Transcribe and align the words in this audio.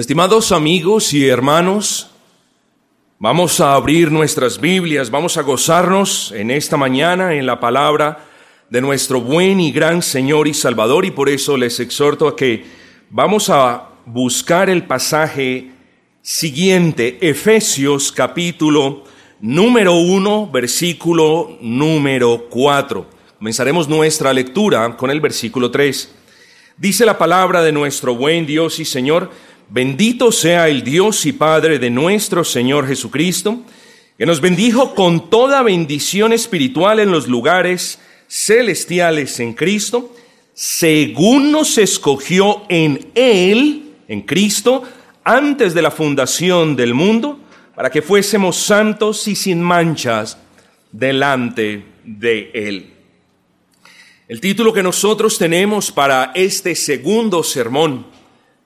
Estimados 0.00 0.50
amigos 0.50 1.12
y 1.12 1.28
hermanos, 1.28 2.08
vamos 3.18 3.60
a 3.60 3.74
abrir 3.74 4.10
nuestras 4.10 4.58
Biblias, 4.58 5.10
vamos 5.10 5.36
a 5.36 5.42
gozarnos 5.42 6.32
en 6.34 6.50
esta 6.50 6.78
mañana 6.78 7.34
en 7.34 7.44
la 7.44 7.60
palabra 7.60 8.24
de 8.70 8.80
nuestro 8.80 9.20
buen 9.20 9.60
y 9.60 9.72
gran 9.72 10.00
Señor 10.00 10.48
y 10.48 10.54
Salvador 10.54 11.04
y 11.04 11.10
por 11.10 11.28
eso 11.28 11.58
les 11.58 11.80
exhorto 11.80 12.26
a 12.28 12.34
que 12.34 12.64
vamos 13.10 13.50
a 13.50 13.90
buscar 14.06 14.70
el 14.70 14.86
pasaje 14.86 15.72
siguiente, 16.22 17.18
Efesios 17.20 18.10
capítulo 18.10 19.04
número 19.38 19.96
1, 19.96 20.50
versículo 20.50 21.58
número 21.60 22.46
4. 22.48 23.06
Comenzaremos 23.36 23.86
nuestra 23.86 24.32
lectura 24.32 24.96
con 24.96 25.10
el 25.10 25.20
versículo 25.20 25.70
3. 25.70 26.14
Dice 26.78 27.04
la 27.04 27.18
palabra 27.18 27.60
de 27.60 27.72
nuestro 27.72 28.14
buen 28.14 28.46
Dios 28.46 28.80
y 28.80 28.86
Señor, 28.86 29.30
bendito 29.70 30.32
sea 30.32 30.68
el 30.68 30.82
Dios 30.82 31.24
y 31.26 31.32
Padre 31.32 31.78
de 31.78 31.90
nuestro 31.90 32.44
Señor 32.44 32.86
Jesucristo, 32.86 33.60
que 34.18 34.26
nos 34.26 34.40
bendijo 34.40 34.94
con 34.94 35.30
toda 35.30 35.62
bendición 35.62 36.32
espiritual 36.32 36.98
en 37.00 37.10
los 37.10 37.28
lugares 37.28 38.00
celestiales 38.28 39.38
en 39.40 39.54
Cristo, 39.54 40.14
según 40.52 41.52
nos 41.52 41.78
escogió 41.78 42.62
en 42.68 43.10
Él, 43.14 43.92
en 44.08 44.22
Cristo, 44.22 44.82
antes 45.24 45.72
de 45.72 45.82
la 45.82 45.90
fundación 45.90 46.76
del 46.76 46.92
mundo, 46.92 47.38
para 47.74 47.90
que 47.90 48.02
fuésemos 48.02 48.56
santos 48.56 49.26
y 49.28 49.36
sin 49.36 49.62
manchas 49.62 50.36
delante 50.92 51.84
de 52.04 52.50
Él. 52.52 52.90
El 54.28 54.40
título 54.40 54.72
que 54.72 54.82
nosotros 54.82 55.38
tenemos 55.38 55.90
para 55.90 56.32
este 56.34 56.74
segundo 56.74 57.42
sermón 57.42 58.19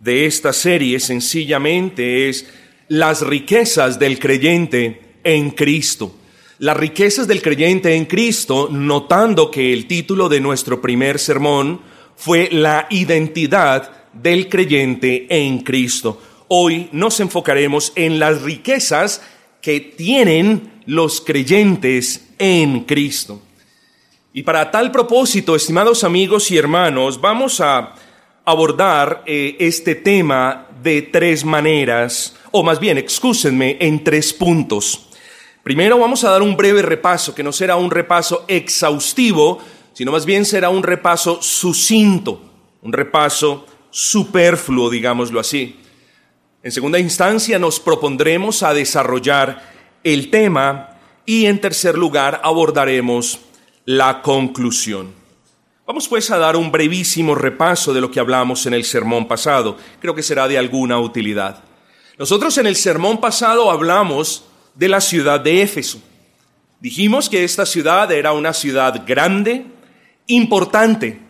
de 0.05 0.27
esta 0.27 0.52
serie 0.52 1.00
sencillamente 1.00 2.28
es 2.28 2.47
Las 2.88 3.22
riquezas 3.22 3.98
del 3.98 4.19
creyente 4.19 5.00
en 5.24 5.50
Cristo. 5.50 6.14
Las 6.58 6.77
riquezas 6.77 7.27
del 7.27 7.41
creyente 7.41 7.94
en 7.94 8.05
Cristo, 8.05 8.69
notando 8.70 9.50
que 9.50 9.72
el 9.72 9.86
título 9.86 10.28
de 10.28 10.41
nuestro 10.41 10.82
primer 10.82 11.19
sermón 11.19 11.80
fue 12.16 12.50
La 12.52 12.86
identidad 12.91 14.05
del 14.12 14.50
creyente 14.50 15.27
en 15.30 15.60
Cristo. 15.60 16.20
Hoy 16.48 16.91
nos 16.92 17.19
enfocaremos 17.20 17.93
en 17.97 18.19
las 18.19 18.43
riquezas 18.43 19.22
que 19.62 19.81
tienen 19.81 20.82
los 20.84 21.22
creyentes 21.22 22.28
en 22.38 22.81
Cristo. 22.81 23.41
Y 24.34 24.43
para 24.43 24.70
tal 24.70 24.91
propósito, 24.91 25.56
estimados 25.56 26.04
amigos 26.04 26.50
y 26.50 26.59
hermanos, 26.59 27.19
vamos 27.19 27.62
a 27.62 27.94
abordar 28.44 29.22
eh, 29.27 29.56
este 29.59 29.94
tema 29.94 30.69
de 30.82 31.03
tres 31.03 31.44
maneras, 31.44 32.37
o 32.50 32.62
más 32.62 32.78
bien, 32.78 32.99
excúsenme, 32.99 33.77
en 33.81 34.05
tres 34.05 34.32
puntos. 34.32 35.09
Primero 35.62 35.99
vamos 35.99 36.25
a 36.25 36.31
dar 36.31 36.43
un 36.43 36.56
breve 36.56 36.82
repaso, 36.82 37.34
que 37.34 37.43
no 37.43 37.53
será 37.53 37.77
un 37.77 37.91
repaso 37.91 38.44
exhaustivo, 38.49 39.60
sino 39.94 40.12
más 40.12 40.27
bien 40.27 40.44
será 40.44 40.69
un 40.69 40.82
repaso 40.82 41.41
sucinto, 41.41 42.41
un 42.82 42.93
repaso 42.93 43.66
superfluo, 43.91 44.91
digámoslo 44.91 45.41
así. 45.41 45.81
En 46.62 46.72
segunda 46.72 46.99
instancia 46.99 47.59
nos 47.59 47.81
propondremos 47.81 48.62
a 48.62 48.75
desarrollar 48.75 49.72
el 50.03 50.31
tema 50.31 50.99
y 51.25 51.47
en 51.47 51.61
tercer 51.61 51.97
lugar 51.97 52.41
abordaremos 52.44 53.41
la 53.87 54.21
conclusión. 54.21 55.24
Vamos 55.87 56.09
pues 56.09 56.31
a 56.31 56.39
dar 56.39 56.56
un 56.56 56.72
brevísimo 56.72 57.34
repaso 57.34 57.93
de 57.93 58.00
lo 58.00 58.11
que 58.11 58.19
hablamos 58.19 58.65
en 58.65 58.72
el 58.72 58.84
sermón 58.84 59.28
pasado. 59.28 59.77
Creo 60.00 60.15
que 60.15 60.22
será 60.22 60.49
de 60.49 60.56
alguna 60.56 60.99
utilidad. 60.99 61.62
Nosotros 62.19 62.56
en 62.56 62.67
el 62.67 62.75
sermón 62.75 63.21
pasado 63.21 63.71
hablamos 63.71 64.47
de 64.75 64.89
la 64.89 65.03
ciudad 65.03 65.41
de 65.41 65.61
Éfeso. 65.61 66.00
Dijimos 66.81 67.28
que 67.28 67.44
esta 67.44 67.67
ciudad 67.67 68.11
era 68.11 68.33
una 68.33 68.55
ciudad 68.55 69.05
grande, 69.06 69.67
importante. 70.27 71.21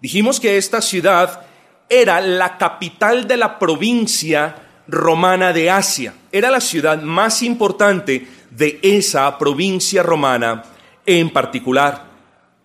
Dijimos 0.00 0.40
que 0.40 0.56
esta 0.56 0.80
ciudad 0.80 1.42
era 1.90 2.22
la 2.22 2.56
capital 2.56 3.28
de 3.28 3.36
la 3.36 3.58
provincia 3.58 4.82
romana 4.88 5.52
de 5.52 5.68
Asia. 5.68 6.14
Era 6.32 6.50
la 6.50 6.62
ciudad 6.62 7.02
más 7.02 7.42
importante 7.42 8.26
de 8.50 8.78
esa 8.82 9.36
provincia 9.36 10.02
romana 10.02 10.62
en 11.04 11.28
particular. 11.28 12.09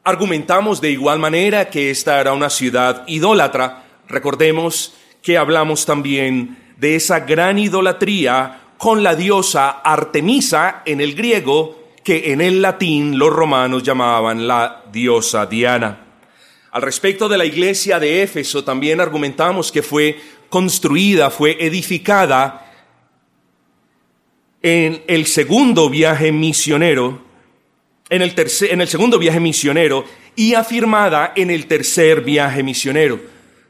Argumentamos 0.07 0.81
de 0.81 0.91
igual 0.91 1.17
manera 1.17 1.67
que 1.71 1.89
esta 1.89 2.21
era 2.21 2.31
una 2.31 2.51
ciudad 2.51 3.03
idólatra. 3.07 3.85
Recordemos 4.07 4.93
que 5.23 5.35
hablamos 5.35 5.87
también 5.87 6.75
de 6.77 6.95
esa 6.95 7.21
gran 7.21 7.57
idolatría 7.57 8.61
con 8.77 9.01
la 9.01 9.15
diosa 9.15 9.71
Artemisa 9.71 10.83
en 10.85 11.01
el 11.01 11.15
griego, 11.15 11.93
que 12.03 12.31
en 12.31 12.41
el 12.41 12.61
latín 12.61 13.17
los 13.17 13.33
romanos 13.33 13.81
llamaban 13.81 14.47
la 14.47 14.83
diosa 14.91 15.47
Diana. 15.47 16.05
Al 16.69 16.83
respecto 16.83 17.27
de 17.27 17.39
la 17.39 17.45
iglesia 17.45 17.97
de 17.99 18.21
Éfeso, 18.21 18.63
también 18.63 19.01
argumentamos 19.01 19.71
que 19.71 19.81
fue 19.81 20.19
construida, 20.49 21.31
fue 21.31 21.57
edificada 21.65 22.71
en 24.61 25.03
el 25.07 25.25
segundo 25.25 25.89
viaje 25.89 26.31
misionero, 26.31 27.24
en 28.15 28.21
el, 28.21 28.33
tercer, 28.33 28.71
en 28.71 28.81
el 28.81 28.87
segundo 28.87 29.19
viaje 29.19 29.39
misionero 29.39 30.05
y 30.35 30.53
afirmada 30.53 31.33
en 31.35 31.51
el 31.51 31.67
tercer 31.67 32.21
viaje 32.21 32.63
misionero. 32.63 33.19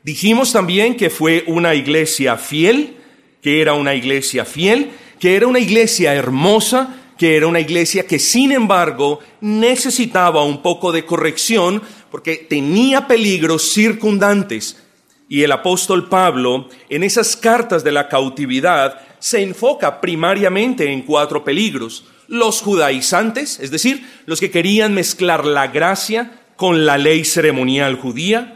Dijimos 0.03 0.53
también 0.53 0.95
que 0.95 1.09
fue 1.09 1.43
una 1.47 1.73
iglesia 1.73 2.37
fiel, 2.37 2.95
que 3.41 3.61
era 3.61 3.73
una 3.73 3.95
iglesia 3.95 4.45
fiel, 4.45 4.91
que 5.19 5.35
era 5.35 5.47
una 5.47 5.59
iglesia 5.59 6.13
hermosa, 6.13 7.01
que 7.17 7.37
era 7.37 7.47
una 7.47 7.59
iglesia 7.59 8.05
que 8.05 8.19
sin 8.19 8.51
embargo 8.51 9.19
necesitaba 9.41 10.43
un 10.43 10.61
poco 10.61 10.91
de 10.91 11.05
corrección 11.05 11.81
porque 12.11 12.37
tenía 12.37 13.07
peligros 13.07 13.73
circundantes. 13.73 14.81
Y 15.27 15.41
el 15.41 15.51
apóstol 15.51 16.07
Pablo, 16.07 16.69
en 16.89 17.03
esas 17.03 17.35
cartas 17.35 17.83
de 17.83 17.91
la 17.91 18.07
cautividad, 18.07 19.01
se 19.19 19.41
enfoca 19.41 19.99
primariamente 19.99 20.91
en 20.91 21.01
cuatro 21.01 21.43
peligros. 21.43 22.05
Los 22.27 22.61
judaizantes, 22.61 23.59
es 23.59 23.71
decir, 23.71 24.05
los 24.25 24.39
que 24.39 24.51
querían 24.51 24.93
mezclar 24.93 25.45
la 25.45 25.67
gracia 25.67 26.39
con 26.55 26.85
la 26.85 26.97
ley 26.97 27.25
ceremonial 27.25 27.95
judía. 27.95 28.55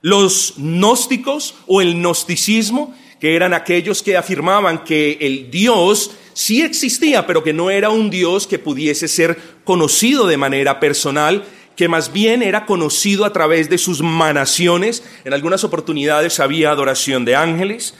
Los 0.00 0.54
gnósticos 0.56 1.56
o 1.66 1.80
el 1.80 1.96
gnosticismo, 1.96 2.94
que 3.20 3.34
eran 3.34 3.54
aquellos 3.54 4.02
que 4.02 4.16
afirmaban 4.16 4.84
que 4.84 5.18
el 5.20 5.50
Dios 5.50 6.12
sí 6.34 6.62
existía, 6.62 7.26
pero 7.26 7.42
que 7.42 7.52
no 7.52 7.70
era 7.70 7.90
un 7.90 8.10
Dios 8.10 8.46
que 8.46 8.60
pudiese 8.60 9.08
ser 9.08 9.36
conocido 9.64 10.26
de 10.26 10.36
manera 10.36 10.78
personal, 10.78 11.44
que 11.74 11.88
más 11.88 12.12
bien 12.12 12.42
era 12.42 12.66
conocido 12.66 13.24
a 13.24 13.32
través 13.32 13.68
de 13.68 13.78
sus 13.78 14.02
manaciones. 14.02 15.02
En 15.24 15.34
algunas 15.34 15.64
oportunidades 15.64 16.38
había 16.38 16.70
adoración 16.70 17.24
de 17.24 17.34
ángeles. 17.34 17.94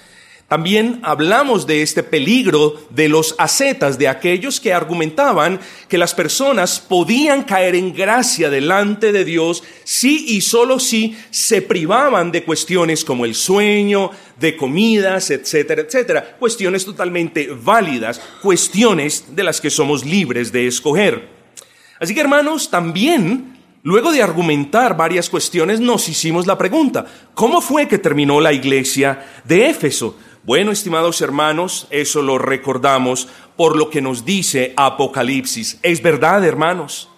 También 0.48 1.00
hablamos 1.02 1.66
de 1.66 1.82
este 1.82 2.02
peligro 2.02 2.80
de 2.88 3.10
los 3.10 3.34
ascetas, 3.36 3.98
de 3.98 4.08
aquellos 4.08 4.60
que 4.60 4.72
argumentaban 4.72 5.60
que 5.88 5.98
las 5.98 6.14
personas 6.14 6.80
podían 6.80 7.42
caer 7.42 7.74
en 7.74 7.92
gracia 7.92 8.48
delante 8.48 9.12
de 9.12 9.26
Dios 9.26 9.62
si 9.84 10.24
y 10.36 10.40
solo 10.40 10.78
si 10.78 11.18
se 11.30 11.60
privaban 11.60 12.32
de 12.32 12.44
cuestiones 12.44 13.04
como 13.04 13.26
el 13.26 13.34
sueño, 13.34 14.10
de 14.40 14.56
comidas, 14.56 15.30
etcétera, 15.30 15.82
etcétera. 15.82 16.36
Cuestiones 16.38 16.86
totalmente 16.86 17.50
válidas, 17.52 18.18
cuestiones 18.40 19.36
de 19.36 19.44
las 19.44 19.60
que 19.60 19.68
somos 19.68 20.06
libres 20.06 20.50
de 20.50 20.66
escoger. 20.66 21.28
Así 22.00 22.14
que 22.14 22.22
hermanos, 22.22 22.70
también 22.70 23.58
Luego 23.84 24.10
de 24.10 24.22
argumentar 24.22 24.96
varias 24.96 25.30
cuestiones, 25.30 25.78
nos 25.78 26.08
hicimos 26.08 26.46
la 26.46 26.58
pregunta, 26.58 27.06
¿cómo 27.32 27.60
fue 27.60 27.86
que 27.86 27.96
terminó 27.96 28.40
la 28.40 28.52
iglesia 28.52 29.24
de 29.44 29.70
Éfeso? 29.70 30.16
Bueno, 30.48 30.72
estimados 30.72 31.20
hermanos, 31.20 31.86
eso 31.90 32.22
lo 32.22 32.38
recordamos 32.38 33.28
por 33.54 33.76
lo 33.76 33.90
que 33.90 34.00
nos 34.00 34.24
dice 34.24 34.72
Apocalipsis. 34.78 35.78
Es 35.82 36.00
verdad, 36.00 36.42
hermanos, 36.42 37.10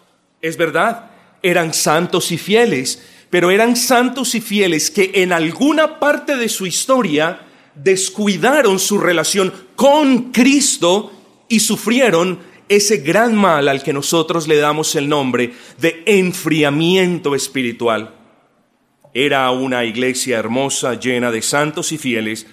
es 0.43 0.57
verdad. 0.57 1.13
Eran 1.41 1.73
santos 1.73 2.33
y 2.33 2.39
fieles, 2.39 3.07
pero 3.31 3.53
eran 3.53 3.77
santos 3.77 4.35
y 4.35 4.41
fieles 4.41 4.91
que 4.91 5.13
en 5.15 5.33
alguna 5.33 6.01
parte 6.01 6.35
de 6.35 6.49
su 6.49 6.67
historia 6.67 7.43
descuidaron 7.77 8.81
su 8.81 8.99
relación 8.99 9.53
con 9.77 10.33
Cristo 10.33 11.13
y 11.49 11.61
sufrieron 11.61 12.41
ese 12.69 12.97
gran 12.97 13.37
mal 13.37 13.69
al 13.69 13.85
que 13.85 13.93
nosotros 13.93 14.49
le 14.49 14.57
damos 14.57 14.97
el 14.97 15.09
nombre 15.09 15.53
de 15.79 16.03
enfriamiento 16.05 17.37
espiritual. 17.37 18.13
Era 19.15 19.49
una 19.53 19.85
iglesia 19.85 20.37
hermosa, 20.37 20.99
llena 20.99 21.31
de 21.31 21.43
santos 21.43 21.93
y 21.93 21.99
fieles, 21.99 22.49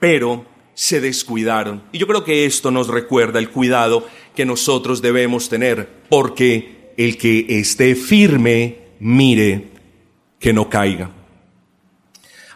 pero 0.00 0.44
se 0.74 1.00
descuidaron. 1.00 1.82
Y 1.92 1.98
yo 1.98 2.06
creo 2.06 2.24
que 2.24 2.46
esto 2.46 2.70
nos 2.70 2.88
recuerda 2.88 3.38
el 3.38 3.50
cuidado 3.50 4.06
que 4.34 4.44
nosotros 4.44 5.02
debemos 5.02 5.48
tener, 5.48 5.88
porque 6.08 6.92
el 6.96 7.16
que 7.18 7.46
esté 7.48 7.94
firme, 7.94 8.78
mire 8.98 9.68
que 10.40 10.52
no 10.52 10.68
caiga. 10.68 11.10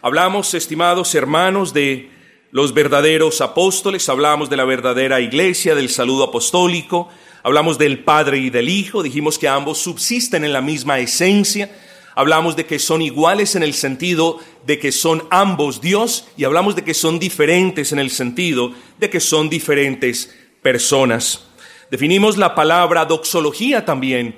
Hablamos, 0.01 0.53
estimados 0.53 1.15
hermanos, 1.15 1.73
de 1.73 2.09
los 2.51 2.73
verdaderos 2.73 3.41
apóstoles, 3.41 4.07
hablamos 4.09 4.49
de 4.49 4.57
la 4.57 4.65
verdadera 4.65 5.19
iglesia, 5.19 5.75
del 5.75 5.89
saludo 5.89 6.23
apostólico, 6.23 7.09
hablamos 7.43 7.77
del 7.77 7.99
Padre 8.03 8.37
y 8.37 8.49
del 8.49 8.69
Hijo, 8.69 9.03
dijimos 9.03 9.37
que 9.37 9.47
ambos 9.47 9.77
subsisten 9.77 10.43
en 10.43 10.53
la 10.53 10.61
misma 10.61 10.99
esencia, 10.99 11.69
hablamos 12.15 12.55
de 12.55 12.65
que 12.65 12.79
son 12.79 13.01
iguales 13.01 13.55
en 13.55 13.63
el 13.63 13.73
sentido 13.73 14.39
de 14.65 14.79
que 14.79 14.91
son 14.91 15.23
ambos 15.29 15.81
Dios 15.81 16.27
y 16.37 16.45
hablamos 16.45 16.75
de 16.75 16.83
que 16.83 16.93
son 16.93 17.19
diferentes 17.19 17.91
en 17.91 17.99
el 17.99 18.09
sentido 18.09 18.71
de 18.97 19.09
que 19.09 19.19
son 19.19 19.49
diferentes 19.49 20.33
personas. 20.61 21.45
Definimos 21.91 22.37
la 22.37 22.55
palabra 22.55 23.05
doxología 23.05 23.85
también 23.85 24.35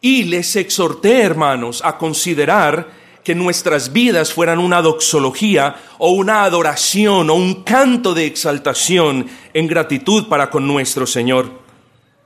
y 0.00 0.24
les 0.24 0.56
exhorté, 0.56 1.20
hermanos, 1.20 1.82
a 1.84 1.98
considerar 1.98 2.88
que 3.22 3.34
nuestras 3.34 3.92
vidas 3.92 4.32
fueran 4.32 4.58
una 4.58 4.80
doxología 4.80 5.76
o 5.98 6.12
una 6.12 6.44
adoración 6.44 7.28
o 7.28 7.34
un 7.34 7.62
canto 7.62 8.14
de 8.14 8.24
exaltación 8.24 9.26
en 9.52 9.66
gratitud 9.66 10.28
para 10.28 10.50
con 10.50 10.66
nuestro 10.66 11.06
Señor. 11.06 11.50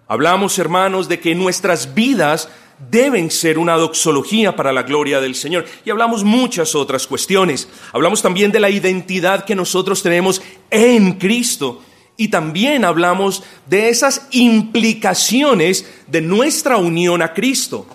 Hablamos, 0.07 0.59
hermanos, 0.59 1.09
de 1.09 1.19
que 1.19 1.35
nuestras 1.35 1.95
vidas 1.95 2.49
deben 2.91 3.31
ser 3.31 3.59
una 3.59 3.77
doxología 3.77 4.57
para 4.57 4.73
la 4.73 4.83
gloria 4.83 5.21
del 5.21 5.35
Señor. 5.35 5.65
Y 5.85 5.91
hablamos 5.91 6.25
muchas 6.25 6.75
otras 6.75 7.07
cuestiones. 7.07 7.69
Hablamos 7.93 8.23
también 8.23 8.53
de 8.53 8.61
la 8.61 8.71
identidad 8.71 9.45
que 9.45 9.55
nosotros 9.55 10.03
tenemos 10.03 10.43
en 10.71 11.15
Cristo. 11.15 11.83
Y 12.17 12.29
también 12.29 12.85
hablamos 12.85 13.43
de 13.67 13.89
esas 13.89 14.27
implicaciones 14.31 15.87
de 16.07 16.21
nuestra 16.21 16.77
unión 16.77 17.23
a 17.23 17.33
Cristo. 17.33 17.87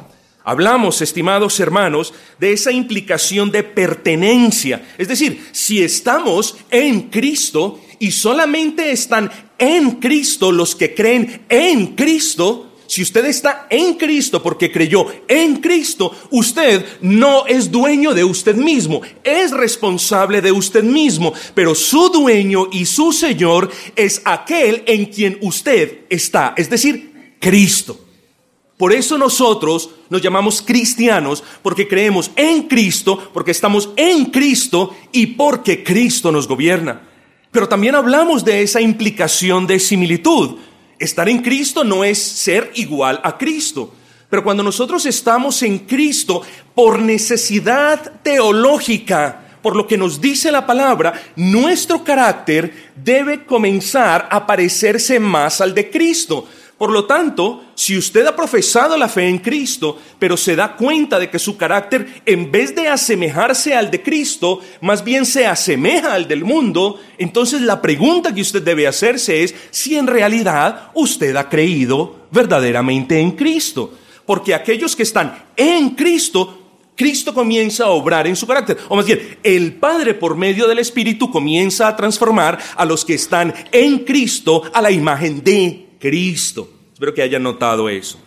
Hablamos, 0.43 1.01
estimados 1.01 1.59
hermanos, 1.59 2.13
de 2.39 2.53
esa 2.53 2.71
implicación 2.71 3.51
de 3.51 3.63
pertenencia. 3.63 4.87
Es 4.97 5.09
decir, 5.09 5.45
si 5.51 5.83
estamos 5.83 6.57
en 6.71 7.09
Cristo 7.09 7.81
y 7.99 8.11
solamente 8.11 8.91
están 8.91 9.29
en 9.57 9.91
Cristo 9.91 10.51
los 10.51 10.75
que 10.75 10.95
creen 10.95 11.45
en 11.49 11.95
Cristo, 11.95 12.66
si 12.87 13.01
usted 13.01 13.25
está 13.25 13.67
en 13.69 13.95
Cristo 13.95 14.41
porque 14.41 14.71
creyó 14.71 15.05
en 15.27 15.57
Cristo, 15.57 16.15
usted 16.31 16.85
no 17.01 17.45
es 17.45 17.69
dueño 17.69 18.13
de 18.13 18.23
usted 18.23 18.55
mismo, 18.55 19.01
es 19.23 19.51
responsable 19.51 20.41
de 20.41 20.51
usted 20.51 20.83
mismo, 20.83 21.33
pero 21.53 21.75
su 21.75 22.09
dueño 22.09 22.67
y 22.71 22.85
su 22.85 23.11
Señor 23.11 23.69
es 23.95 24.21
aquel 24.25 24.83
en 24.87 25.05
quien 25.05 25.37
usted 25.41 26.05
está, 26.09 26.53
es 26.57 26.69
decir, 26.69 27.35
Cristo. 27.39 27.99
Por 28.77 28.93
eso 28.93 29.17
nosotros 29.17 29.89
nos 30.09 30.21
llamamos 30.21 30.61
cristianos, 30.61 31.43
porque 31.63 31.87
creemos 31.87 32.31
en 32.35 32.63
Cristo, 32.63 33.31
porque 33.33 33.51
estamos 33.51 33.89
en 33.95 34.25
Cristo 34.25 34.95
y 35.11 35.27
porque 35.27 35.83
Cristo 35.83 36.31
nos 36.31 36.47
gobierna. 36.47 37.01
Pero 37.51 37.67
también 37.67 37.95
hablamos 37.95 38.45
de 38.45 38.61
esa 38.61 38.79
implicación 38.79 39.65
de 39.65 39.79
similitud. 39.79 40.57
Estar 40.99 41.29
en 41.29 41.41
Cristo 41.41 41.83
no 41.83 42.03
es 42.03 42.21
ser 42.21 42.71
igual 42.75 43.19
a 43.23 43.37
Cristo. 43.37 43.93
Pero 44.29 44.43
cuando 44.43 44.63
nosotros 44.63 45.05
estamos 45.05 45.61
en 45.63 45.79
Cristo 45.79 46.41
por 46.75 46.99
necesidad 46.99 48.19
teológica, 48.23 49.59
por 49.61 49.75
lo 49.75 49.87
que 49.87 49.97
nos 49.97 50.19
dice 50.19 50.51
la 50.51 50.65
palabra, 50.65 51.13
nuestro 51.35 52.03
carácter 52.03 52.91
debe 52.95 53.45
comenzar 53.45 54.27
a 54.31 54.45
parecerse 54.45 55.19
más 55.19 55.61
al 55.61 55.73
de 55.73 55.89
Cristo. 55.89 56.47
Por 56.77 56.91
lo 56.91 57.05
tanto, 57.05 57.63
si 57.73 57.97
usted 57.97 58.25
ha 58.27 58.35
profesado 58.35 58.95
la 58.97 59.09
fe 59.09 59.27
en 59.27 59.39
Cristo, 59.39 59.97
pero 60.19 60.37
se 60.37 60.55
da 60.55 60.75
cuenta 60.75 61.17
de 61.17 61.29
que 61.29 61.39
su 61.39 61.57
carácter, 61.57 62.21
en 62.25 62.51
vez 62.51 62.75
de 62.75 62.87
asemejarse 62.87 63.73
al 63.73 63.89
de 63.89 64.03
Cristo, 64.03 64.61
más 64.81 65.03
bien 65.03 65.25
se 65.25 65.47
asemeja 65.47 66.13
al 66.13 66.27
del 66.27 66.43
mundo, 66.43 66.99
entonces 67.17 67.61
la 67.61 67.81
pregunta 67.81 68.33
que 68.33 68.41
usted 68.41 68.61
debe 68.61 68.85
hacerse 68.85 69.43
es 69.43 69.55
si 69.71 69.95
en 69.95 70.05
realidad 70.05 70.91
usted 70.93 71.35
ha 71.35 71.49
creído 71.49 72.27
verdaderamente 72.31 73.19
en 73.19 73.31
Cristo. 73.31 73.93
Porque 74.27 74.53
aquellos 74.53 74.95
que 74.95 75.03
están 75.03 75.45
en 75.55 75.91
Cristo 75.91 76.63
Cristo 76.95 77.31
comienza 77.31 77.83
a 77.83 77.89
obrar 77.89 78.25
en 78.25 78.35
su 78.35 78.47
carácter. 78.47 78.75
O 78.89 78.95
más 78.95 79.05
bien, 79.05 79.37
el 79.43 79.75
Padre 79.75 80.15
por 80.15 80.35
medio 80.35 80.67
del 80.67 80.79
Espíritu 80.79 81.29
comienza 81.29 81.87
a 81.87 81.95
transformar 81.95 82.57
a 82.75 82.85
los 82.85 83.05
que 83.05 83.13
están 83.13 83.53
en 83.71 83.99
Cristo 83.99 84.63
a 84.73 84.81
la 84.81 84.89
imagen 84.89 85.43
de 85.43 85.86
Cristo. 85.99 86.69
Espero 86.93 87.13
que 87.13 87.21
hayan 87.21 87.43
notado 87.43 87.89
eso. 87.89 88.19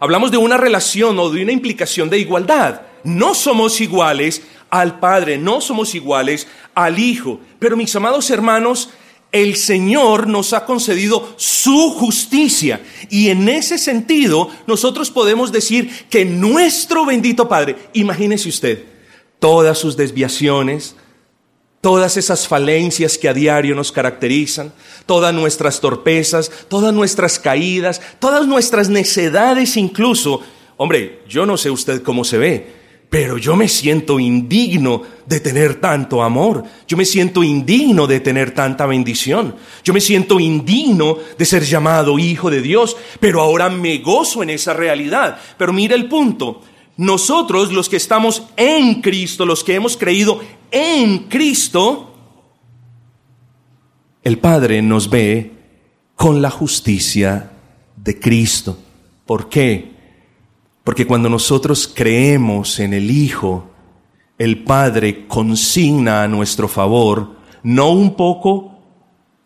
Hablamos 0.00 0.30
de 0.30 0.36
una 0.36 0.56
relación 0.56 1.18
o 1.18 1.30
de 1.30 1.42
una 1.42 1.52
implicación 1.52 2.10
de 2.10 2.18
igualdad. 2.18 2.82
No 3.04 3.34
somos 3.34 3.80
iguales 3.80 4.42
al 4.70 4.98
Padre, 4.98 5.38
no 5.38 5.60
somos 5.60 5.94
iguales 5.94 6.46
al 6.74 6.98
Hijo. 6.98 7.40
Pero 7.58 7.76
mis 7.76 7.94
amados 7.94 8.28
hermanos, 8.30 8.90
el 9.30 9.56
Señor 9.56 10.26
nos 10.26 10.52
ha 10.52 10.64
concedido 10.64 11.34
su 11.36 11.90
justicia. 11.90 12.80
Y 13.10 13.30
en 13.30 13.48
ese 13.48 13.78
sentido, 13.78 14.50
nosotros 14.66 15.10
podemos 15.10 15.52
decir 15.52 15.90
que 16.10 16.24
nuestro 16.24 17.04
bendito 17.04 17.48
Padre, 17.48 17.76
imagínese 17.94 18.48
usted, 18.48 18.84
todas 19.38 19.78
sus 19.78 19.96
desviaciones, 19.96 20.96
todas 21.84 22.16
esas 22.16 22.48
falencias 22.48 23.18
que 23.18 23.28
a 23.28 23.34
diario 23.34 23.74
nos 23.74 23.92
caracterizan, 23.92 24.72
todas 25.04 25.34
nuestras 25.34 25.82
torpezas, 25.82 26.50
todas 26.66 26.94
nuestras 26.94 27.38
caídas, 27.38 28.00
todas 28.18 28.46
nuestras 28.46 28.88
necedades 28.88 29.76
incluso. 29.76 30.40
Hombre, 30.78 31.20
yo 31.28 31.44
no 31.44 31.58
sé 31.58 31.68
usted 31.70 32.02
cómo 32.02 32.24
se 32.24 32.38
ve, 32.38 32.72
pero 33.10 33.36
yo 33.36 33.54
me 33.54 33.68
siento 33.68 34.18
indigno 34.18 35.02
de 35.26 35.40
tener 35.40 35.74
tanto 35.74 36.22
amor, 36.22 36.64
yo 36.88 36.96
me 36.96 37.04
siento 37.04 37.44
indigno 37.44 38.06
de 38.06 38.20
tener 38.20 38.52
tanta 38.52 38.86
bendición, 38.86 39.54
yo 39.84 39.92
me 39.92 40.00
siento 40.00 40.40
indigno 40.40 41.18
de 41.36 41.44
ser 41.44 41.64
llamado 41.64 42.18
hijo 42.18 42.50
de 42.50 42.62
Dios, 42.62 42.96
pero 43.20 43.42
ahora 43.42 43.68
me 43.68 43.98
gozo 43.98 44.42
en 44.42 44.48
esa 44.48 44.72
realidad. 44.72 45.36
Pero 45.58 45.74
mire 45.74 45.94
el 45.96 46.08
punto, 46.08 46.62
nosotros 46.96 47.72
los 47.72 47.88
que 47.88 47.96
estamos 47.96 48.44
en 48.56 49.02
Cristo, 49.02 49.44
los 49.44 49.64
que 49.64 49.74
hemos 49.74 49.98
creído 49.98 50.40
en 50.74 51.28
Cristo, 51.28 52.12
el 54.24 54.38
Padre 54.38 54.82
nos 54.82 55.08
ve 55.08 55.52
con 56.16 56.42
la 56.42 56.50
justicia 56.50 57.52
de 57.96 58.18
Cristo. 58.18 58.76
¿Por 59.24 59.48
qué? 59.48 59.94
Porque 60.82 61.06
cuando 61.06 61.28
nosotros 61.28 61.86
creemos 61.86 62.80
en 62.80 62.92
el 62.92 63.08
Hijo, 63.10 63.70
el 64.36 64.64
Padre 64.64 65.28
consigna 65.28 66.24
a 66.24 66.28
nuestro 66.28 66.66
favor 66.66 67.36
no 67.62 67.90
un 67.90 68.16
poco, 68.16 68.76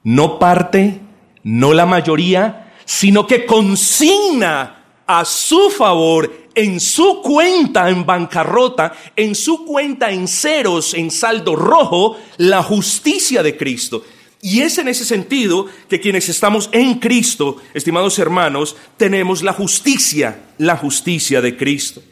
no 0.04 0.38
parte, 0.38 1.00
no 1.42 1.74
la 1.74 1.84
mayoría, 1.84 2.72
sino 2.86 3.26
que 3.26 3.44
consigna 3.44 4.77
a 5.08 5.24
su 5.24 5.70
favor 5.70 6.48
en 6.54 6.78
su 6.78 7.22
cuenta 7.22 7.88
en 7.88 8.04
bancarrota, 8.04 8.92
en 9.16 9.34
su 9.34 9.64
cuenta 9.64 10.10
en 10.10 10.28
ceros, 10.28 10.92
en 10.92 11.10
saldo 11.10 11.56
rojo, 11.56 12.18
la 12.36 12.62
justicia 12.62 13.42
de 13.42 13.56
Cristo. 13.56 14.04
Y 14.42 14.60
es 14.60 14.76
en 14.76 14.88
ese 14.88 15.06
sentido 15.06 15.66
que 15.88 15.98
quienes 15.98 16.28
estamos 16.28 16.68
en 16.72 16.98
Cristo, 16.98 17.56
estimados 17.72 18.18
hermanos, 18.18 18.76
tenemos 18.98 19.42
la 19.42 19.54
justicia, 19.54 20.42
la 20.58 20.76
justicia 20.76 21.40
de 21.40 21.56
Cristo. 21.56 22.02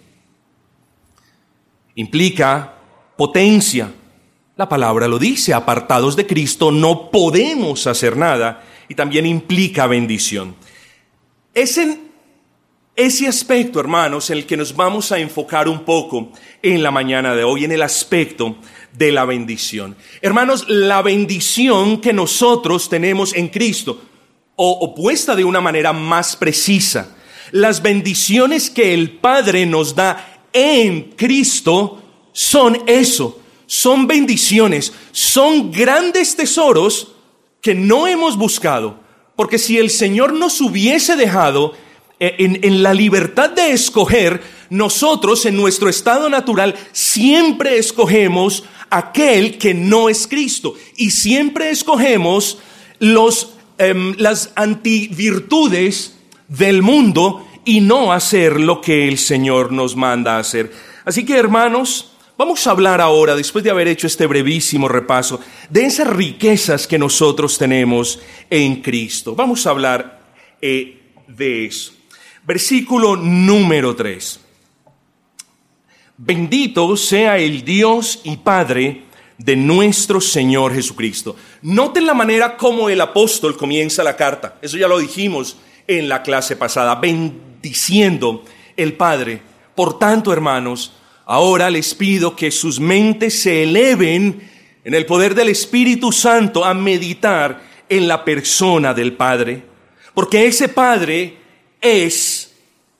Implica 1.96 2.78
potencia. 3.16 3.92
La 4.56 4.68
palabra 4.68 5.06
lo 5.06 5.18
dice, 5.18 5.52
apartados 5.52 6.16
de 6.16 6.26
Cristo 6.26 6.70
no 6.70 7.10
podemos 7.10 7.86
hacer 7.86 8.16
nada. 8.16 8.64
Y 8.88 8.94
también 8.94 9.26
implica 9.26 9.86
bendición. 9.86 10.56
Es 11.52 11.76
en 11.76 12.05
ese 12.96 13.28
aspecto, 13.28 13.78
hermanos, 13.78 14.30
en 14.30 14.38
el 14.38 14.46
que 14.46 14.56
nos 14.56 14.74
vamos 14.74 15.12
a 15.12 15.18
enfocar 15.18 15.68
un 15.68 15.84
poco 15.84 16.32
en 16.62 16.82
la 16.82 16.90
mañana 16.90 17.34
de 17.34 17.44
hoy, 17.44 17.64
en 17.64 17.72
el 17.72 17.82
aspecto 17.82 18.56
de 18.92 19.12
la 19.12 19.26
bendición. 19.26 19.96
Hermanos, 20.22 20.64
la 20.68 21.02
bendición 21.02 22.00
que 22.00 22.14
nosotros 22.14 22.88
tenemos 22.88 23.34
en 23.34 23.48
Cristo, 23.48 24.00
o 24.56 24.70
opuesta 24.80 25.36
de 25.36 25.44
una 25.44 25.60
manera 25.60 25.92
más 25.92 26.36
precisa, 26.36 27.14
las 27.52 27.82
bendiciones 27.82 28.70
que 28.70 28.94
el 28.94 29.18
Padre 29.18 29.66
nos 29.66 29.94
da 29.94 30.40
en 30.52 31.12
Cristo 31.16 32.02
son 32.32 32.82
eso, 32.86 33.40
son 33.66 34.06
bendiciones, 34.06 34.92
son 35.12 35.70
grandes 35.70 36.34
tesoros 36.34 37.12
que 37.60 37.74
no 37.74 38.06
hemos 38.06 38.36
buscado, 38.36 38.98
porque 39.36 39.58
si 39.58 39.76
el 39.76 39.90
Señor 39.90 40.32
nos 40.32 40.60
hubiese 40.62 41.14
dejado, 41.16 41.74
eh, 42.18 42.34
en, 42.38 42.82
la 42.82 42.94
libertad 42.94 43.50
de 43.50 43.72
escoger, 43.72 44.42
nosotros 44.70 45.44
en 45.44 45.56
nuestro 45.56 45.88
estado 45.90 46.30
natural 46.30 46.74
siempre 46.92 47.76
escogemos 47.78 48.64
aquel 48.88 49.58
que 49.58 49.74
no 49.74 50.08
es 50.08 50.26
Cristo 50.26 50.74
y 50.96 51.10
siempre 51.10 51.70
escogemos 51.70 52.58
los, 52.98 53.50
em, 53.76 54.14
las 54.18 54.52
antivirtudes 54.56 56.16
del 56.48 56.82
mundo 56.82 57.46
y 57.66 57.80
no 57.80 58.12
hacer 58.12 58.60
lo 58.60 58.80
que 58.80 59.08
el 59.08 59.18
Señor 59.18 59.72
nos 59.72 59.94
manda 59.94 60.38
hacer. 60.38 60.72
Así 61.04 61.24
que 61.24 61.36
hermanos, 61.36 62.12
Vamos 62.38 62.66
a 62.66 62.70
hablar 62.70 63.00
ahora, 63.00 63.34
después 63.34 63.64
de 63.64 63.70
haber 63.70 63.88
hecho 63.88 64.06
este 64.06 64.26
brevísimo 64.26 64.88
repaso, 64.88 65.40
de 65.70 65.86
esas 65.86 66.06
riquezas 66.06 66.86
que 66.86 66.98
nosotros 66.98 67.56
tenemos 67.56 68.20
en 68.50 68.82
Cristo. 68.82 69.34
Vamos 69.34 69.66
a 69.66 69.70
hablar 69.70 70.20
eh, 70.60 71.00
de 71.26 71.64
eso. 71.64 71.95
Versículo 72.46 73.16
número 73.16 73.96
3. 73.96 74.40
Bendito 76.18 76.96
sea 76.96 77.38
el 77.38 77.64
Dios 77.64 78.20
y 78.24 78.36
Padre 78.38 79.02
de 79.36 79.56
nuestro 79.56 80.20
Señor 80.20 80.72
Jesucristo. 80.72 81.36
Noten 81.62 82.06
la 82.06 82.14
manera 82.14 82.56
como 82.56 82.88
el 82.88 83.00
apóstol 83.00 83.56
comienza 83.56 84.02
la 84.02 84.16
carta. 84.16 84.56
Eso 84.62 84.78
ya 84.78 84.88
lo 84.88 84.98
dijimos 84.98 85.56
en 85.86 86.08
la 86.08 86.22
clase 86.22 86.56
pasada. 86.56 86.94
Bendiciendo 86.94 88.44
el 88.76 88.94
Padre. 88.94 89.42
Por 89.74 89.98
tanto, 89.98 90.32
hermanos, 90.32 90.92
Ahora 91.28 91.70
les 91.70 91.92
pido 91.92 92.36
que 92.36 92.52
sus 92.52 92.78
mentes 92.78 93.42
se 93.42 93.64
eleven 93.64 94.48
en 94.84 94.94
el 94.94 95.06
poder 95.06 95.34
del 95.34 95.48
Espíritu 95.48 96.12
Santo 96.12 96.64
a 96.64 96.72
meditar 96.72 97.62
en 97.88 98.06
la 98.06 98.24
persona 98.24 98.94
del 98.94 99.14
Padre. 99.14 99.64
Porque 100.14 100.46
ese 100.46 100.68
Padre 100.68 101.36
es 101.80 102.54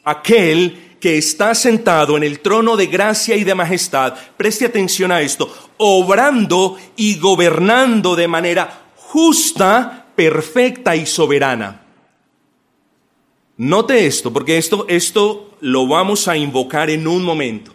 aquel 0.05 0.97
que 1.01 1.19
está 1.19 1.55
sentado 1.55 2.17
en 2.17 2.23
el 2.23 2.41
trono 2.41 2.77
de 2.77 2.87
gracia 2.87 3.37
y 3.37 3.45
de 3.45 3.55
majestad. 3.55 4.15
Preste 4.37 4.67
atención 4.67 5.13
a 5.13 5.21
esto. 5.21 5.53
Obrando 5.77 6.77
y 6.97 7.19
gobernando 7.19 8.17
de 8.17 8.29
manera 8.29 8.87
justa, 8.97 10.07
perfecta 10.17 10.97
y 10.97 11.07
soberana. 11.07 11.83
Note 13.59 14.07
esto, 14.07 14.33
porque 14.33 14.59
esto, 14.59 14.87
esto 14.89 15.57
lo 15.61 15.87
vamos 15.87 16.29
a 16.29 16.37
invocar 16.37 16.91
en 16.91 17.07
un 17.07 17.23
momento. 17.23 17.73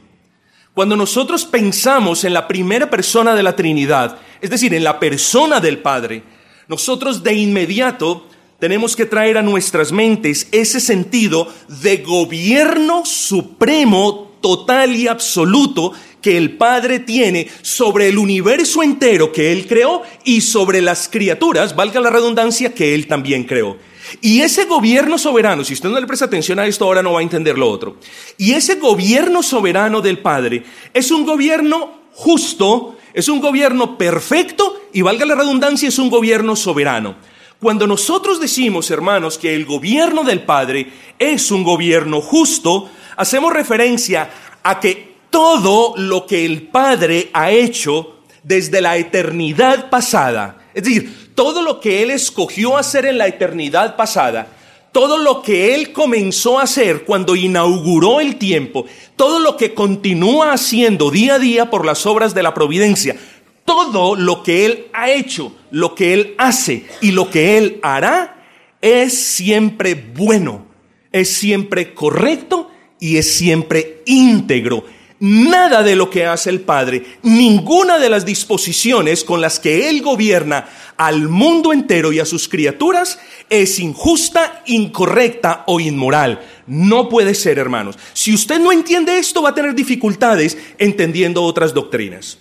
Cuando 0.74 0.96
nosotros 0.96 1.46
pensamos 1.46 2.24
en 2.24 2.34
la 2.34 2.48
primera 2.48 2.89
persona 2.89 3.36
de 3.36 3.43
la 3.43 3.55
Trinidad, 3.55 4.20
es 4.39 4.50
decir, 4.50 4.74
en 4.74 4.84
la 4.84 5.00
persona 5.00 5.60
del 5.60 5.79
Padre, 5.79 6.24
nosotros 6.67 7.24
de 7.24 7.34
inmediato 7.34 8.27
tenemos 8.62 8.96
que 8.96 9.08
traer 9.08 9.39
a 9.39 9.41
nuestras 9.41 9.91
mentes 9.91 10.48
ese 10.51 10.80
sentido 10.80 11.51
de 11.82 11.98
gobierno 11.98 13.03
supremo, 13.08 14.34
total 14.39 14.96
y 14.96 15.08
absoluto 15.08 15.94
que 16.22 16.38
el 16.38 16.58
Padre 16.58 17.00
tiene 17.00 17.50
sobre 17.63 18.08
el 18.08 18.20
universo 18.20 18.84
entero 18.84 19.32
que 19.32 19.51
Él 19.51 19.65
creó 19.65 20.03
y 20.24 20.41
sobre 20.41 20.80
las 20.80 21.10
criaturas, 21.10 21.75
valga 21.75 22.00
la 22.00 22.12
redundancia, 22.12 22.72
que 22.72 22.94
Él 22.94 23.08
también 23.08 23.46
creó. 23.46 23.77
Y 24.22 24.41
ese 24.41 24.65
gobierno 24.65 25.18
soberano, 25.18 25.63
si 25.63 25.74
usted 25.74 25.89
no 25.89 26.00
le 26.00 26.06
presta 26.06 26.25
atención 26.25 26.60
a 26.60 26.68
esto, 26.68 26.86
ahora 26.86 27.01
no 27.01 27.13
va 27.13 27.22
a 27.22 27.24
entender 27.24 27.58
lo 27.58 27.68
otro. 27.68 27.98
Y 28.38 28.51
ese 28.51 28.75
gobierno 28.75 29.41
soberano 29.41 30.01
del 30.01 30.20
Padre 30.20 30.63
es 30.94 31.10
un 31.10 31.25
gobierno 31.25 32.01
justo, 32.13 32.96
es 33.12 33.27
un 33.27 33.41
gobierno 33.41 33.98
perfecto 33.98 34.84
y 34.94 35.01
valga 35.01 35.25
la 35.25 35.34
redundancia, 35.34 35.89
es 35.89 35.98
un 35.98 36.12
gobierno 36.12 36.56
soberano. 36.56 37.30
Cuando 37.62 37.86
nosotros 37.86 38.39
decimos, 38.39 38.89
hermanos, 38.89 39.38
que 39.38 39.53
el 39.53 39.65
gobierno 39.65 40.24
del 40.24 40.41
Padre 40.41 40.91
es 41.20 41.51
un 41.51 41.63
gobierno 41.63 42.20
justo, 42.20 42.89
hacemos 43.15 43.53
referencia 43.53 44.32
a 44.63 44.80
que 44.80 45.18
todo 45.30 45.94
lo 45.96 46.25
que 46.25 46.44
el 46.44 46.63
Padre 46.63 47.30
ha 47.34 47.51
hecho 47.51 48.15
desde 48.41 48.82
la 48.82 48.98
eternidad 48.98 49.91
pasada, 49.91 50.70
es 50.74 50.86
decir, 50.86 51.34
todo 51.36 51.62
lo 51.62 51.80
que 51.80 52.01
Él 52.01 52.10
escogió 52.10 52.77
hacer 52.77 53.06
en 53.06 53.20
la 53.20 53.27
eternidad 53.27 53.96
pasada, 53.96 54.48
todo 54.91 55.20
lo 55.20 55.44
que 55.44 55.75
Él 55.75 55.94
comenzó 55.94 56.58
a 56.58 56.63
hacer 56.63 57.03
cuando 57.03 57.36
inauguró 57.36 58.22
el 58.22 58.38
tiempo, 58.38 58.88
todo 59.15 59.38
lo 59.38 59.56
que 59.56 59.75
continúa 59.75 60.53
haciendo 60.53 61.12
día 61.12 61.36
a 61.36 61.39
día 61.39 61.70
por 61.70 61.86
las 61.86 62.08
obras 62.08 62.34
de 62.34 62.41
la 62.41 62.56
providencia, 62.56 63.18
todo 63.65 64.15
lo 64.15 64.44
que 64.44 64.65
Él 64.65 64.88
ha 64.94 65.10
hecho, 65.10 65.56
lo 65.72 65.96
que 65.96 66.13
Él 66.13 66.36
hace 66.38 66.86
y 67.01 67.12
lo 67.12 67.30
que 67.30 67.58
Él 67.58 67.80
hará, 67.84 68.46
es 68.82 69.18
siempre 69.18 69.96
bueno, 69.96 70.65
es 71.12 71.34
siempre 71.34 71.94
correcto 71.94 72.72
y 73.00 73.18
es 73.18 73.34
siempre 73.34 74.01
íntegro 74.06 74.84
Nada 75.22 75.84
de 75.84 75.96
lo 75.96 76.10
que 76.10 76.25
hace 76.25 76.50
el 76.50 76.62
Padre, 76.62 77.06
ninguna 77.22 78.00
de 78.00 78.10
las 78.10 78.25
disposiciones 78.25 79.24
con 79.24 79.39
las 79.39 79.60
que 79.60 79.88
Él 79.88 80.01
gobierna 80.01 80.68
al 80.98 81.27
mundo 81.27 81.74
entero 81.74 82.12
y 82.12 82.20
a 82.20 82.25
sus 82.25 82.50
criaturas 82.50 83.20
es 83.48 83.77
injusta, 83.77 84.63
incorrecta 84.65 85.63
o 85.68 85.80
inmoral. 85.80 86.41
No 86.65 87.08
puede 87.08 87.36
ser, 87.36 87.60
hermanos. 87.60 88.00
Si 88.13 88.34
usted 88.34 88.60
no 88.60 88.72
entiende 88.72 89.20
esto, 89.20 89.44
va 89.44 89.50
a 89.50 89.53
tener 89.53 89.75
dificultades 89.75 90.58
entendiendo 90.80 91.44
otras 91.44 91.72
doctrinas. 91.72 92.39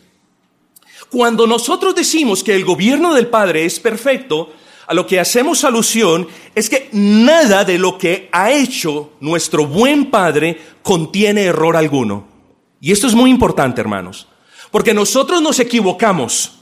Cuando 1.10 1.46
nosotros 1.46 1.94
decimos 1.94 2.44
que 2.44 2.54
el 2.54 2.64
gobierno 2.64 3.14
del 3.14 3.26
Padre 3.26 3.64
es 3.64 3.80
perfecto, 3.80 4.52
a 4.86 4.94
lo 4.94 5.06
que 5.06 5.20
hacemos 5.20 5.62
alusión 5.62 6.26
es 6.54 6.68
que 6.68 6.88
nada 6.92 7.64
de 7.64 7.78
lo 7.78 7.96
que 7.96 8.28
ha 8.32 8.50
hecho 8.50 9.12
nuestro 9.20 9.66
buen 9.66 10.10
Padre 10.10 10.60
contiene 10.82 11.44
error 11.44 11.76
alguno. 11.76 12.26
Y 12.80 12.90
esto 12.90 13.06
es 13.06 13.14
muy 13.14 13.30
importante, 13.30 13.80
hermanos, 13.80 14.26
porque 14.70 14.92
nosotros 14.92 15.42
nos 15.42 15.60
equivocamos. 15.60 16.54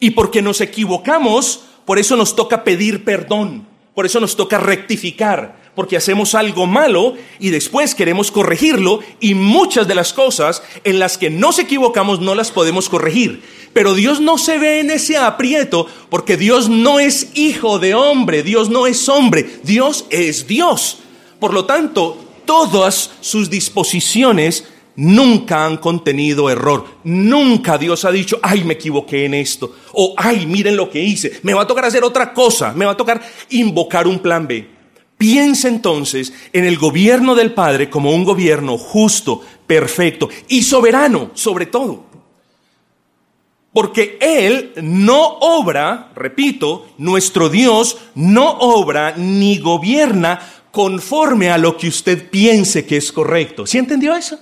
Y 0.00 0.10
porque 0.10 0.42
nos 0.42 0.60
equivocamos, 0.60 1.64
por 1.84 1.98
eso 1.98 2.16
nos 2.16 2.34
toca 2.34 2.64
pedir 2.64 3.04
perdón, 3.04 3.66
por 3.94 4.06
eso 4.06 4.20
nos 4.20 4.36
toca 4.36 4.58
rectificar, 4.58 5.63
porque 5.74 5.96
hacemos 5.96 6.34
algo 6.34 6.66
malo 6.66 7.14
y 7.38 7.50
después 7.50 7.94
queremos 7.94 8.30
corregirlo 8.30 9.00
y 9.20 9.34
muchas 9.34 9.88
de 9.88 9.94
las 9.94 10.12
cosas 10.12 10.62
en 10.84 10.98
las 10.98 11.18
que 11.18 11.30
nos 11.30 11.58
equivocamos 11.58 12.20
no 12.20 12.34
las 12.34 12.50
podemos 12.50 12.88
corregir. 12.88 13.42
Pero 13.72 13.94
Dios 13.94 14.20
no 14.20 14.38
se 14.38 14.58
ve 14.58 14.80
en 14.80 14.90
ese 14.90 15.16
aprieto 15.16 15.86
porque 16.10 16.36
Dios 16.36 16.68
no 16.68 17.00
es 17.00 17.30
hijo 17.34 17.78
de 17.78 17.94
hombre, 17.94 18.42
Dios 18.42 18.70
no 18.70 18.86
es 18.86 19.08
hombre, 19.08 19.46
Dios 19.64 20.06
es 20.10 20.46
Dios. 20.46 20.98
Por 21.40 21.52
lo 21.52 21.64
tanto, 21.64 22.16
todas 22.44 23.10
sus 23.20 23.50
disposiciones 23.50 24.64
nunca 24.96 25.64
han 25.64 25.76
contenido 25.78 26.48
error. 26.50 26.84
Nunca 27.04 27.78
Dios 27.78 28.04
ha 28.04 28.12
dicho, 28.12 28.38
ay, 28.42 28.62
me 28.64 28.74
equivoqué 28.74 29.24
en 29.24 29.34
esto. 29.34 29.74
O, 29.92 30.14
ay, 30.16 30.46
miren 30.46 30.76
lo 30.76 30.88
que 30.88 31.02
hice. 31.02 31.40
Me 31.42 31.54
va 31.54 31.62
a 31.62 31.66
tocar 31.66 31.84
hacer 31.84 32.04
otra 32.04 32.32
cosa. 32.32 32.72
Me 32.72 32.84
va 32.84 32.92
a 32.92 32.96
tocar 32.96 33.20
invocar 33.50 34.06
un 34.06 34.20
plan 34.20 34.46
B. 34.46 34.74
Piensa 35.18 35.68
entonces 35.68 36.32
en 36.52 36.64
el 36.64 36.76
gobierno 36.76 37.34
del 37.34 37.52
Padre 37.54 37.88
como 37.88 38.12
un 38.12 38.24
gobierno 38.24 38.76
justo, 38.76 39.42
perfecto 39.66 40.28
y 40.48 40.62
soberano, 40.62 41.30
sobre 41.34 41.66
todo. 41.66 42.04
Porque 43.72 44.18
Él 44.20 44.72
no 44.82 45.24
obra, 45.40 46.12
repito, 46.14 46.86
nuestro 46.98 47.48
Dios 47.48 47.98
no 48.14 48.50
obra 48.50 49.14
ni 49.16 49.58
gobierna 49.58 50.40
conforme 50.70 51.50
a 51.50 51.58
lo 51.58 51.76
que 51.76 51.88
usted 51.88 52.30
piense 52.30 52.86
que 52.86 52.96
es 52.96 53.10
correcto. 53.10 53.66
¿Sí 53.66 53.78
entendió 53.78 54.14
eso? 54.14 54.38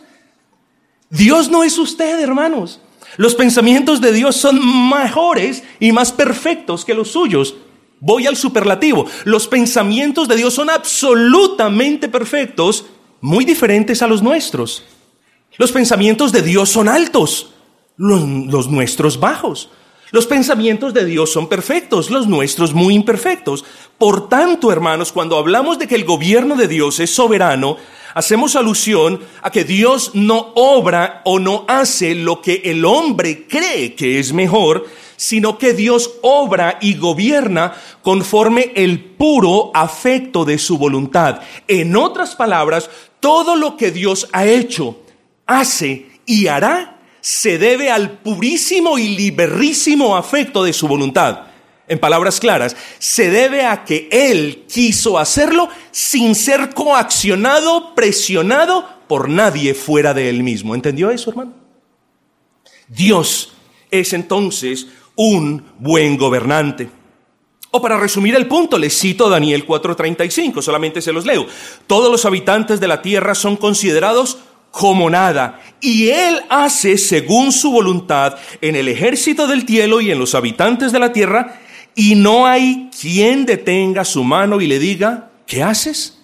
Dios 1.08 1.50
no 1.50 1.62
es 1.62 1.78
usted, 1.78 2.20
hermanos. 2.20 2.80
Los 3.16 3.34
pensamientos 3.34 4.00
de 4.00 4.12
Dios 4.12 4.36
son 4.36 4.58
mejores 4.88 5.62
y 5.78 5.92
más 5.92 6.12
perfectos 6.12 6.84
que 6.84 6.94
los 6.94 7.10
suyos. 7.10 7.54
Voy 8.04 8.26
al 8.26 8.36
superlativo. 8.36 9.06
Los 9.24 9.46
pensamientos 9.46 10.26
de 10.26 10.34
Dios 10.34 10.54
son 10.54 10.70
absolutamente 10.70 12.08
perfectos, 12.08 12.86
muy 13.20 13.44
diferentes 13.44 14.02
a 14.02 14.08
los 14.08 14.24
nuestros. 14.24 14.82
Los 15.56 15.70
pensamientos 15.70 16.32
de 16.32 16.42
Dios 16.42 16.68
son 16.68 16.88
altos, 16.88 17.54
los, 17.96 18.68
nuestros 18.68 19.20
bajos. 19.20 19.70
Los 20.12 20.26
pensamientos 20.26 20.92
de 20.92 21.06
Dios 21.06 21.32
son 21.32 21.48
perfectos, 21.48 22.10
los 22.10 22.26
nuestros 22.26 22.74
muy 22.74 22.94
imperfectos. 22.94 23.64
Por 23.96 24.28
tanto, 24.28 24.70
hermanos, 24.70 25.10
cuando 25.10 25.38
hablamos 25.38 25.78
de 25.78 25.88
que 25.88 25.94
el 25.94 26.04
gobierno 26.04 26.54
de 26.54 26.68
Dios 26.68 27.00
es 27.00 27.14
soberano, 27.14 27.78
hacemos 28.12 28.54
alusión 28.54 29.20
a 29.40 29.50
que 29.50 29.64
Dios 29.64 30.10
no 30.12 30.52
obra 30.54 31.22
o 31.24 31.38
no 31.38 31.64
hace 31.66 32.14
lo 32.14 32.42
que 32.42 32.60
el 32.66 32.84
hombre 32.84 33.46
cree 33.46 33.94
que 33.94 34.18
es 34.18 34.34
mejor, 34.34 34.86
sino 35.16 35.56
que 35.56 35.72
Dios 35.72 36.10
obra 36.20 36.76
y 36.82 36.98
gobierna 36.98 37.72
conforme 38.02 38.70
el 38.74 39.00
puro 39.00 39.70
afecto 39.72 40.44
de 40.44 40.58
su 40.58 40.76
voluntad. 40.76 41.40
En 41.68 41.96
otras 41.96 42.36
palabras, 42.36 42.90
todo 43.18 43.56
lo 43.56 43.78
que 43.78 43.90
Dios 43.90 44.28
ha 44.32 44.44
hecho, 44.44 44.98
hace 45.46 46.20
y 46.26 46.48
hará 46.48 46.91
se 47.22 47.56
debe 47.56 47.90
al 47.90 48.18
purísimo 48.18 48.98
y 48.98 49.16
liberísimo 49.16 50.14
afecto 50.16 50.62
de 50.62 50.74
su 50.74 50.86
voluntad 50.86 51.46
en 51.88 51.98
palabras 51.98 52.40
claras, 52.40 52.76
se 52.98 53.30
debe 53.30 53.64
a 53.64 53.84
que 53.84 54.08
Él 54.10 54.64
quiso 54.72 55.18
hacerlo 55.18 55.68
sin 55.90 56.34
ser 56.34 56.70
coaccionado, 56.74 57.94
presionado 57.94 58.88
por 59.08 59.28
nadie 59.28 59.74
fuera 59.74 60.14
de 60.14 60.28
Él 60.28 60.42
mismo. 60.42 60.74
¿Entendió 60.74 61.10
eso, 61.10 61.30
hermano? 61.30 61.52
Dios 62.88 63.52
es 63.90 64.12
entonces 64.12 64.86
un 65.14 65.64
buen 65.78 66.16
gobernante. 66.16 66.88
O 67.72 67.80
para 67.80 67.98
resumir 67.98 68.34
el 68.34 68.48
punto, 68.48 68.78
les 68.78 68.98
cito 68.98 69.28
Daniel 69.28 69.66
4:35, 69.66 70.60
solamente 70.60 71.00
se 71.00 71.12
los 71.12 71.24
leo. 71.24 71.46
Todos 71.86 72.10
los 72.10 72.24
habitantes 72.26 72.80
de 72.80 72.88
la 72.88 73.00
tierra 73.00 73.34
son 73.34 73.56
considerados 73.56 74.38
como 74.72 75.08
nada, 75.08 75.60
y 75.80 76.08
Él 76.08 76.40
hace 76.48 76.98
según 76.98 77.52
su 77.52 77.70
voluntad 77.70 78.36
en 78.60 78.74
el 78.74 78.88
ejército 78.88 79.46
del 79.46 79.66
cielo 79.66 80.00
y 80.00 80.10
en 80.10 80.18
los 80.18 80.34
habitantes 80.34 80.90
de 80.90 80.98
la 80.98 81.12
tierra, 81.12 81.60
y 81.94 82.14
no 82.14 82.46
hay 82.46 82.90
quien 82.98 83.44
detenga 83.44 84.04
su 84.04 84.24
mano 84.24 84.60
y 84.60 84.66
le 84.66 84.78
diga, 84.78 85.30
¿qué 85.46 85.62
haces? 85.62 86.18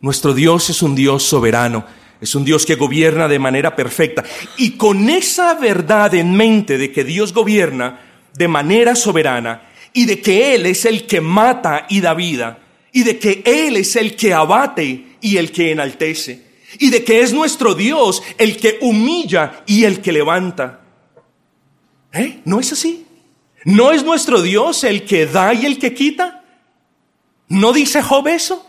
Nuestro 0.00 0.34
Dios 0.34 0.68
es 0.68 0.82
un 0.82 0.96
Dios 0.96 1.22
soberano, 1.22 1.86
es 2.20 2.34
un 2.34 2.44
Dios 2.44 2.66
que 2.66 2.74
gobierna 2.74 3.28
de 3.28 3.38
manera 3.38 3.76
perfecta. 3.76 4.24
Y 4.56 4.72
con 4.72 5.08
esa 5.08 5.54
verdad 5.54 6.12
en 6.14 6.34
mente 6.34 6.76
de 6.76 6.90
que 6.90 7.04
Dios 7.04 7.32
gobierna 7.32 8.00
de 8.34 8.48
manera 8.48 8.96
soberana 8.96 9.68
y 9.92 10.06
de 10.06 10.20
que 10.20 10.54
Él 10.54 10.66
es 10.66 10.84
el 10.86 11.06
que 11.06 11.20
mata 11.20 11.86
y 11.88 12.00
da 12.00 12.14
vida, 12.14 12.58
y 12.92 13.04
de 13.04 13.18
que 13.18 13.42
Él 13.44 13.76
es 13.76 13.94
el 13.94 14.16
que 14.16 14.34
abate 14.34 15.04
y 15.20 15.36
el 15.36 15.52
que 15.52 15.70
enaltece, 15.70 16.49
y 16.78 16.90
de 16.90 17.04
que 17.04 17.20
es 17.20 17.32
nuestro 17.32 17.74
Dios 17.74 18.22
el 18.38 18.56
que 18.56 18.78
humilla 18.80 19.62
y 19.66 19.84
el 19.84 20.00
que 20.00 20.12
levanta. 20.12 20.80
¿Eh? 22.12 22.40
¿No 22.44 22.60
es 22.60 22.72
así? 22.72 23.06
¿No 23.64 23.92
es 23.92 24.04
nuestro 24.04 24.42
Dios 24.42 24.84
el 24.84 25.04
que 25.04 25.26
da 25.26 25.52
y 25.54 25.66
el 25.66 25.78
que 25.78 25.94
quita? 25.94 26.44
¿No 27.48 27.72
dice 27.72 28.02
Job 28.02 28.28
eso? 28.28 28.66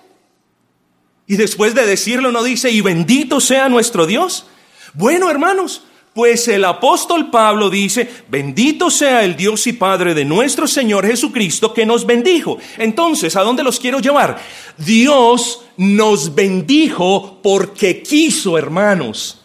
Y 1.28 1.38
después 1.38 1.76
de 1.76 1.86
decirlo 1.86 2.32
no 2.32 2.44
dice, 2.44 2.72
y 2.72 2.82
bendito 2.82 3.40
sea 3.40 3.70
nuestro 3.70 4.06
Dios. 4.06 4.48
Bueno, 4.94 5.30
hermanos, 5.30 5.84
pues 6.14 6.48
el 6.50 6.66
apóstol 6.66 7.30
Pablo 7.32 7.70
dice, 7.70 8.10
bendito 8.28 8.92
sea 8.92 9.24
el 9.24 9.38
Dios 9.38 9.66
y 9.68 9.74
Padre 9.74 10.14
de 10.14 10.26
nuestro 10.26 10.68
Señor 10.68 11.08
Jesucristo 11.08 11.74
que 11.74 11.86
nos 11.86 12.06
bendijo. 12.06 12.58
Entonces, 12.78 13.36
¿a 13.38 13.42
dónde 13.42 13.64
los 13.64 13.80
quiero 13.80 14.00
llevar? 14.00 14.38
Dios 14.78 15.64
nos 15.78 16.36
bendijo 16.36 17.40
porque 17.42 18.02
quiso, 18.04 18.58
hermanos. 18.58 19.40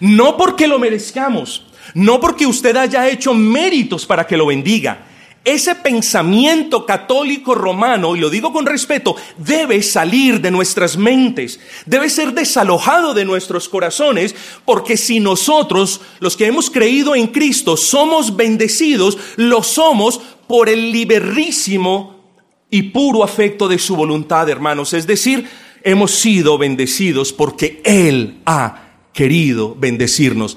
No 0.00 0.36
porque 0.36 0.66
lo 0.66 0.78
merezcamos, 0.78 1.64
no 1.94 2.20
porque 2.20 2.46
usted 2.46 2.76
haya 2.76 3.08
hecho 3.08 3.32
méritos 3.34 4.04
para 4.06 4.26
que 4.26 4.36
lo 4.36 4.46
bendiga. 4.46 5.06
Ese 5.44 5.74
pensamiento 5.74 6.86
católico 6.86 7.56
romano, 7.56 8.14
y 8.14 8.20
lo 8.20 8.30
digo 8.30 8.52
con 8.52 8.64
respeto, 8.64 9.16
debe 9.38 9.82
salir 9.82 10.40
de 10.40 10.52
nuestras 10.52 10.96
mentes, 10.96 11.58
debe 11.84 12.08
ser 12.10 12.32
desalojado 12.32 13.12
de 13.12 13.24
nuestros 13.24 13.68
corazones, 13.68 14.36
porque 14.64 14.96
si 14.96 15.18
nosotros, 15.18 16.00
los 16.20 16.36
que 16.36 16.46
hemos 16.46 16.70
creído 16.70 17.16
en 17.16 17.26
Cristo, 17.26 17.76
somos 17.76 18.36
bendecidos, 18.36 19.18
lo 19.34 19.64
somos 19.64 20.20
por 20.46 20.68
el 20.68 20.92
liberísimo 20.92 22.22
y 22.70 22.84
puro 22.84 23.24
afecto 23.24 23.66
de 23.66 23.80
su 23.80 23.96
voluntad, 23.96 24.48
hermanos. 24.48 24.92
Es 24.92 25.08
decir, 25.08 25.48
hemos 25.82 26.12
sido 26.12 26.56
bendecidos 26.56 27.32
porque 27.32 27.82
Él 27.84 28.40
ha 28.46 28.92
querido 29.12 29.74
bendecirnos. 29.74 30.56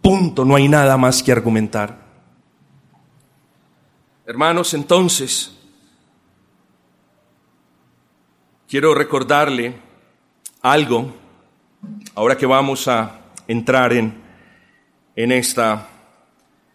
Punto, 0.00 0.46
no 0.46 0.56
hay 0.56 0.68
nada 0.68 0.96
más 0.96 1.22
que 1.22 1.32
argumentar. 1.32 2.01
Hermanos, 4.24 4.72
entonces, 4.72 5.50
quiero 8.68 8.94
recordarle 8.94 9.74
algo, 10.60 11.12
ahora 12.14 12.36
que 12.36 12.46
vamos 12.46 12.86
a 12.86 13.20
entrar 13.48 13.92
en, 13.92 14.14
en 15.16 15.32
esta 15.32 15.88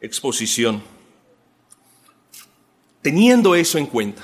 exposición. 0.01 0.83
Teniendo 3.01 3.55
eso 3.55 3.77
en 3.77 3.85
cuenta, 3.85 4.23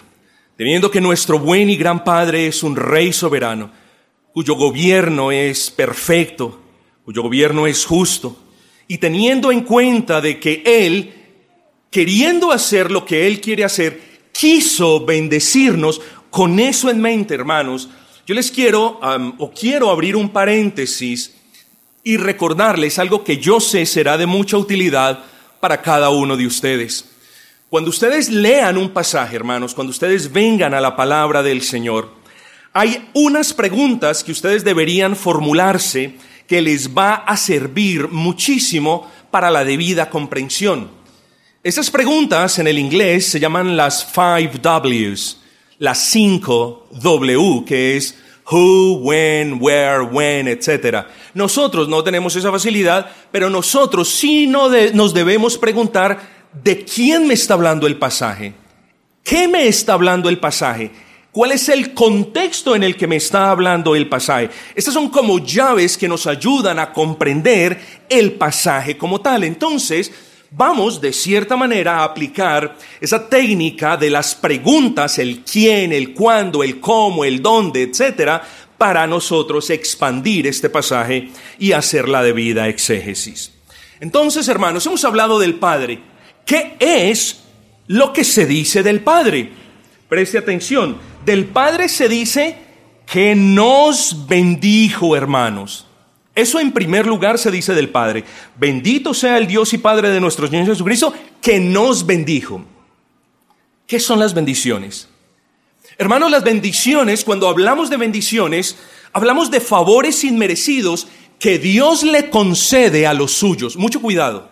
teniendo 0.58 0.92
que 0.92 1.00
nuestro 1.00 1.40
buen 1.40 1.70
y 1.70 1.78
gran 1.78 2.04
Padre 2.04 2.48
es 2.48 2.62
un 2.62 2.76
rey 2.76 3.14
soberano, 3.14 3.72
cuyo 4.34 4.56
gobierno 4.56 5.32
es 5.32 5.72
perfecto, 5.72 6.62
cuyo 7.06 7.22
gobierno 7.22 7.68
es 7.68 7.86
justo, 7.86 8.38
y 8.86 8.98
teniendo 8.98 9.50
en 9.50 9.62
cuenta 9.62 10.20
de 10.20 10.42
que 10.42 10.62
Él 10.66 11.23
queriendo 11.94 12.52
hacer 12.52 12.92
lo 12.92 13.06
que 13.06 13.28
Él 13.28 13.40
quiere 13.40 13.64
hacer, 13.64 14.02
quiso 14.34 15.06
bendecirnos. 15.06 16.02
Con 16.32 16.60
eso 16.60 16.90
en 16.90 17.00
mente, 17.00 17.36
hermanos, 17.36 17.88
yo 18.26 18.34
les 18.34 18.50
quiero 18.50 19.00
o 19.38 19.52
quiero 19.52 19.92
abrir 19.92 20.16
un 20.16 20.30
paréntesis 20.30 21.36
y 22.04 22.18
recordarles 22.18 22.98
algo 22.98 23.24
que 23.24 23.38
yo 23.38 23.60
sé 23.60 23.86
será 23.86 24.18
de 24.18 24.26
mucha 24.26 24.58
utilidad 24.58 25.24
para 25.60 25.82
cada 25.82 26.10
uno 26.10 26.36
de 26.36 26.48
ustedes. 26.48 27.06
Cuando 27.70 27.92
ustedes 27.92 28.30
lean 28.30 28.78
un 28.78 28.90
pasaje, 28.90 29.36
hermanos, 29.36 29.76
cuando 29.76 29.92
ustedes 29.92 30.34
vengan 30.34 30.74
a 30.74 30.82
la 30.82 30.96
palabra 30.96 31.44
del 31.44 31.62
Señor, 31.62 32.10
hay 32.74 33.08
unas 33.14 33.54
preguntas 33.54 34.24
que 34.24 34.32
ustedes 34.32 34.64
deberían 34.64 35.16
formularse 35.16 36.16
que 36.48 36.62
les 36.62 36.90
va 36.90 37.14
a 37.14 37.38
servir 37.38 38.08
muchísimo 38.10 39.12
para 39.30 39.52
la 39.52 39.64
debida 39.64 40.10
comprensión. 40.10 41.03
Estas 41.64 41.90
preguntas 41.90 42.60
en 42.60 42.68
el 42.68 42.78
inglés 42.78 43.26
se 43.28 43.40
llaman 43.40 43.78
las 43.78 44.04
five 44.04 44.52
Ws, 44.62 45.40
las 45.80 45.98
cinco 45.98 46.90
W, 46.92 47.64
que 47.66 47.96
es 47.96 48.18
who, 48.52 48.96
when, 48.96 49.60
where, 49.62 50.02
when, 50.02 50.50
etc. 50.50 51.06
Nosotros 51.34 51.88
no 51.88 52.04
tenemos 52.04 52.36
esa 52.36 52.52
facilidad, 52.52 53.10
pero 53.32 53.50
nosotros 53.50 54.10
sí 54.10 54.46
nos 54.46 55.14
debemos 55.14 55.58
preguntar 55.58 56.20
de 56.52 56.84
quién 56.84 57.28
me 57.28 57.34
está 57.34 57.54
hablando 57.54 57.88
el 57.88 57.96
pasaje, 57.96 58.54
qué 59.24 59.48
me 59.48 59.66
está 59.66 59.94
hablando 59.94 60.28
el 60.28 60.40
pasaje, 60.40 60.92
cuál 61.32 61.54
es 61.54 61.70
el 61.70 61.94
contexto 61.94 62.76
en 62.76 62.84
el 62.84 62.98
que 62.98 63.08
me 63.08 63.16
está 63.16 63.52
hablando 63.52 63.96
el 63.96 64.10
pasaje. 64.10 64.50
Estas 64.76 64.94
son 64.94 65.08
como 65.08 65.40
llaves 65.40 65.98
que 65.98 66.10
nos 66.10 66.28
ayudan 66.28 66.78
a 66.80 66.92
comprender 66.92 67.80
el 68.10 68.34
pasaje 68.34 68.98
como 68.98 69.22
tal. 69.22 69.46
Entonces, 69.46 70.12
vamos 70.56 71.02
de 71.02 71.12
cierta 71.12 71.56
manera 71.56 72.00
a 72.00 72.04
aplicar 72.04 72.78
esa 73.02 73.28
técnica 73.28 73.98
de 73.98 74.10
las 74.10 74.36
preguntas, 74.36 75.18
el 75.18 75.44
quién, 75.44 75.92
el 75.92 76.14
cuándo, 76.14 76.64
el 76.64 76.80
cómo, 76.80 77.26
el 77.26 77.42
dónde, 77.42 77.84
etcétera, 77.84 78.44
para 78.78 79.08
nosotros 79.08 79.70
expandir 79.70 80.48
este 80.48 80.70
pasaje 80.70 81.30
y 81.58 81.72
hacer 81.72 82.08
la 82.08 82.22
debida 82.22 82.68
exégesis. 82.68 83.52
Entonces, 84.00 84.48
hermanos, 84.48 84.86
hemos 84.86 85.04
hablado 85.06 85.40
del 85.40 85.56
Padre. 85.56 86.02
¿Qué 86.46 86.76
es 86.80 87.44
lo 87.88 88.12
que 88.12 88.24
se 88.24 88.46
dice 88.46 88.84
del 88.84 89.02
Padre? 89.02 89.52
Preste 90.10 90.38
atención, 90.38 90.98
del 91.26 91.46
Padre 91.46 91.90
se 91.90 92.10
dice 92.10 92.58
que 93.06 93.36
nos 93.36 94.28
bendijo, 94.28 95.16
hermanos. 95.16 95.88
Eso 96.36 96.60
en 96.60 96.72
primer 96.72 97.06
lugar 97.06 97.38
se 97.38 97.52
dice 97.52 97.74
del 97.74 97.90
Padre. 97.90 98.24
Bendito 98.58 99.14
sea 99.14 99.38
el 99.38 99.46
Dios 99.48 99.74
y 99.74 99.78
Padre 99.78 100.10
de 100.10 100.20
nuestro 100.20 100.48
Señor 100.48 100.66
Jesucristo, 100.66 101.14
que 101.42 101.60
nos 101.60 102.06
bendijo. 102.06 102.66
¿Qué 103.86 104.00
son 104.00 104.20
las 104.20 104.34
bendiciones? 104.34 105.08
Hermanos, 105.98 106.32
las 106.32 106.44
bendiciones, 106.44 107.24
cuando 107.24 107.48
hablamos 107.48 107.90
de 107.90 107.98
bendiciones, 107.98 108.78
hablamos 109.12 109.52
de 109.52 109.62
favores 109.62 110.24
inmerecidos 110.24 111.08
que 111.38 111.60
Dios 111.60 112.04
le 112.04 112.30
concede 112.30 113.06
a 113.06 113.14
los 113.14 113.34
suyos. 113.34 113.78
Mucho 113.78 114.02
cuidado. 114.02 114.50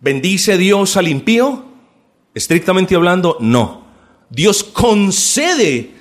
¿Bendice 0.00 0.58
Dios 0.58 0.96
al 0.96 1.08
impío? 1.08 1.64
Estrictamente 2.34 2.94
hablando, 2.94 3.38
no. 3.40 3.86
Dios 4.30 4.62
concede 4.62 5.94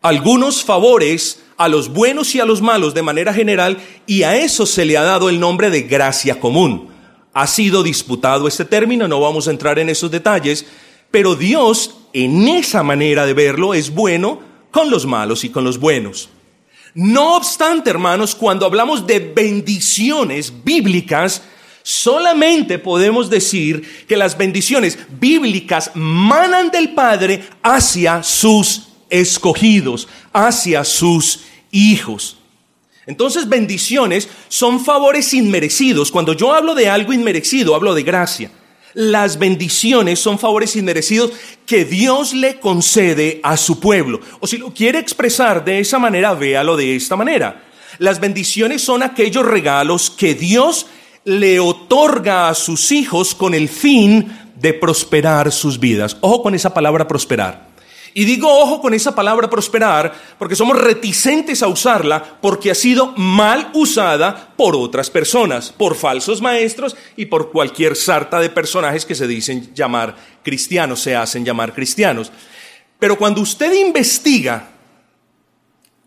algunos 0.00 0.64
favores 0.64 1.42
a 1.56 1.68
los 1.68 1.88
buenos 1.88 2.34
y 2.34 2.40
a 2.40 2.44
los 2.44 2.62
malos 2.62 2.94
de 2.94 3.02
manera 3.02 3.32
general 3.32 3.78
y 4.06 4.22
a 4.22 4.36
eso 4.36 4.66
se 4.66 4.84
le 4.84 4.96
ha 4.96 5.02
dado 5.02 5.28
el 5.28 5.40
nombre 5.40 5.70
de 5.70 5.82
gracia 5.82 6.38
común. 6.38 6.88
Ha 7.32 7.46
sido 7.46 7.82
disputado 7.82 8.48
este 8.48 8.64
término, 8.64 9.08
no 9.08 9.20
vamos 9.20 9.48
a 9.48 9.50
entrar 9.50 9.78
en 9.78 9.88
esos 9.88 10.10
detalles, 10.10 10.66
pero 11.10 11.34
Dios 11.34 11.96
en 12.12 12.48
esa 12.48 12.82
manera 12.82 13.26
de 13.26 13.34
verlo 13.34 13.74
es 13.74 13.90
bueno 13.90 14.40
con 14.70 14.90
los 14.90 15.06
malos 15.06 15.44
y 15.44 15.50
con 15.50 15.64
los 15.64 15.78
buenos. 15.78 16.30
No 16.94 17.36
obstante, 17.36 17.90
hermanos, 17.90 18.34
cuando 18.34 18.64
hablamos 18.64 19.06
de 19.06 19.18
bendiciones 19.18 20.52
bíblicas, 20.64 21.42
solamente 21.82 22.78
podemos 22.78 23.28
decir 23.28 24.06
que 24.08 24.16
las 24.16 24.38
bendiciones 24.38 24.98
bíblicas 25.20 25.90
manan 25.94 26.70
del 26.70 26.94
Padre 26.94 27.44
hacia 27.62 28.22
sus 28.22 28.88
escogidos, 29.10 30.08
hacia 30.32 30.84
sus 30.84 31.40
hijos. 31.70 32.38
Entonces 33.06 33.48
bendiciones 33.48 34.28
son 34.48 34.84
favores 34.84 35.32
inmerecidos. 35.32 36.10
Cuando 36.10 36.32
yo 36.32 36.52
hablo 36.52 36.74
de 36.74 36.88
algo 36.88 37.12
inmerecido, 37.12 37.74
hablo 37.74 37.94
de 37.94 38.02
gracia. 38.02 38.50
Las 38.94 39.38
bendiciones 39.38 40.18
son 40.18 40.38
favores 40.38 40.74
inmerecidos 40.74 41.32
que 41.66 41.84
Dios 41.84 42.32
le 42.32 42.58
concede 42.58 43.40
a 43.42 43.56
su 43.56 43.78
pueblo. 43.78 44.20
O 44.40 44.46
si 44.46 44.56
lo 44.56 44.72
quiere 44.72 44.98
expresar 44.98 45.64
de 45.64 45.78
esa 45.80 45.98
manera, 45.98 46.34
véalo 46.34 46.76
de 46.76 46.96
esta 46.96 47.14
manera. 47.14 47.62
Las 47.98 48.20
bendiciones 48.20 48.82
son 48.82 49.02
aquellos 49.02 49.44
regalos 49.44 50.10
que 50.10 50.34
Dios 50.34 50.86
le 51.24 51.60
otorga 51.60 52.48
a 52.48 52.54
sus 52.54 52.90
hijos 52.90 53.34
con 53.34 53.54
el 53.54 53.68
fin 53.68 54.32
de 54.56 54.72
prosperar 54.72 55.52
sus 55.52 55.78
vidas. 55.78 56.16
Ojo 56.20 56.42
con 56.42 56.54
esa 56.54 56.72
palabra 56.72 57.06
prosperar. 57.06 57.68
Y 58.18 58.24
digo 58.24 58.48
ojo 58.48 58.80
con 58.80 58.94
esa 58.94 59.14
palabra 59.14 59.50
prosperar 59.50 60.14
porque 60.38 60.56
somos 60.56 60.78
reticentes 60.78 61.62
a 61.62 61.68
usarla 61.68 62.38
porque 62.40 62.70
ha 62.70 62.74
sido 62.74 63.12
mal 63.14 63.68
usada 63.74 64.54
por 64.56 64.74
otras 64.74 65.10
personas, 65.10 65.70
por 65.70 65.94
falsos 65.94 66.40
maestros 66.40 66.96
y 67.14 67.26
por 67.26 67.52
cualquier 67.52 67.94
sarta 67.94 68.40
de 68.40 68.48
personajes 68.48 69.04
que 69.04 69.14
se 69.14 69.26
dicen 69.26 69.74
llamar 69.74 70.16
cristianos, 70.42 71.00
se 71.00 71.14
hacen 71.14 71.44
llamar 71.44 71.74
cristianos. 71.74 72.32
Pero 72.98 73.18
cuando 73.18 73.42
usted 73.42 73.70
investiga 73.74 74.70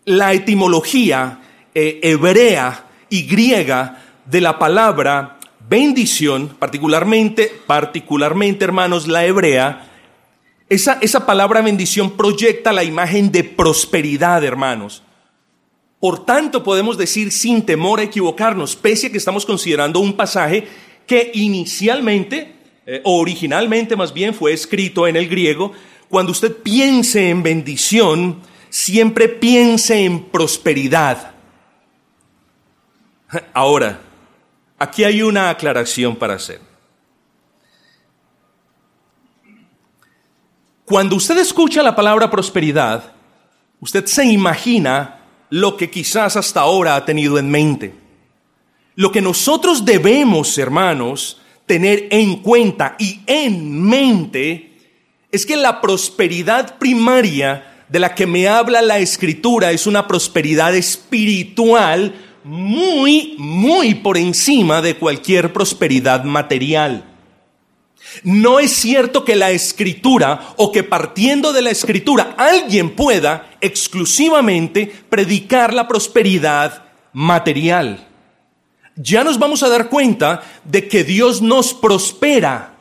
la 0.05 0.33
etimología 0.33 1.41
eh, 1.75 1.99
hebrea 2.01 2.87
y 3.11 3.27
griega 3.27 4.03
de 4.25 4.41
la 4.41 4.57
palabra 4.57 5.37
bendición, 5.69 6.55
particularmente, 6.57 7.51
particularmente 7.67 8.65
hermanos, 8.65 9.07
la 9.07 9.27
hebrea, 9.27 9.85
esa, 10.69 10.99
esa 11.01 11.25
palabra 11.25 11.61
bendición 11.61 12.11
proyecta 12.11 12.71
la 12.71 12.83
imagen 12.83 13.31
de 13.31 13.43
prosperidad, 13.43 14.43
hermanos. 14.43 15.03
Por 15.99 16.25
tanto, 16.25 16.63
podemos 16.63 16.97
decir 16.97 17.31
sin 17.31 17.65
temor 17.65 17.99
a 17.99 18.03
equivocarnos, 18.03 18.75
pese 18.75 19.07
a 19.07 19.11
que 19.11 19.17
estamos 19.17 19.45
considerando 19.45 19.99
un 19.99 20.13
pasaje 20.13 20.67
que 21.05 21.31
inicialmente, 21.33 22.55
eh, 22.85 23.01
o 23.03 23.19
originalmente 23.19 23.95
más 23.95 24.13
bien, 24.13 24.33
fue 24.33 24.53
escrito 24.53 25.07
en 25.07 25.15
el 25.15 25.27
griego. 25.27 25.73
Cuando 26.07 26.31
usted 26.31 26.55
piense 26.55 27.29
en 27.29 27.43
bendición, 27.43 28.41
siempre 28.69 29.27
piense 29.27 30.05
en 30.05 30.25
prosperidad. 30.25 31.31
Ahora, 33.53 33.99
aquí 34.77 35.03
hay 35.03 35.21
una 35.21 35.49
aclaración 35.49 36.15
para 36.15 36.35
hacer. 36.35 36.68
Cuando 40.89 41.17
usted 41.17 41.37
escucha 41.37 41.83
la 41.83 41.95
palabra 41.95 42.31
prosperidad, 42.31 43.11
usted 43.79 44.07
se 44.07 44.25
imagina 44.25 45.19
lo 45.51 45.77
que 45.77 45.91
quizás 45.91 46.35
hasta 46.35 46.61
ahora 46.61 46.95
ha 46.95 47.05
tenido 47.05 47.37
en 47.37 47.47
mente. 47.47 47.93
Lo 48.95 49.11
que 49.11 49.21
nosotros 49.21 49.85
debemos, 49.85 50.57
hermanos, 50.57 51.41
tener 51.67 52.07
en 52.09 52.37
cuenta 52.37 52.95
y 52.97 53.19
en 53.27 53.79
mente 53.83 54.79
es 55.31 55.45
que 55.45 55.57
la 55.57 55.79
prosperidad 55.79 56.79
primaria 56.79 57.85
de 57.87 57.99
la 57.99 58.15
que 58.15 58.25
me 58.25 58.47
habla 58.47 58.81
la 58.81 58.97
escritura 58.97 59.71
es 59.71 59.85
una 59.85 60.07
prosperidad 60.07 60.73
espiritual 60.73 62.15
muy, 62.43 63.35
muy 63.37 63.93
por 63.93 64.17
encima 64.17 64.81
de 64.81 64.95
cualquier 64.95 65.53
prosperidad 65.53 66.23
material. 66.23 67.08
No 68.23 68.59
es 68.59 68.71
cierto 68.71 69.23
que 69.23 69.35
la 69.35 69.51
escritura 69.51 70.53
o 70.57 70.71
que 70.71 70.83
partiendo 70.83 71.53
de 71.53 71.61
la 71.61 71.71
escritura 71.71 72.35
alguien 72.37 72.95
pueda 72.95 73.51
exclusivamente 73.61 74.91
predicar 75.09 75.73
la 75.73 75.87
prosperidad 75.87 76.83
material. 77.13 78.07
Ya 78.95 79.23
nos 79.23 79.39
vamos 79.39 79.63
a 79.63 79.69
dar 79.69 79.89
cuenta 79.89 80.43
de 80.65 80.87
que 80.87 81.03
Dios 81.03 81.41
nos 81.41 81.73
prospera, 81.73 82.75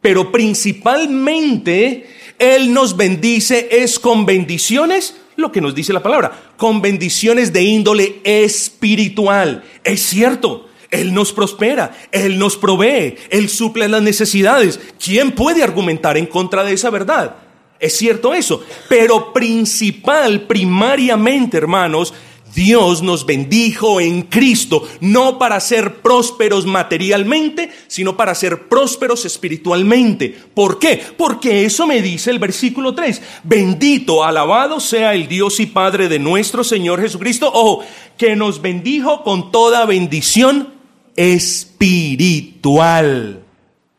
pero 0.00 0.30
principalmente 0.30 2.08
Él 2.38 2.72
nos 2.72 2.96
bendice 2.96 3.68
es 3.70 3.98
con 3.98 4.24
bendiciones, 4.24 5.16
lo 5.34 5.50
que 5.50 5.60
nos 5.60 5.74
dice 5.74 5.92
la 5.92 6.02
palabra, 6.02 6.52
con 6.56 6.80
bendiciones 6.80 7.52
de 7.52 7.62
índole 7.62 8.20
espiritual. 8.22 9.64
Es 9.82 10.02
cierto, 10.02 10.67
él 10.90 11.12
nos 11.12 11.32
prospera, 11.32 11.96
Él 12.12 12.38
nos 12.38 12.56
provee, 12.56 13.16
Él 13.30 13.48
suple 13.48 13.88
las 13.88 14.02
necesidades. 14.02 14.80
¿Quién 15.02 15.32
puede 15.32 15.62
argumentar 15.62 16.16
en 16.16 16.26
contra 16.26 16.64
de 16.64 16.72
esa 16.72 16.90
verdad? 16.90 17.36
Es 17.78 17.96
cierto 17.96 18.34
eso, 18.34 18.62
pero 18.88 19.32
principal, 19.32 20.42
primariamente, 20.42 21.58
hermanos, 21.58 22.12
Dios 22.54 23.02
nos 23.02 23.26
bendijo 23.26 24.00
en 24.00 24.22
Cristo, 24.22 24.88
no 25.00 25.38
para 25.38 25.60
ser 25.60 25.96
prósperos 25.96 26.66
materialmente, 26.66 27.70
sino 27.86 28.16
para 28.16 28.34
ser 28.34 28.68
prósperos 28.68 29.24
espiritualmente. 29.26 30.34
¿Por 30.54 30.78
qué? 30.78 31.00
Porque 31.16 31.66
eso 31.66 31.86
me 31.86 32.00
dice 32.00 32.30
el 32.30 32.38
versículo 32.38 32.94
3. 32.94 33.22
Bendito, 33.44 34.24
alabado 34.24 34.80
sea 34.80 35.14
el 35.14 35.28
Dios 35.28 35.60
y 35.60 35.66
Padre 35.66 36.08
de 36.08 36.18
nuestro 36.18 36.64
Señor 36.64 37.00
Jesucristo, 37.00 37.48
ojo, 37.52 37.84
que 38.16 38.34
nos 38.34 38.62
bendijo 38.62 39.22
con 39.22 39.52
toda 39.52 39.84
bendición 39.84 40.77
espiritual. 41.18 43.42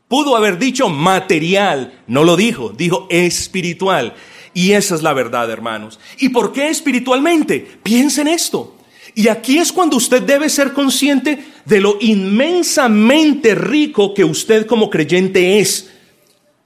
Pudo 0.08 0.36
haber 0.38 0.58
dicho 0.58 0.88
material, 0.88 2.00
no 2.08 2.24
lo 2.24 2.38
dijo, 2.38 2.70
dijo 2.70 3.08
espiritual. 3.10 4.14
Y 4.54 4.72
esa 4.72 4.96
es 4.96 5.04
la 5.04 5.12
verdad, 5.14 5.52
hermanos. 5.52 6.00
¿Y 6.18 6.30
por 6.30 6.54
qué 6.54 6.70
espiritualmente? 6.70 7.60
Piensen 7.84 8.30
esto. 8.30 8.78
Y 9.16 9.28
aquí 9.28 9.58
es 9.58 9.74
cuando 9.74 9.98
usted 9.98 10.22
debe 10.22 10.48
ser 10.50 10.72
consciente 10.72 11.44
de 11.66 11.82
lo 11.82 11.98
inmensamente 12.00 13.54
rico 13.54 14.14
que 14.14 14.24
usted 14.24 14.66
como 14.66 14.90
creyente 14.90 15.60
es. 15.60 15.90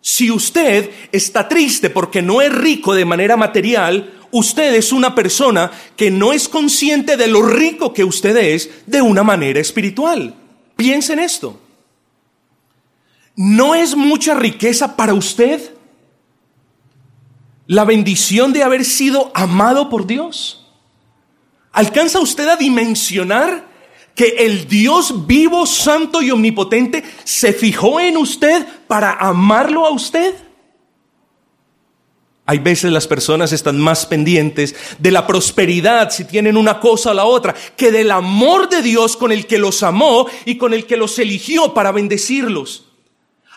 Si 0.01 0.29
usted 0.29 0.91
está 1.11 1.49
triste 1.49 1.89
porque 1.89 2.21
no 2.21 2.43
es 2.43 2.53
rico 2.53 2.93
de 2.93 3.05
manera 3.05 3.37
material, 3.37 4.13
usted 4.29 4.75
es 4.75 4.91
una 4.91 5.15
persona 5.15 5.71
que 5.95 6.11
no 6.11 6.31
es 6.31 6.47
consciente 6.47 7.17
de 7.17 7.27
lo 7.27 7.41
rico 7.41 7.91
que 7.91 8.03
usted 8.03 8.37
es 8.37 8.69
de 8.85 9.01
una 9.01 9.23
manera 9.23 9.59
espiritual. 9.59 10.35
Piensen 10.83 11.19
esto. 11.19 11.57
¿No 13.37 13.73
es 13.73 13.95
mucha 13.95 14.33
riqueza 14.33 14.97
para 14.97 15.13
usted 15.13 15.73
la 17.67 17.85
bendición 17.85 18.51
de 18.51 18.63
haber 18.63 18.83
sido 18.83 19.31
amado 19.33 19.89
por 19.89 20.05
Dios? 20.05 20.67
¿Alcanza 21.71 22.19
usted 22.19 22.49
a 22.49 22.57
dimensionar 22.57 23.65
que 24.13 24.35
el 24.39 24.67
Dios 24.67 25.25
vivo, 25.25 25.65
santo 25.65 26.21
y 26.21 26.31
omnipotente 26.31 27.05
se 27.23 27.53
fijó 27.53 28.01
en 28.01 28.17
usted 28.17 28.67
para 28.85 29.13
amarlo 29.13 29.85
a 29.85 29.91
usted? 29.91 30.35
Hay 32.45 32.60
veces 32.60 32.91
las 32.91 33.08
personas 33.08 33.53
están 33.53 33.79
más 33.79 34.06
pendientes 34.06 34.75
de 34.99 35.12
la 35.12 35.25
prosperidad, 35.25 36.12
si 36.12 36.25
tienen 36.25 36.58
una 36.58 36.79
cosa 36.82 37.12
o 37.12 37.13
la 37.13 37.23
otra, 37.23 37.56
que 37.77 37.91
del 37.91 38.12
amor 38.12 38.67
de 38.67 38.82
Dios 38.82 39.15
con 39.15 39.32
el 39.32 39.47
que 39.47 39.58
los 39.58 39.82
amó 39.82 40.27
y 40.43 40.58
con 40.58 40.73
el 40.73 40.86
que 40.86 40.97
los 40.97 41.17
eligió 41.19 41.73
para 41.73 41.93
bendecirlos. 41.93 42.86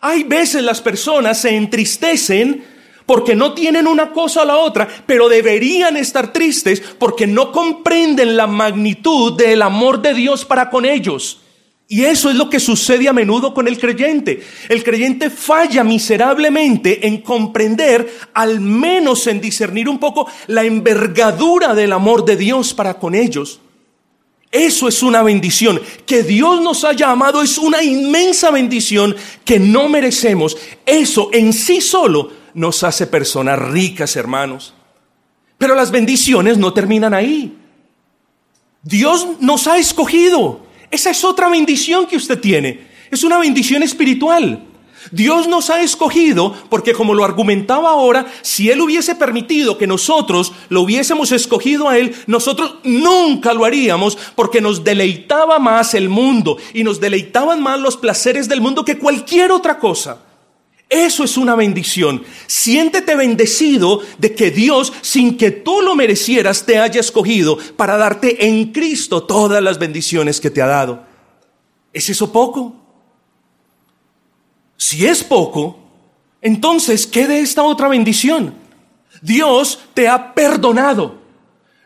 Hay 0.00 0.22
veces 0.22 0.62
las 0.62 0.80
personas 0.80 1.40
se 1.40 1.56
entristecen 1.56 2.64
porque 3.06 3.34
no 3.34 3.54
tienen 3.54 3.88
una 3.88 4.12
cosa 4.12 4.42
o 4.42 4.44
la 4.44 4.56
otra, 4.56 4.86
pero 5.06 5.28
deberían 5.28 5.96
estar 5.96 6.32
tristes 6.32 6.80
porque 6.80 7.26
no 7.26 7.50
comprenden 7.50 8.36
la 8.36 8.46
magnitud 8.46 9.36
del 9.36 9.62
amor 9.62 10.00
de 10.00 10.14
Dios 10.14 10.44
para 10.44 10.70
con 10.70 10.84
ellos. 10.84 11.40
Y 11.88 12.04
eso 12.04 12.30
es 12.30 12.36
lo 12.36 12.50
que 12.50 12.58
sucede 12.58 13.08
a 13.08 13.12
menudo 13.12 13.54
con 13.54 13.68
el 13.68 13.78
creyente. 13.78 14.44
El 14.68 14.82
creyente 14.82 15.30
falla 15.30 15.84
miserablemente 15.84 17.06
en 17.06 17.20
comprender, 17.20 18.28
al 18.34 18.60
menos 18.60 19.26
en 19.28 19.40
discernir 19.40 19.88
un 19.88 19.98
poco, 19.98 20.28
la 20.48 20.64
envergadura 20.64 21.74
del 21.74 21.92
amor 21.92 22.24
de 22.24 22.36
Dios 22.36 22.74
para 22.74 22.94
con 22.94 23.14
ellos. 23.14 23.60
Eso 24.50 24.88
es 24.88 25.02
una 25.02 25.22
bendición. 25.22 25.80
Que 26.06 26.24
Dios 26.24 26.60
nos 26.60 26.82
haya 26.82 27.10
amado 27.10 27.40
es 27.40 27.56
una 27.56 27.82
inmensa 27.84 28.50
bendición 28.50 29.14
que 29.44 29.60
no 29.60 29.88
merecemos. 29.88 30.56
Eso 30.84 31.30
en 31.32 31.52
sí 31.52 31.80
solo 31.80 32.32
nos 32.54 32.82
hace 32.82 33.06
personas 33.06 33.60
ricas, 33.60 34.16
hermanos. 34.16 34.74
Pero 35.56 35.76
las 35.76 35.92
bendiciones 35.92 36.58
no 36.58 36.72
terminan 36.72 37.14
ahí. 37.14 37.56
Dios 38.82 39.26
nos 39.40 39.68
ha 39.68 39.78
escogido. 39.78 40.65
Esa 40.90 41.10
es 41.10 41.24
otra 41.24 41.48
bendición 41.48 42.06
que 42.06 42.16
usted 42.16 42.40
tiene. 42.40 42.86
Es 43.10 43.24
una 43.24 43.38
bendición 43.38 43.82
espiritual. 43.82 44.62
Dios 45.12 45.46
nos 45.46 45.70
ha 45.70 45.80
escogido 45.82 46.54
porque 46.68 46.92
como 46.92 47.14
lo 47.14 47.24
argumentaba 47.24 47.90
ahora, 47.90 48.26
si 48.42 48.70
Él 48.70 48.80
hubiese 48.80 49.14
permitido 49.14 49.78
que 49.78 49.86
nosotros 49.86 50.52
lo 50.68 50.82
hubiésemos 50.82 51.32
escogido 51.32 51.88
a 51.88 51.98
Él, 51.98 52.14
nosotros 52.26 52.76
nunca 52.82 53.52
lo 53.52 53.64
haríamos 53.64 54.18
porque 54.34 54.60
nos 54.60 54.82
deleitaba 54.82 55.58
más 55.58 55.94
el 55.94 56.08
mundo 56.08 56.56
y 56.74 56.82
nos 56.82 57.00
deleitaban 57.00 57.62
más 57.62 57.80
los 57.80 57.96
placeres 57.96 58.48
del 58.48 58.60
mundo 58.60 58.84
que 58.84 58.98
cualquier 58.98 59.52
otra 59.52 59.78
cosa. 59.78 60.25
Eso 60.88 61.24
es 61.24 61.36
una 61.36 61.56
bendición. 61.56 62.22
Siéntete 62.46 63.16
bendecido 63.16 64.00
de 64.18 64.34
que 64.34 64.50
Dios, 64.52 64.92
sin 65.02 65.36
que 65.36 65.50
tú 65.50 65.80
lo 65.82 65.96
merecieras, 65.96 66.64
te 66.64 66.78
haya 66.78 67.00
escogido 67.00 67.58
para 67.76 67.96
darte 67.96 68.46
en 68.46 68.72
Cristo 68.72 69.24
todas 69.24 69.62
las 69.62 69.78
bendiciones 69.78 70.40
que 70.40 70.50
te 70.50 70.62
ha 70.62 70.66
dado. 70.66 71.04
¿Es 71.92 72.08
eso 72.08 72.30
poco? 72.30 72.76
Si 74.76 75.06
es 75.06 75.24
poco, 75.24 75.78
entonces, 76.40 77.06
¿qué 77.06 77.26
de 77.26 77.40
esta 77.40 77.62
otra 77.62 77.88
bendición? 77.88 78.54
Dios 79.22 79.80
te 79.94 80.06
ha 80.06 80.34
perdonado. 80.34 81.18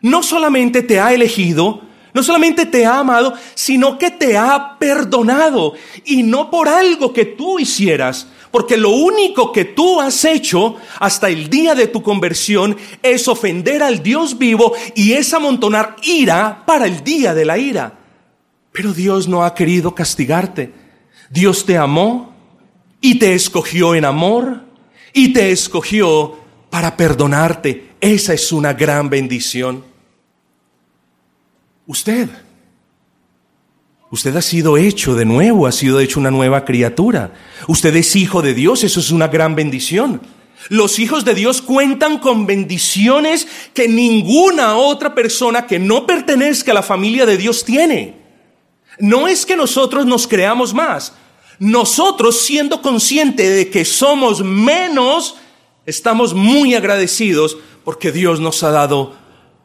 No 0.01 0.21
solamente 0.21 0.83
te 0.83 0.99
ha 0.99 1.13
elegido, 1.13 1.81
no 2.13 2.23
solamente 2.23 2.65
te 2.65 2.85
ha 2.85 2.99
amado, 2.99 3.33
sino 3.55 3.97
que 3.97 4.11
te 4.11 4.37
ha 4.37 4.77
perdonado. 4.77 5.73
Y 6.05 6.23
no 6.23 6.51
por 6.51 6.67
algo 6.67 7.13
que 7.13 7.25
tú 7.25 7.59
hicieras, 7.59 8.27
Porque 8.51 8.75
lo 8.75 8.89
único 8.89 9.51
que 9.51 9.65
tú 9.65 10.01
has 10.01 10.25
hecho 10.25 10.75
hasta 10.99 11.29
el 11.29 11.49
día 11.49 11.73
de 11.73 11.87
tu 11.87 12.03
conversión 12.03 12.75
es 13.01 13.27
ofender 13.27 13.81
al 13.81 14.03
Dios 14.03 14.37
vivo 14.37 14.73
y 14.93 15.13
es 15.13 15.33
amontonar 15.33 15.95
ira 16.03 16.63
para 16.65 16.85
el 16.85 17.03
día 17.03 17.33
de 17.33 17.45
la 17.45 17.57
ira. 17.57 17.97
Pero 18.73 18.93
Dios 18.93 19.27
no 19.27 19.43
ha 19.43 19.55
querido 19.55 19.95
castigarte. 19.95 20.73
Dios 21.29 21.65
te 21.65 21.77
amó 21.77 22.33
y 22.99 23.17
te 23.17 23.33
escogió 23.33 23.95
en 23.95 24.03
amor 24.05 24.61
y 25.13 25.31
te 25.31 25.51
escogió 25.51 26.37
para 26.69 26.97
perdonarte. 26.97 27.91
Esa 28.01 28.33
es 28.33 28.51
una 28.51 28.73
gran 28.73 29.09
bendición. 29.09 29.83
Usted 31.87 32.29
Usted 34.11 34.35
ha 34.35 34.41
sido 34.41 34.75
hecho 34.75 35.15
de 35.15 35.23
nuevo, 35.23 35.65
ha 35.65 35.71
sido 35.71 36.01
hecho 36.01 36.19
una 36.19 36.31
nueva 36.31 36.65
criatura. 36.65 37.33
Usted 37.67 37.95
es 37.95 38.17
hijo 38.17 38.41
de 38.41 38.53
Dios, 38.53 38.83
eso 38.83 38.99
es 38.99 39.09
una 39.09 39.29
gran 39.29 39.55
bendición. 39.55 40.21
Los 40.67 40.99
hijos 40.99 41.23
de 41.23 41.33
Dios 41.33 41.61
cuentan 41.61 42.19
con 42.19 42.45
bendiciones 42.45 43.47
que 43.73 43.87
ninguna 43.87 44.75
otra 44.75 45.15
persona 45.15 45.65
que 45.65 45.79
no 45.79 46.05
pertenezca 46.05 46.71
a 46.71 46.75
la 46.75 46.83
familia 46.83 47.25
de 47.25 47.37
Dios 47.37 47.63
tiene. 47.63 48.15
No 48.99 49.29
es 49.29 49.45
que 49.45 49.55
nosotros 49.55 50.05
nos 50.05 50.27
creamos 50.27 50.73
más. 50.73 51.13
Nosotros, 51.57 52.41
siendo 52.41 52.81
conscientes 52.81 53.55
de 53.55 53.69
que 53.69 53.85
somos 53.85 54.43
menos, 54.43 55.35
estamos 55.85 56.33
muy 56.33 56.75
agradecidos 56.75 57.57
porque 57.85 58.11
Dios 58.11 58.41
nos 58.41 58.61
ha 58.63 58.71
dado 58.71 59.15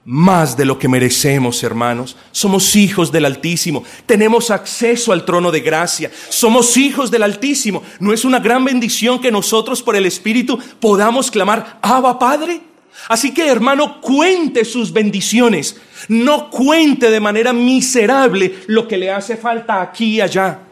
más 0.06 0.56
de 0.56 0.64
lo 0.64 0.78
que 0.78 0.88
merecemos, 0.88 1.64
hermanos. 1.64 2.16
Somos 2.30 2.76
hijos 2.76 3.10
del 3.10 3.24
Altísimo. 3.24 3.82
Tenemos 4.06 4.52
acceso 4.52 5.12
al 5.12 5.24
trono 5.24 5.50
de 5.50 5.60
gracia. 5.60 6.12
Somos 6.28 6.76
hijos 6.76 7.10
del 7.10 7.24
Altísimo. 7.24 7.82
¿No 7.98 8.12
es 8.12 8.24
una 8.24 8.38
gran 8.38 8.64
bendición 8.64 9.20
que 9.20 9.32
nosotros 9.32 9.82
por 9.82 9.96
el 9.96 10.06
Espíritu 10.06 10.58
podamos 10.78 11.28
clamar, 11.30 11.80
Abba 11.82 12.20
Padre? 12.20 12.60
Así 13.08 13.34
que, 13.34 13.48
hermano, 13.48 14.00
cuente 14.00 14.64
sus 14.64 14.92
bendiciones. 14.92 15.76
No 16.08 16.50
cuente 16.50 17.10
de 17.10 17.20
manera 17.20 17.52
miserable 17.52 18.60
lo 18.68 18.86
que 18.86 18.96
le 18.96 19.10
hace 19.10 19.36
falta 19.36 19.82
aquí 19.82 20.14
y 20.14 20.20
allá 20.20 20.65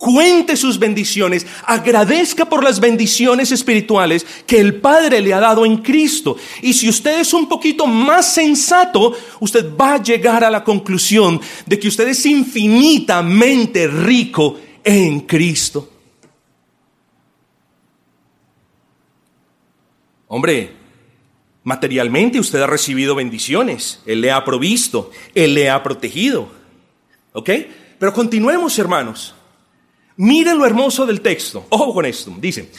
cuente 0.00 0.56
sus 0.56 0.78
bendiciones, 0.78 1.46
agradezca 1.66 2.46
por 2.46 2.64
las 2.64 2.80
bendiciones 2.80 3.52
espirituales 3.52 4.26
que 4.46 4.58
el 4.58 4.80
Padre 4.80 5.20
le 5.20 5.34
ha 5.34 5.40
dado 5.40 5.66
en 5.66 5.76
Cristo. 5.76 6.38
Y 6.62 6.72
si 6.72 6.88
usted 6.88 7.20
es 7.20 7.34
un 7.34 7.46
poquito 7.46 7.86
más 7.86 8.32
sensato, 8.32 9.14
usted 9.40 9.76
va 9.78 9.94
a 9.94 10.02
llegar 10.02 10.42
a 10.42 10.50
la 10.50 10.64
conclusión 10.64 11.38
de 11.66 11.78
que 11.78 11.88
usted 11.88 12.08
es 12.08 12.24
infinitamente 12.24 13.86
rico 13.86 14.58
en 14.82 15.20
Cristo. 15.20 15.90
Hombre, 20.28 20.72
materialmente 21.62 22.40
usted 22.40 22.62
ha 22.62 22.66
recibido 22.66 23.14
bendiciones, 23.14 24.00
Él 24.06 24.22
le 24.22 24.30
ha 24.30 24.42
provisto, 24.46 25.10
Él 25.34 25.52
le 25.52 25.68
ha 25.68 25.82
protegido. 25.82 26.48
¿Ok? 27.34 27.50
Pero 27.98 28.14
continuemos, 28.14 28.78
hermanos. 28.78 29.34
Miren 30.16 30.58
lo 30.58 30.66
hermoso 30.66 31.06
del 31.06 31.20
texto. 31.20 31.66
Ojo 31.70 31.94
con 31.94 32.06
esto. 32.06 32.34
Dice, 32.38 32.70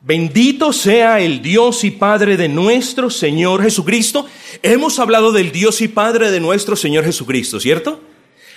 bendito 0.00 0.72
sea 0.72 1.20
el 1.20 1.42
Dios 1.42 1.84
y 1.84 1.90
Padre 1.90 2.36
de 2.36 2.48
nuestro 2.48 3.10
Señor 3.10 3.62
Jesucristo. 3.62 4.26
Hemos 4.62 4.98
hablado 4.98 5.32
del 5.32 5.52
Dios 5.52 5.80
y 5.80 5.88
Padre 5.88 6.30
de 6.30 6.40
nuestro 6.40 6.76
Señor 6.76 7.04
Jesucristo, 7.04 7.60
¿cierto? 7.60 8.00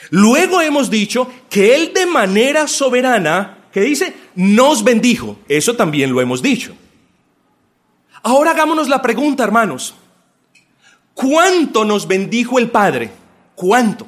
Luego 0.09 0.61
hemos 0.61 0.89
dicho 0.89 1.29
que 1.49 1.75
Él 1.75 1.91
de 1.93 2.05
manera 2.05 2.67
soberana, 2.67 3.67
que 3.71 3.81
dice, 3.81 4.13
nos 4.35 4.83
bendijo. 4.83 5.37
Eso 5.47 5.75
también 5.75 6.11
lo 6.11 6.21
hemos 6.21 6.41
dicho. 6.41 6.75
Ahora 8.23 8.51
hagámonos 8.51 8.89
la 8.89 9.01
pregunta, 9.01 9.43
hermanos. 9.43 9.95
¿Cuánto 11.13 11.85
nos 11.85 12.07
bendijo 12.07 12.59
el 12.59 12.69
Padre? 12.69 13.11
¿Cuánto? 13.55 14.05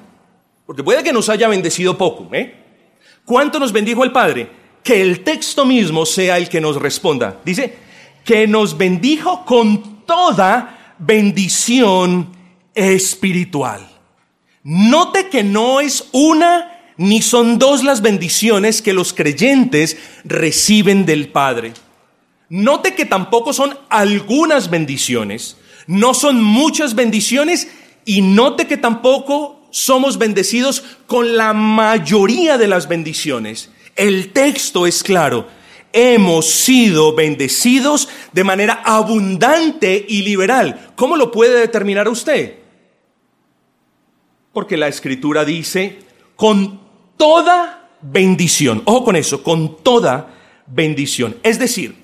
Porque 0.65 0.83
puede 0.83 1.03
que 1.03 1.13
nos 1.13 1.29
haya 1.29 1.47
bendecido 1.47 1.97
poco, 1.97 2.27
¿eh? 2.33 2.66
¿Cuánto 3.27 3.59
nos 3.59 3.73
bendijo 3.73 4.05
el 4.05 4.13
Padre? 4.13 4.49
Que 4.81 5.01
el 5.01 5.21
texto 5.21 5.65
mismo 5.65 6.05
sea 6.05 6.37
el 6.37 6.47
que 6.47 6.61
nos 6.61 6.77
responda. 6.77 7.41
Dice, 7.43 7.75
que 8.23 8.47
nos 8.47 8.77
bendijo 8.77 9.43
con 9.43 10.05
toda 10.05 10.95
bendición 10.97 12.29
espiritual. 12.73 13.85
Note 14.63 15.27
que 15.27 15.43
no 15.43 15.81
es 15.81 16.07
una 16.13 16.71
ni 16.95 17.21
son 17.21 17.59
dos 17.59 17.83
las 17.83 18.01
bendiciones 18.01 18.81
que 18.81 18.93
los 18.93 19.11
creyentes 19.11 19.97
reciben 20.23 21.05
del 21.05 21.27
Padre. 21.27 21.73
Note 22.47 22.95
que 22.95 23.03
tampoco 23.05 23.51
son 23.51 23.77
algunas 23.89 24.69
bendiciones, 24.69 25.57
no 25.85 26.13
son 26.13 26.41
muchas 26.41 26.95
bendiciones 26.95 27.67
y 28.05 28.21
note 28.21 28.67
que 28.67 28.77
tampoco 28.77 29.56
somos 29.69 30.17
bendecidos 30.17 30.83
con 31.05 31.37
la 31.37 31.53
mayoría 31.53 32.57
de 32.57 32.67
las 32.67 32.87
bendiciones. 32.87 33.71
El 33.95 34.31
texto 34.31 34.87
es 34.87 35.03
claro. 35.03 35.47
Hemos 35.93 36.47
sido 36.47 37.15
bendecidos 37.15 38.09
de 38.31 38.43
manera 38.43 38.81
abundante 38.85 40.05
y 40.07 40.21
liberal. 40.21 40.91
¿Cómo 40.95 41.15
lo 41.15 41.31
puede 41.31 41.59
determinar 41.59 42.07
usted? 42.07 42.55
Porque 44.53 44.77
la 44.77 44.87
escritura 44.87 45.45
dice, 45.45 45.99
con 46.35 46.79
toda 47.17 47.89
bendición. 48.01 48.81
Ojo 48.85 49.05
con 49.05 49.15
eso, 49.15 49.43
con 49.43 49.83
toda 49.83 50.33
bendición. 50.67 51.37
Es 51.43 51.59
decir, 51.59 51.95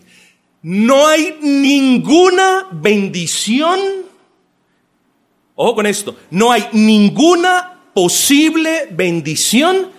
no 0.61 1.07
hay 1.07 1.37
ninguna 1.41 2.67
bendición 2.71 3.79
Ojo 5.55 5.75
con 5.75 5.85
esto, 5.85 6.15
no 6.31 6.51
hay 6.51 6.65
ninguna 6.71 7.81
posible 7.93 8.87
bendición 8.91 9.91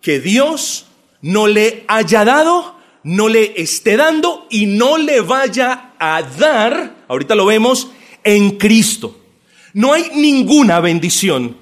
que 0.00 0.20
Dios 0.20 0.86
no 1.22 1.46
le 1.46 1.84
haya 1.88 2.24
dado, 2.24 2.76
no 3.02 3.28
le 3.28 3.60
esté 3.60 3.96
dando 3.96 4.46
y 4.50 4.66
no 4.66 4.98
le 4.98 5.20
vaya 5.20 5.92
a 5.98 6.22
dar, 6.22 7.04
ahorita 7.08 7.34
lo 7.34 7.46
vemos, 7.46 7.88
en 8.22 8.58
Cristo. 8.58 9.16
No 9.72 9.92
hay 9.92 10.10
ninguna 10.14 10.80
bendición 10.80 11.56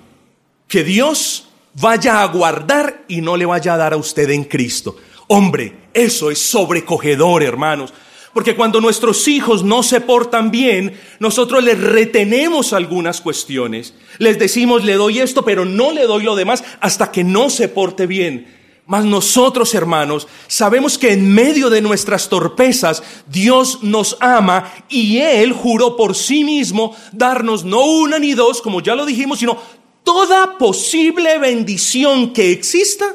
que 0.68 0.82
Dios 0.82 1.48
vaya 1.74 2.22
a 2.22 2.26
guardar 2.26 3.04
y 3.08 3.20
no 3.20 3.36
le 3.36 3.46
vaya 3.46 3.74
a 3.74 3.76
dar 3.76 3.92
a 3.92 3.96
usted 3.96 4.30
en 4.30 4.44
Cristo. 4.44 4.96
Hombre, 5.28 5.72
eso 5.92 6.30
es 6.30 6.38
sobrecogedor, 6.38 7.42
hermanos. 7.42 7.92
Porque 8.36 8.54
cuando 8.54 8.82
nuestros 8.82 9.28
hijos 9.28 9.64
no 9.64 9.82
se 9.82 10.02
portan 10.02 10.50
bien, 10.50 10.92
nosotros 11.20 11.64
les 11.64 11.80
retenemos 11.80 12.74
algunas 12.74 13.22
cuestiones. 13.22 13.94
Les 14.18 14.38
decimos, 14.38 14.84
le 14.84 14.92
doy 14.92 15.20
esto, 15.20 15.42
pero 15.42 15.64
no 15.64 15.90
le 15.90 16.02
doy 16.02 16.22
lo 16.22 16.36
demás 16.36 16.62
hasta 16.80 17.10
que 17.10 17.24
no 17.24 17.48
se 17.48 17.68
porte 17.68 18.06
bien. 18.06 18.54
Mas 18.84 19.06
nosotros, 19.06 19.74
hermanos, 19.74 20.28
sabemos 20.48 20.98
que 20.98 21.14
en 21.14 21.32
medio 21.32 21.70
de 21.70 21.80
nuestras 21.80 22.28
torpezas 22.28 23.02
Dios 23.26 23.82
nos 23.82 24.18
ama 24.20 24.70
y 24.90 25.16
Él 25.16 25.54
juró 25.54 25.96
por 25.96 26.14
sí 26.14 26.44
mismo 26.44 26.94
darnos 27.12 27.64
no 27.64 27.86
una 27.86 28.18
ni 28.18 28.34
dos, 28.34 28.60
como 28.60 28.82
ya 28.82 28.94
lo 28.94 29.06
dijimos, 29.06 29.38
sino 29.38 29.56
toda 30.04 30.58
posible 30.58 31.38
bendición 31.38 32.34
que 32.34 32.52
exista 32.52 33.14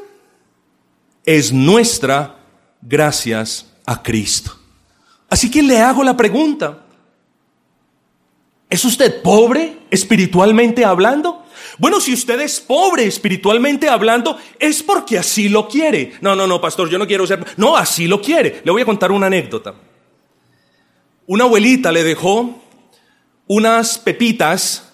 es 1.23 1.53
nuestra 1.53 2.39
gracias 2.81 3.67
a 3.85 4.01
Cristo. 4.01 4.60
Así 5.31 5.49
que 5.49 5.63
le 5.63 5.79
hago 5.79 6.03
la 6.03 6.17
pregunta. 6.17 6.79
¿Es 8.69 8.83
usted 8.83 9.21
pobre 9.21 9.77
espiritualmente 9.89 10.83
hablando? 10.83 11.45
Bueno, 11.77 12.01
si 12.01 12.13
usted 12.13 12.41
es 12.41 12.59
pobre 12.59 13.05
espiritualmente 13.05 13.87
hablando, 13.87 14.37
es 14.59 14.83
porque 14.83 15.17
así 15.17 15.47
lo 15.47 15.69
quiere. 15.69 16.11
No, 16.19 16.35
no, 16.35 16.47
no, 16.47 16.59
pastor, 16.59 16.89
yo 16.89 16.99
no 16.99 17.07
quiero 17.07 17.25
ser... 17.25 17.45
No, 17.55 17.77
así 17.77 18.07
lo 18.07 18.21
quiere. 18.21 18.61
Le 18.65 18.71
voy 18.73 18.81
a 18.81 18.85
contar 18.85 19.09
una 19.13 19.27
anécdota. 19.27 19.73
Una 21.27 21.45
abuelita 21.45 21.93
le 21.93 22.03
dejó 22.03 22.61
unas 23.47 23.99
pepitas 23.99 24.91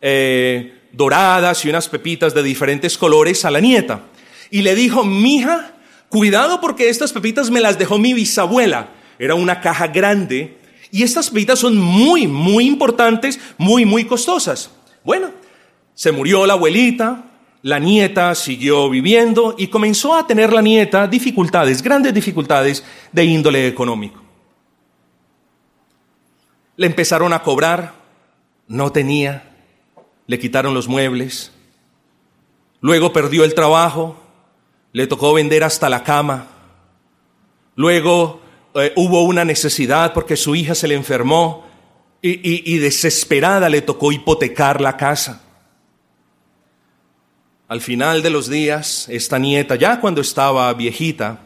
eh, 0.00 0.88
doradas 0.90 1.64
y 1.64 1.68
unas 1.68 1.88
pepitas 1.88 2.34
de 2.34 2.42
diferentes 2.42 2.98
colores 2.98 3.44
a 3.44 3.52
la 3.52 3.60
nieta. 3.60 4.06
Y 4.50 4.62
le 4.62 4.74
dijo, 4.74 5.04
mija, 5.04 5.74
cuidado 6.08 6.60
porque 6.60 6.88
estas 6.88 7.12
pepitas 7.12 7.48
me 7.48 7.60
las 7.60 7.78
dejó 7.78 7.96
mi 7.96 8.12
bisabuela 8.12 8.97
era 9.18 9.34
una 9.34 9.60
caja 9.60 9.86
grande 9.88 10.58
y 10.90 11.02
estas 11.02 11.28
pepitas 11.30 11.58
son 11.58 11.76
muy, 11.76 12.26
muy 12.26 12.66
importantes, 12.66 13.38
muy, 13.58 13.84
muy 13.84 14.04
costosas. 14.04 14.70
Bueno, 15.04 15.30
se 15.94 16.12
murió 16.12 16.46
la 16.46 16.54
abuelita, 16.54 17.24
la 17.62 17.78
nieta 17.78 18.34
siguió 18.34 18.88
viviendo 18.88 19.54
y 19.58 19.66
comenzó 19.66 20.14
a 20.14 20.26
tener 20.26 20.52
la 20.52 20.62
nieta 20.62 21.06
dificultades, 21.06 21.82
grandes 21.82 22.14
dificultades 22.14 22.84
de 23.12 23.24
índole 23.24 23.66
económico. 23.66 24.22
Le 26.76 26.86
empezaron 26.86 27.32
a 27.32 27.42
cobrar, 27.42 27.94
no 28.68 28.92
tenía, 28.92 29.56
le 30.26 30.38
quitaron 30.38 30.72
los 30.72 30.86
muebles, 30.86 31.52
luego 32.80 33.12
perdió 33.12 33.44
el 33.44 33.54
trabajo, 33.54 34.16
le 34.92 35.06
tocó 35.06 35.34
vender 35.34 35.64
hasta 35.64 35.88
la 35.88 36.04
cama, 36.04 36.46
luego 37.74 38.40
eh, 38.80 38.92
hubo 38.96 39.22
una 39.22 39.44
necesidad 39.44 40.12
porque 40.12 40.36
su 40.36 40.54
hija 40.54 40.74
se 40.74 40.88
le 40.88 40.94
enfermó 40.94 41.66
y, 42.20 42.74
y 42.74 42.78
desesperada 42.78 43.68
le 43.68 43.82
tocó 43.82 44.12
hipotecar 44.12 44.80
la 44.80 44.96
casa. 44.96 45.42
Al 47.68 47.80
final 47.80 48.22
de 48.22 48.30
los 48.30 48.48
días, 48.48 49.06
esta 49.10 49.38
nieta, 49.38 49.76
ya 49.76 50.00
cuando 50.00 50.20
estaba 50.20 50.72
viejita, 50.74 51.40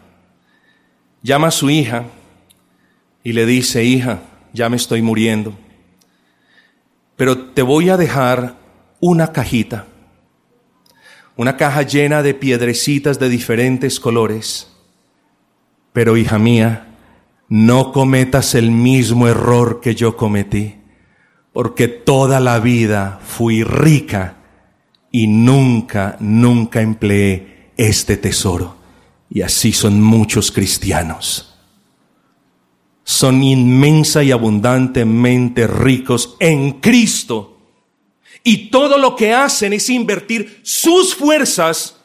llama 1.22 1.48
a 1.48 1.50
su 1.50 1.68
hija 1.68 2.04
y 3.24 3.32
le 3.32 3.46
dice, 3.46 3.84
hija, 3.84 4.20
ya 4.52 4.68
me 4.68 4.76
estoy 4.76 5.02
muriendo, 5.02 5.54
pero 7.16 7.38
te 7.38 7.62
voy 7.62 7.88
a 7.88 7.96
dejar 7.96 8.56
una 9.00 9.32
cajita, 9.32 9.86
una 11.36 11.56
caja 11.56 11.82
llena 11.82 12.22
de 12.22 12.34
piedrecitas 12.34 13.18
de 13.18 13.28
diferentes 13.28 13.98
colores, 13.98 14.68
pero 15.92 16.16
hija 16.16 16.38
mía, 16.38 16.91
no 17.52 17.92
cometas 17.92 18.54
el 18.54 18.70
mismo 18.70 19.28
error 19.28 19.82
que 19.82 19.94
yo 19.94 20.16
cometí, 20.16 20.76
porque 21.52 21.86
toda 21.86 22.40
la 22.40 22.58
vida 22.60 23.20
fui 23.22 23.62
rica 23.62 24.38
y 25.10 25.26
nunca, 25.26 26.16
nunca 26.18 26.80
empleé 26.80 27.72
este 27.76 28.16
tesoro. 28.16 28.76
Y 29.28 29.42
así 29.42 29.74
son 29.74 30.00
muchos 30.00 30.50
cristianos. 30.50 31.58
Son 33.04 33.42
inmensa 33.42 34.22
y 34.22 34.32
abundantemente 34.32 35.66
ricos 35.66 36.36
en 36.40 36.80
Cristo. 36.80 37.58
Y 38.42 38.70
todo 38.70 38.96
lo 38.96 39.14
que 39.14 39.34
hacen 39.34 39.74
es 39.74 39.90
invertir 39.90 40.62
sus 40.62 41.14
fuerzas 41.14 41.98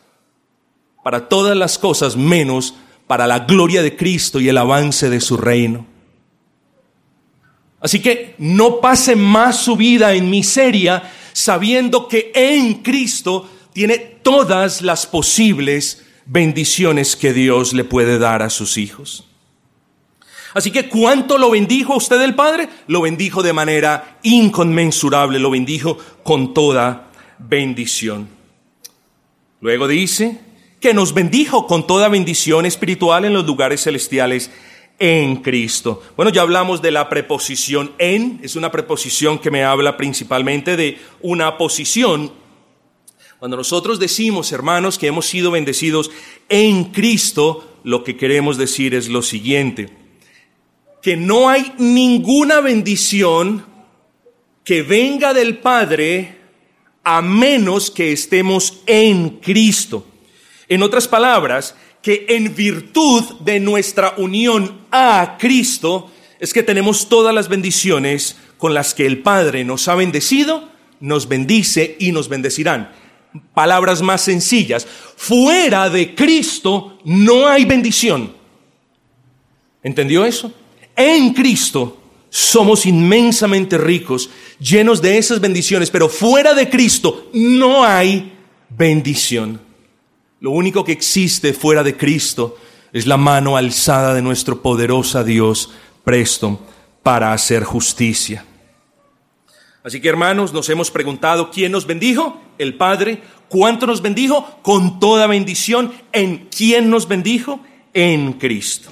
para 1.05 1.29
todas 1.29 1.55
las 1.55 1.77
cosas 1.77 2.17
menos 2.17 2.75
para 3.07 3.25
la 3.25 3.39
gloria 3.39 3.81
de 3.81 3.95
Cristo 3.95 4.39
y 4.39 4.49
el 4.49 4.57
avance 4.57 5.09
de 5.09 5.21
su 5.21 5.37
reino. 5.37 5.85
Así 7.79 8.01
que 8.01 8.35
no 8.37 8.81
pase 8.81 9.15
más 9.15 9.57
su 9.57 9.75
vida 9.75 10.13
en 10.13 10.29
miseria 10.29 11.11
sabiendo 11.31 12.07
que 12.07 12.31
en 12.33 12.81
Cristo 12.81 13.49
tiene 13.71 13.97
todas 13.97 14.81
las 14.81 15.05
posibles 15.05 16.03
bendiciones 16.25 17.15
que 17.15 17.31
Dios 17.31 17.73
le 17.73 17.83
puede 17.83 18.17
dar 18.17 18.41
a 18.41 18.49
sus 18.49 18.77
hijos. 18.77 19.25
Así 20.53 20.71
que 20.71 20.89
¿cuánto 20.89 21.37
lo 21.37 21.51
bendijo 21.51 21.93
a 21.93 21.97
usted 21.97 22.19
el 22.21 22.33
Padre? 22.33 22.67
Lo 22.87 23.01
bendijo 23.01 23.43
de 23.43 23.53
manera 23.53 24.17
inconmensurable, 24.23 25.39
lo 25.39 25.51
bendijo 25.51 25.99
con 26.23 26.55
toda 26.55 27.11
bendición. 27.37 28.27
Luego 29.61 29.87
dice 29.87 30.39
que 30.79 30.93
nos 30.93 31.13
bendijo 31.13 31.67
con 31.67 31.87
toda 31.87 32.09
bendición 32.09 32.65
espiritual 32.65 33.25
en 33.25 33.33
los 33.33 33.45
lugares 33.45 33.83
celestiales 33.83 34.51
en 34.99 35.37
Cristo. 35.37 36.01
Bueno, 36.15 36.31
ya 36.31 36.41
hablamos 36.41 36.81
de 36.81 36.91
la 36.91 37.09
preposición 37.09 37.91
en, 37.97 38.39
es 38.43 38.55
una 38.55 38.71
preposición 38.71 39.39
que 39.39 39.51
me 39.51 39.63
habla 39.63 39.97
principalmente 39.97 40.75
de 40.75 40.97
una 41.21 41.57
posición. 41.57 42.31
Cuando 43.39 43.57
nosotros 43.57 43.99
decimos, 43.99 44.51
hermanos, 44.51 44.97
que 44.97 45.07
hemos 45.07 45.27
sido 45.27 45.51
bendecidos 45.51 46.09
en 46.49 46.85
Cristo, 46.85 47.79
lo 47.83 48.03
que 48.03 48.17
queremos 48.17 48.57
decir 48.57 48.95
es 48.95 49.09
lo 49.09 49.21
siguiente, 49.21 49.89
que 51.01 51.15
no 51.15 51.47
hay 51.47 51.73
ninguna 51.77 52.59
bendición 52.61 53.65
que 54.63 54.81
venga 54.81 55.33
del 55.33 55.59
Padre 55.59 56.37
a 57.03 57.21
menos 57.21 57.91
que 57.91 58.11
estemos 58.11 58.81
en 58.85 59.37
Cristo. 59.39 60.05
En 60.69 60.83
otras 60.83 61.07
palabras, 61.07 61.75
que 62.01 62.25
en 62.29 62.55
virtud 62.55 63.23
de 63.41 63.59
nuestra 63.59 64.13
unión 64.17 64.81
a 64.91 65.37
Cristo 65.39 66.11
es 66.39 66.53
que 66.53 66.63
tenemos 66.63 67.09
todas 67.09 67.33
las 67.33 67.49
bendiciones 67.49 68.37
con 68.57 68.73
las 68.73 68.93
que 68.93 69.05
el 69.05 69.19
Padre 69.19 69.63
nos 69.63 69.87
ha 69.87 69.95
bendecido, 69.95 70.69
nos 70.99 71.27
bendice 71.27 71.95
y 71.99 72.11
nos 72.11 72.29
bendecirán. 72.29 72.91
Palabras 73.53 74.01
más 74.01 74.21
sencillas, 74.21 74.87
fuera 75.15 75.89
de 75.89 76.15
Cristo 76.15 76.97
no 77.03 77.47
hay 77.47 77.65
bendición. 77.65 78.33
¿Entendió 79.83 80.25
eso? 80.25 80.51
En 80.95 81.33
Cristo 81.33 82.01
somos 82.29 82.85
inmensamente 82.85 83.77
ricos, 83.77 84.29
llenos 84.59 85.01
de 85.01 85.17
esas 85.17 85.39
bendiciones, 85.39 85.89
pero 85.89 86.09
fuera 86.09 86.53
de 86.53 86.69
Cristo 86.69 87.29
no 87.33 87.83
hay 87.83 88.33
bendición. 88.69 89.66
Lo 90.39 90.51
único 90.51 90.83
que 90.83 90.91
existe 90.91 91.53
fuera 91.53 91.83
de 91.83 91.97
Cristo 91.97 92.57
es 92.93 93.07
la 93.07 93.17
mano 93.17 93.57
alzada 93.57 94.13
de 94.13 94.21
nuestro 94.21 94.61
poderoso 94.61 95.23
Dios 95.23 95.71
presto 96.03 96.59
para 97.03 97.33
hacer 97.33 97.63
justicia. 97.63 98.45
Así 99.83 100.01
que 100.01 100.09
hermanos, 100.09 100.53
nos 100.53 100.69
hemos 100.69 100.91
preguntado, 100.91 101.49
¿quién 101.49 101.71
nos 101.71 101.87
bendijo? 101.87 102.41
El 102.57 102.75
Padre. 102.75 103.21
¿Cuánto 103.47 103.87
nos 103.87 104.01
bendijo? 104.01 104.59
Con 104.61 104.99
toda 104.99 105.27
bendición. 105.27 105.93
¿En 106.11 106.49
quién 106.49 106.89
nos 106.89 107.07
bendijo? 107.07 107.61
En 107.93 108.33
Cristo. 108.33 108.91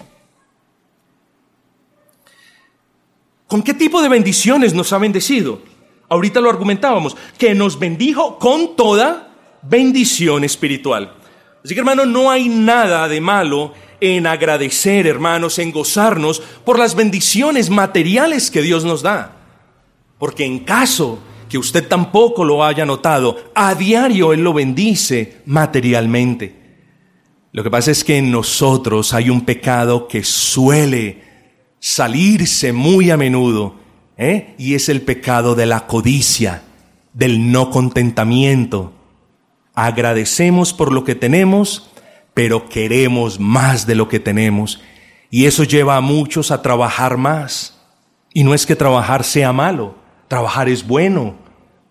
¿Con 3.47 3.61
qué 3.61 3.73
tipo 3.73 4.01
de 4.01 4.09
bendiciones 4.09 4.73
nos 4.73 4.91
ha 4.93 4.97
bendecido? 4.97 5.61
Ahorita 6.09 6.39
lo 6.39 6.49
argumentábamos, 6.49 7.15
que 7.37 7.53
nos 7.53 7.77
bendijo 7.77 8.39
con 8.39 8.75
toda 8.75 9.33
bendición 9.61 10.43
espiritual. 10.43 11.13
Así 11.65 11.73
que 11.73 11.79
hermanos, 11.79 12.05
no 12.05 12.29
hay 12.29 12.47
nada 12.47 13.07
de 13.07 13.19
malo 13.19 13.73
en 13.99 14.27
agradecer, 14.27 15.07
hermanos, 15.07 15.57
en 15.57 15.71
gozarnos 15.71 16.39
por 16.63 16.77
las 16.77 16.93
bendiciones 16.93 17.71
materiales 17.71 18.51
que 18.51 18.61
Dios 18.61 18.85
nos 18.85 19.01
da. 19.01 19.35
Porque 20.19 20.45
en 20.45 20.59
caso 20.59 21.17
que 21.49 21.57
usted 21.57 21.87
tampoco 21.87 22.45
lo 22.45 22.63
haya 22.63 22.85
notado, 22.85 23.51
a 23.55 23.73
diario 23.73 24.31
Él 24.31 24.43
lo 24.43 24.53
bendice 24.53 25.41
materialmente. 25.47 26.55
Lo 27.51 27.63
que 27.63 27.71
pasa 27.71 27.89
es 27.89 28.03
que 28.03 28.19
en 28.19 28.29
nosotros 28.29 29.11
hay 29.15 29.31
un 29.31 29.41
pecado 29.41 30.07
que 30.07 30.23
suele 30.23 31.23
salirse 31.79 32.73
muy 32.73 33.09
a 33.09 33.17
menudo, 33.17 33.73
¿eh? 34.19 34.53
y 34.59 34.75
es 34.75 34.87
el 34.87 35.01
pecado 35.01 35.55
de 35.55 35.65
la 35.65 35.87
codicia, 35.87 36.61
del 37.11 37.51
no 37.51 37.71
contentamiento, 37.71 38.93
agradecemos 39.75 40.73
por 40.73 40.91
lo 40.91 41.03
que 41.03 41.15
tenemos, 41.15 41.89
pero 42.33 42.69
queremos 42.69 43.39
más 43.39 43.85
de 43.85 43.95
lo 43.95 44.07
que 44.09 44.19
tenemos. 44.19 44.81
Y 45.29 45.45
eso 45.45 45.63
lleva 45.63 45.97
a 45.97 46.01
muchos 46.01 46.51
a 46.51 46.61
trabajar 46.61 47.17
más. 47.17 47.79
Y 48.33 48.43
no 48.43 48.53
es 48.53 48.65
que 48.65 48.75
trabajar 48.75 49.23
sea 49.23 49.53
malo, 49.53 49.95
trabajar 50.27 50.69
es 50.69 50.85
bueno. 50.85 51.35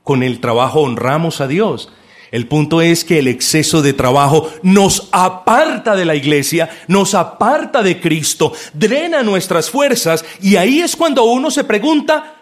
Con 0.03 0.23
el 0.23 0.41
trabajo 0.41 0.81
honramos 0.81 1.41
a 1.41 1.47
Dios. 1.47 1.91
El 2.31 2.49
punto 2.49 2.83
es 2.83 3.05
que 3.05 3.21
el 3.21 3.29
exceso 3.29 3.81
de 3.81 3.93
trabajo 3.93 4.51
nos 4.63 5.09
aparta 5.13 5.95
de 5.95 6.05
la 6.05 6.17
iglesia, 6.17 6.69
nos 6.89 7.15
aparta 7.15 7.81
de 7.81 8.01
Cristo, 8.01 8.53
drena 8.73 9.23
nuestras 9.23 9.71
fuerzas 9.71 10.25
y 10.43 10.57
ahí 10.57 10.81
es 10.81 10.97
cuando 10.97 11.23
uno 11.25 11.53
se 11.53 11.63
pregunta, 11.63 12.35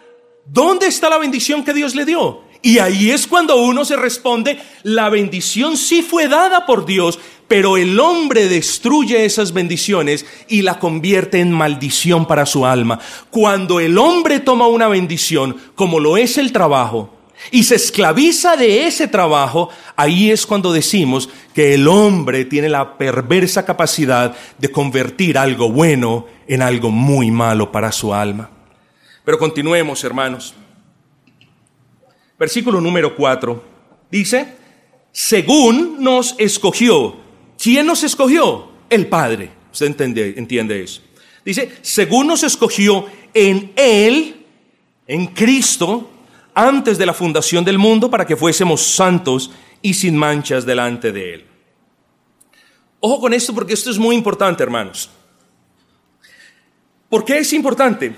¿dónde 0.47 0.87
está 0.87 1.11
la 1.11 1.19
bendición 1.19 1.63
que 1.63 1.75
Dios 1.75 1.93
le 1.93 2.05
dio? 2.05 2.41
Y 2.65 2.79
ahí 2.79 3.11
es 3.11 3.27
cuando 3.27 3.57
uno 3.57 3.83
se 3.83 3.97
responde, 3.97 4.57
la 4.83 5.09
bendición 5.09 5.75
sí 5.75 6.01
fue 6.01 6.29
dada 6.29 6.65
por 6.65 6.85
Dios, 6.85 7.19
pero 7.49 7.75
el 7.75 7.99
hombre 7.99 8.47
destruye 8.47 9.25
esas 9.25 9.51
bendiciones 9.51 10.25
y 10.47 10.61
la 10.61 10.79
convierte 10.79 11.41
en 11.41 11.51
maldición 11.51 12.25
para 12.25 12.45
su 12.45 12.65
alma. 12.65 13.01
Cuando 13.29 13.81
el 13.81 13.97
hombre 13.97 14.39
toma 14.39 14.67
una 14.67 14.87
bendición, 14.87 15.57
como 15.75 15.99
lo 15.99 16.15
es 16.15 16.37
el 16.37 16.53
trabajo, 16.53 17.13
y 17.51 17.63
se 17.63 17.75
esclaviza 17.75 18.55
de 18.55 18.87
ese 18.87 19.09
trabajo, 19.09 19.67
ahí 19.97 20.31
es 20.31 20.45
cuando 20.45 20.71
decimos 20.71 21.27
que 21.53 21.73
el 21.73 21.89
hombre 21.89 22.45
tiene 22.45 22.69
la 22.69 22.97
perversa 22.97 23.65
capacidad 23.65 24.37
de 24.57 24.71
convertir 24.71 25.37
algo 25.37 25.69
bueno 25.69 26.27
en 26.47 26.61
algo 26.61 26.91
muy 26.91 27.29
malo 27.29 27.73
para 27.73 27.91
su 27.91 28.13
alma. 28.13 28.49
Pero 29.25 29.37
continuemos, 29.37 30.01
hermanos. 30.05 30.55
Versículo 32.37 32.81
número 32.81 33.15
4 33.15 33.63
dice, 34.09 34.55
según 35.11 36.03
nos 36.03 36.35
escogió. 36.37 37.15
¿Quién 37.61 37.85
nos 37.85 38.03
escogió? 38.03 38.69
El 38.89 39.07
Padre. 39.07 39.51
Usted 39.71 39.87
entiende, 39.87 40.33
entiende 40.37 40.83
eso. 40.83 41.01
Dice, 41.45 41.77
según 41.81 42.27
nos 42.27 42.43
escogió 42.43 43.05
en 43.33 43.73
Él, 43.75 44.45
en 45.07 45.27
Cristo, 45.27 46.09
antes 46.53 46.97
de 46.97 47.05
la 47.05 47.13
fundación 47.13 47.65
del 47.65 47.77
mundo, 47.77 48.09
para 48.09 48.25
que 48.25 48.37
fuésemos 48.37 48.81
santos 48.81 49.51
y 49.81 49.93
sin 49.93 50.15
manchas 50.15 50.65
delante 50.65 51.11
de 51.11 51.33
Él. 51.33 51.45
Ojo 52.99 53.19
con 53.19 53.33
esto 53.33 53.53
porque 53.53 53.73
esto 53.73 53.91
es 53.91 53.97
muy 53.97 54.15
importante, 54.15 54.63
hermanos. 54.63 55.09
¿Por 57.09 57.25
qué 57.25 57.39
es 57.39 57.51
importante? 57.53 58.15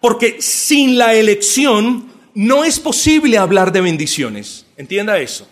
Porque 0.00 0.40
sin 0.40 0.98
la 0.98 1.14
elección 1.14 2.17
no 2.34 2.64
es 2.64 2.78
posible 2.80 3.38
hablar 3.38 3.72
de 3.72 3.80
bendiciones. 3.80 4.66
Entienda 4.76 5.18
eso. 5.18 5.48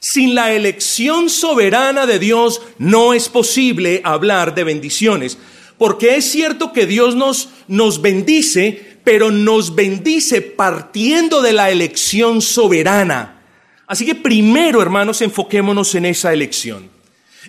Sin 0.00 0.34
la 0.34 0.52
elección 0.52 1.28
soberana 1.28 2.06
de 2.06 2.18
Dios 2.18 2.62
no 2.78 3.12
es 3.12 3.28
posible 3.28 4.00
hablar 4.04 4.54
de 4.54 4.64
bendiciones, 4.64 5.38
Porque 5.76 6.16
es 6.16 6.30
cierto 6.30 6.74
que 6.74 6.84
Dios 6.84 7.16
nos, 7.16 7.48
nos 7.66 8.02
bendice, 8.02 8.98
pero 9.02 9.30
nos 9.30 9.74
bendice 9.74 10.42
partiendo 10.42 11.40
de 11.40 11.54
la 11.54 11.70
elección 11.70 12.42
soberana. 12.42 13.40
Así 13.86 14.04
que 14.04 14.14
primero, 14.14 14.82
hermanos, 14.82 15.22
enfoquémonos 15.22 15.94
en 15.94 16.04
esa 16.04 16.34
elección. 16.34 16.90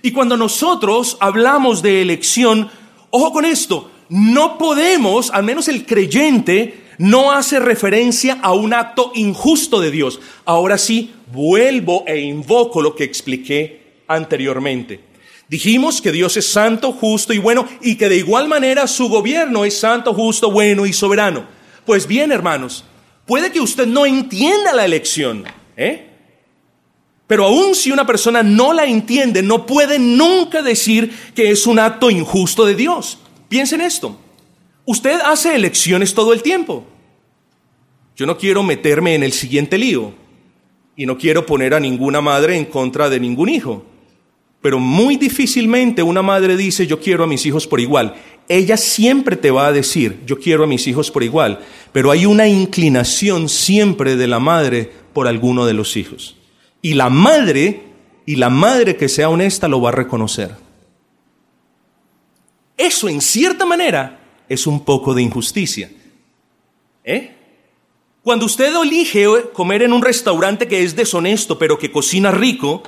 Y 0.01 0.11
cuando 0.11 0.37
nosotros 0.37 1.17
hablamos 1.19 1.81
de 1.81 2.01
elección, 2.01 2.71
ojo 3.09 3.33
con 3.33 3.43
esto, 3.43 3.91
no 4.09 4.57
podemos, 4.57 5.29
al 5.31 5.43
menos 5.43 5.67
el 5.67 5.85
creyente, 5.85 6.80
no 7.01 7.31
hace 7.31 7.59
referencia 7.59 8.37
a 8.43 8.53
un 8.53 8.75
acto 8.75 9.11
injusto 9.15 9.79
de 9.79 9.89
Dios. 9.89 10.19
Ahora 10.45 10.77
sí, 10.77 11.15
vuelvo 11.33 12.03
e 12.05 12.19
invoco 12.19 12.79
lo 12.79 12.95
que 12.95 13.03
expliqué 13.03 14.03
anteriormente. 14.07 14.99
Dijimos 15.49 15.99
que 15.99 16.11
Dios 16.11 16.37
es 16.37 16.47
santo, 16.47 16.91
justo 16.91 17.33
y 17.33 17.39
bueno 17.39 17.67
y 17.81 17.95
que 17.95 18.07
de 18.07 18.17
igual 18.17 18.47
manera 18.47 18.85
su 18.85 19.09
gobierno 19.09 19.65
es 19.65 19.77
santo, 19.77 20.13
justo, 20.13 20.51
bueno 20.51 20.85
y 20.85 20.93
soberano. 20.93 21.45
Pues 21.87 22.05
bien, 22.05 22.31
hermanos, 22.31 22.85
puede 23.25 23.51
que 23.51 23.59
usted 23.59 23.87
no 23.87 24.05
entienda 24.05 24.71
la 24.71 24.85
elección, 24.85 25.43
¿eh? 25.75 26.07
Pero 27.25 27.45
aun 27.45 27.73
si 27.73 27.91
una 27.91 28.05
persona 28.05 28.43
no 28.43 28.73
la 28.73 28.85
entiende, 28.85 29.41
no 29.41 29.65
puede 29.65 29.97
nunca 29.97 30.61
decir 30.61 31.11
que 31.33 31.49
es 31.49 31.65
un 31.65 31.79
acto 31.79 32.11
injusto 32.11 32.63
de 32.63 32.75
Dios. 32.75 33.17
Piensen 33.49 33.81
esto. 33.81 34.17
Usted 34.85 35.19
hace 35.25 35.55
elecciones 35.55 36.13
todo 36.13 36.33
el 36.33 36.43
tiempo. 36.43 36.85
Yo 38.21 38.27
no 38.27 38.37
quiero 38.37 38.61
meterme 38.61 39.15
en 39.15 39.23
el 39.23 39.33
siguiente 39.33 39.79
lío 39.79 40.13
y 40.95 41.07
no 41.07 41.17
quiero 41.17 41.43
poner 41.43 41.73
a 41.73 41.79
ninguna 41.79 42.21
madre 42.21 42.55
en 42.55 42.65
contra 42.65 43.09
de 43.09 43.19
ningún 43.19 43.49
hijo. 43.49 43.83
Pero 44.61 44.77
muy 44.77 45.15
difícilmente 45.15 46.03
una 46.03 46.21
madre 46.21 46.55
dice, 46.55 46.85
yo 46.85 46.99
quiero 46.99 47.23
a 47.23 47.27
mis 47.27 47.47
hijos 47.47 47.65
por 47.65 47.79
igual. 47.79 48.13
Ella 48.47 48.77
siempre 48.77 49.37
te 49.37 49.49
va 49.49 49.65
a 49.65 49.71
decir, 49.71 50.19
yo 50.27 50.37
quiero 50.37 50.65
a 50.65 50.67
mis 50.67 50.85
hijos 50.85 51.09
por 51.09 51.23
igual. 51.23 51.61
Pero 51.93 52.11
hay 52.11 52.27
una 52.27 52.47
inclinación 52.47 53.49
siempre 53.49 54.15
de 54.15 54.27
la 54.27 54.39
madre 54.39 54.91
por 55.13 55.27
alguno 55.27 55.65
de 55.65 55.73
los 55.73 55.97
hijos. 55.97 56.37
Y 56.83 56.93
la 56.93 57.09
madre, 57.09 57.81
y 58.27 58.35
la 58.35 58.51
madre 58.51 58.97
que 58.97 59.09
sea 59.09 59.29
honesta 59.29 59.67
lo 59.67 59.81
va 59.81 59.89
a 59.89 59.93
reconocer. 59.93 60.51
Eso 62.77 63.09
en 63.09 63.19
cierta 63.19 63.65
manera 63.65 64.19
es 64.47 64.67
un 64.67 64.85
poco 64.85 65.15
de 65.15 65.23
injusticia. 65.23 65.89
¿Eh? 67.03 67.37
Cuando 68.23 68.45
usted 68.45 68.71
elige 68.75 69.25
comer 69.51 69.81
en 69.81 69.93
un 69.93 70.03
restaurante 70.03 70.67
que 70.67 70.83
es 70.83 70.95
deshonesto 70.95 71.57
pero 71.57 71.79
que 71.79 71.91
cocina 71.91 72.29
rico, 72.29 72.83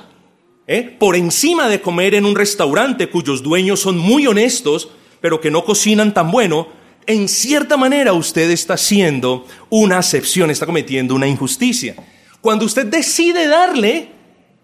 ¿eh? 0.68 0.96
por 0.96 1.16
encima 1.16 1.68
de 1.68 1.80
comer 1.80 2.14
en 2.14 2.24
un 2.24 2.36
restaurante 2.36 3.08
cuyos 3.08 3.42
dueños 3.42 3.80
son 3.80 3.98
muy 3.98 4.28
honestos, 4.28 4.90
pero 5.20 5.40
que 5.40 5.50
no 5.50 5.64
cocinan 5.64 6.14
tan 6.14 6.30
bueno, 6.30 6.68
en 7.06 7.28
cierta 7.28 7.76
manera 7.76 8.12
usted 8.12 8.48
está 8.48 8.74
haciendo 8.74 9.44
una 9.70 9.98
acepción, 9.98 10.52
está 10.52 10.66
cometiendo 10.66 11.16
una 11.16 11.26
injusticia. 11.26 11.96
Cuando 12.40 12.64
usted 12.64 12.86
decide 12.86 13.48
darle, 13.48 14.10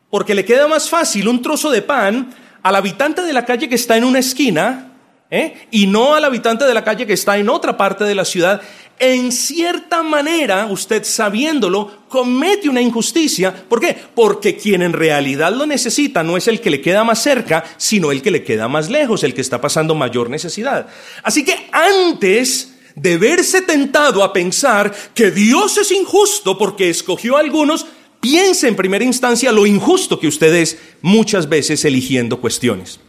porque 0.08 0.36
le 0.36 0.44
queda 0.44 0.68
más 0.68 0.88
fácil 0.88 1.26
un 1.26 1.42
trozo 1.42 1.70
de 1.70 1.82
pan 1.82 2.32
al 2.62 2.76
habitante 2.76 3.22
de 3.22 3.32
la 3.32 3.44
calle 3.44 3.68
que 3.68 3.74
está 3.74 3.96
en 3.96 4.04
una 4.04 4.20
esquina, 4.20 4.92
¿eh? 5.30 5.66
y 5.70 5.86
no 5.86 6.14
al 6.14 6.24
habitante 6.24 6.64
de 6.64 6.74
la 6.74 6.84
calle 6.84 7.06
que 7.06 7.12
está 7.12 7.38
en 7.38 7.48
otra 7.48 7.76
parte 7.76 8.04
de 8.04 8.14
la 8.14 8.24
ciudad, 8.24 8.62
en 9.00 9.32
cierta 9.32 10.02
manera, 10.02 10.66
usted 10.66 11.04
sabiéndolo, 11.04 11.90
comete 12.06 12.68
una 12.68 12.82
injusticia. 12.82 13.52
¿Por 13.66 13.80
qué? 13.80 13.96
Porque 14.14 14.56
quien 14.56 14.82
en 14.82 14.92
realidad 14.92 15.52
lo 15.52 15.64
necesita 15.64 16.22
no 16.22 16.36
es 16.36 16.46
el 16.48 16.60
que 16.60 16.68
le 16.68 16.82
queda 16.82 17.02
más 17.02 17.22
cerca, 17.22 17.64
sino 17.78 18.12
el 18.12 18.20
que 18.20 18.30
le 18.30 18.44
queda 18.44 18.68
más 18.68 18.90
lejos, 18.90 19.24
el 19.24 19.32
que 19.32 19.40
está 19.40 19.58
pasando 19.58 19.94
mayor 19.94 20.28
necesidad. 20.28 20.86
Así 21.22 21.46
que 21.46 21.70
antes 21.72 22.74
de 22.94 23.16
verse 23.16 23.62
tentado 23.62 24.22
a 24.22 24.34
pensar 24.34 24.94
que 25.14 25.30
Dios 25.30 25.78
es 25.78 25.90
injusto 25.92 26.58
porque 26.58 26.90
escogió 26.90 27.38
a 27.38 27.40
algunos, 27.40 27.86
piense 28.20 28.68
en 28.68 28.76
primera 28.76 29.04
instancia 29.04 29.50
lo 29.50 29.64
injusto 29.64 30.20
que 30.20 30.28
usted 30.28 30.54
es 30.54 30.76
muchas 31.00 31.48
veces 31.48 31.86
eligiendo 31.86 32.38
cuestiones. 32.38 33.00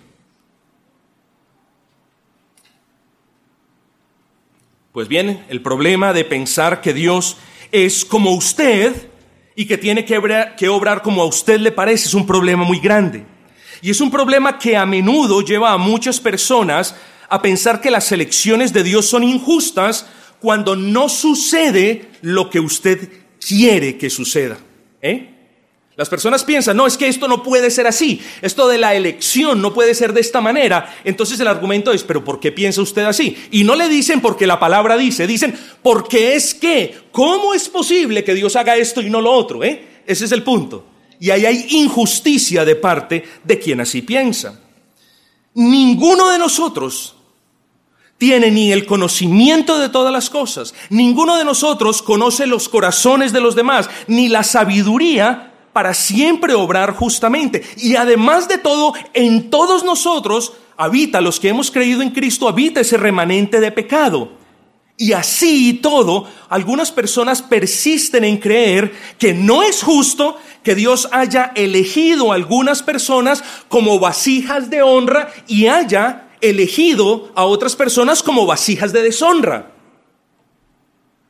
Pues 4.92 5.08
bien, 5.08 5.46
el 5.48 5.62
problema 5.62 6.12
de 6.12 6.26
pensar 6.26 6.82
que 6.82 6.94
Dios 6.94 7.38
es 7.72 8.04
como 8.04 8.34
usted 8.34 8.94
y 9.56 9.66
que 9.66 9.78
tiene 9.78 10.04
que 10.04 10.18
obrar, 10.18 11.02
como 11.02 11.22
a 11.22 11.26
usted 11.26 11.62
le 11.62 11.72
parece 11.72 12.10
es 12.10 12.14
un 12.14 12.28
problema 12.28 12.66
muy 12.66 12.80
grande. 12.80 13.24
Y 13.82 13.90
es 13.90 14.02
un 14.02 14.12
problema 14.12 14.60
que 14.60 14.76
a 14.76 14.86
menudo 14.86 15.42
lleva 15.42 15.72
a 15.72 15.78
muchas 15.78 16.20
personas 16.20 16.94
a 17.30 17.42
pensar 17.42 17.80
que 17.80 17.90
las 17.90 18.12
elecciones 18.12 18.74
de 18.74 18.84
Dios 18.84 19.06
son 19.06 19.24
injustas 19.24 20.08
cuando 20.42 20.76
no 20.76 21.08
sucede 21.08 22.10
lo 22.22 22.50
que 22.50 22.60
usted 22.60 23.08
quiere 23.40 23.98
que 23.98 24.10
suceda. 24.10 24.58
¿eh? 25.02 25.31
Las 26.02 26.10
personas 26.10 26.44
piensan, 26.44 26.78
no, 26.78 26.88
es 26.88 26.98
que 26.98 27.08
esto 27.08 27.28
no 27.28 27.44
puede 27.44 27.70
ser 27.70 27.86
así, 27.86 28.20
esto 28.42 28.68
de 28.68 28.80
la 28.80 28.96
elección 28.96 29.62
no 29.62 29.72
puede 29.72 29.94
ser 29.94 30.14
de 30.14 30.22
esta 30.22 30.42
manera. 30.42 30.96
Entonces 31.04 31.40
el 31.40 31.48
argumento 31.48 31.92
es, 31.92 32.02
pero 32.02 32.24
¿por 32.24 32.40
qué 32.40 32.52
piensa 32.52 32.82
usted 32.82 33.04
así? 33.04 33.38
Y 33.52 33.64
no 33.64 33.76
le 33.76 33.88
dicen 33.88 34.20
porque 34.20 34.48
la 34.48 34.60
palabra 34.60 34.98
dice, 34.98 35.28
dicen, 35.28 35.56
porque 35.84 36.36
es 36.36 36.56
que, 36.56 37.04
¿cómo 37.12 37.54
es 37.54 37.70
posible 37.70 38.24
que 38.24 38.34
Dios 38.34 38.56
haga 38.56 38.78
esto 38.78 39.00
y 39.00 39.12
no 39.12 39.22
lo 39.22 39.32
otro? 39.32 39.64
Eh? 39.64 40.02
Ese 40.08 40.26
es 40.26 40.32
el 40.32 40.42
punto. 40.42 40.88
Y 41.20 41.30
ahí 41.30 41.46
hay 41.46 41.68
injusticia 41.70 42.66
de 42.66 42.76
parte 42.76 43.24
de 43.44 43.60
quien 43.60 43.80
así 43.80 44.02
piensa. 44.02 44.60
Ninguno 45.54 46.32
de 46.32 46.40
nosotros 46.40 47.14
tiene 48.18 48.50
ni 48.50 48.72
el 48.72 48.88
conocimiento 48.88 49.78
de 49.78 49.90
todas 49.90 50.12
las 50.12 50.32
cosas, 50.32 50.74
ninguno 50.90 51.38
de 51.38 51.46
nosotros 51.46 52.02
conoce 52.02 52.48
los 52.48 52.70
corazones 52.70 53.34
de 53.34 53.42
los 53.42 53.54
demás, 53.54 53.88
ni 54.08 54.30
la 54.30 54.42
sabiduría 54.42 55.51
para 55.74 55.94
siempre 55.94 56.54
obrar 56.54 56.94
justamente. 56.94 57.64
Y 57.78 57.96
además 57.96 58.48
de 58.48 58.58
todo, 58.58 58.94
en 59.14 59.50
todos 59.50 59.84
nosotros 59.84 60.54
habita, 60.78 61.22
los 61.22 61.40
que 61.40 61.50
hemos 61.50 61.72
creído 61.72 62.02
en 62.02 62.12
Cristo, 62.12 62.48
habita 62.48 62.82
ese 62.82 62.98
remanente 62.98 63.60
de 63.60 63.72
pecado. 63.72 64.32
Y 64.98 65.14
así 65.14 65.70
y 65.70 65.74
todo, 65.74 66.28
algunas 66.50 66.92
personas 66.92 67.42
persisten 67.42 68.24
en 68.24 68.38
creer 68.38 68.94
que 69.18 69.34
no 69.34 69.64
es 69.64 69.82
justo 69.82 70.38
que 70.64 70.76
Dios 70.76 71.10
haya 71.12 71.52
elegido 71.56 72.32
a 72.32 72.36
algunas 72.36 72.84
personas 72.84 73.44
como 73.68 74.00
vasijas 74.00 74.70
de 74.70 74.84
honra 74.84 75.32
y 75.48 75.68
haya 75.68 76.28
elegido 76.40 77.32
a 77.36 77.46
otras 77.46 77.76
personas 77.76 78.22
como 78.22 78.46
vasijas 78.46 78.94
de 78.94 79.02
deshonra. 79.02 79.72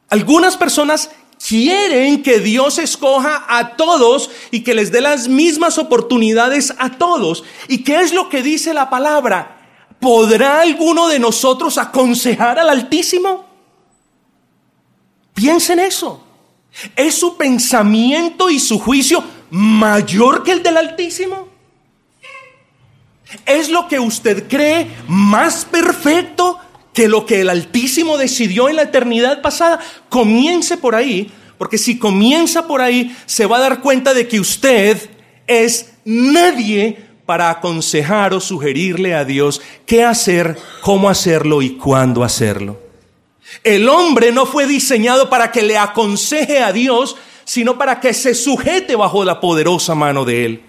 Algunas 0.10 0.58
personas 0.58 1.12
quieren 1.48 2.24
que 2.24 2.39
Dios 2.39 2.78
escoja 2.78 3.46
a 3.48 3.76
todos 3.76 4.30
y 4.52 4.62
que 4.62 4.74
les 4.74 4.92
dé 4.92 5.02
las 5.02 5.28
mismas 5.28 5.78
oportunidades 5.78 6.74
a 6.78 6.98
todos. 6.98 7.44
¿Y 7.68 7.84
qué 7.84 8.02
es 8.02 8.14
lo 8.14 8.30
que 8.30 8.42
dice 8.42 8.74
la 8.74 8.89
palabra? 8.89 9.58
¿Podrá 10.00 10.62
alguno 10.62 11.08
de 11.08 11.20
nosotros 11.20 11.78
aconsejar 11.78 12.60
al 12.60 12.70
Altísimo? 12.70 13.46
Piensen 15.34 15.80
eso. 15.80 16.24
¿Es 16.96 17.16
su 17.16 17.36
pensamiento 17.38 18.50
y 18.50 18.60
su 18.60 18.80
juicio 18.80 19.24
mayor 19.50 20.44
que 20.44 20.52
el 20.52 20.64
del 20.64 20.78
Altísimo? 20.78 21.50
¿Es 23.46 23.70
lo 23.70 23.88
que 23.88 24.00
usted 24.00 24.48
cree 24.48 24.89
más 25.08 25.66
perfecto 25.66 26.60
que 26.94 27.08
lo 27.08 27.26
que 27.26 27.42
el 27.42 27.50
Altísimo 27.50 28.18
decidió 28.18 28.70
en 28.70 28.76
la 28.76 28.84
eternidad 28.84 29.42
pasada, 29.42 29.80
comience 30.10 30.78
por 30.78 30.96
ahí, 30.96 31.32
porque 31.58 31.78
si 31.78 31.98
comienza 31.98 32.68
por 32.68 32.82
ahí, 32.82 33.16
se 33.26 33.46
va 33.46 33.58
a 33.58 33.62
dar 33.62 33.82
cuenta 33.82 34.14
de 34.14 34.28
que 34.28 34.39
usted 34.39 35.10
es 35.48 35.94
nadie 36.06 37.06
para 37.26 37.50
aconsejar 37.50 38.34
o 38.34 38.42
sugerirle 38.42 39.14
a 39.14 39.24
Dios 39.24 39.62
qué 39.86 40.04
hacer, 40.04 40.58
cómo 40.82 41.10
hacerlo 41.10 41.62
y 41.62 41.72
cuándo 41.78 42.24
hacerlo. 42.24 42.80
El 43.64 43.89
hombre 43.89 44.32
no 44.32 44.46
fue 44.46 44.66
diseñado 44.66 45.30
para 45.30 45.52
que 45.52 45.62
le 45.62 45.78
aconseje 45.78 46.60
a 46.60 46.72
Dios, 46.72 47.16
sino 47.44 47.78
para 47.78 48.00
que 48.00 48.14
se 48.14 48.34
sujete 48.34 48.96
bajo 48.96 49.24
la 49.24 49.39
poderosa 49.39 49.96
mano 49.96 50.26
de 50.26 50.46
Él. 50.46 50.62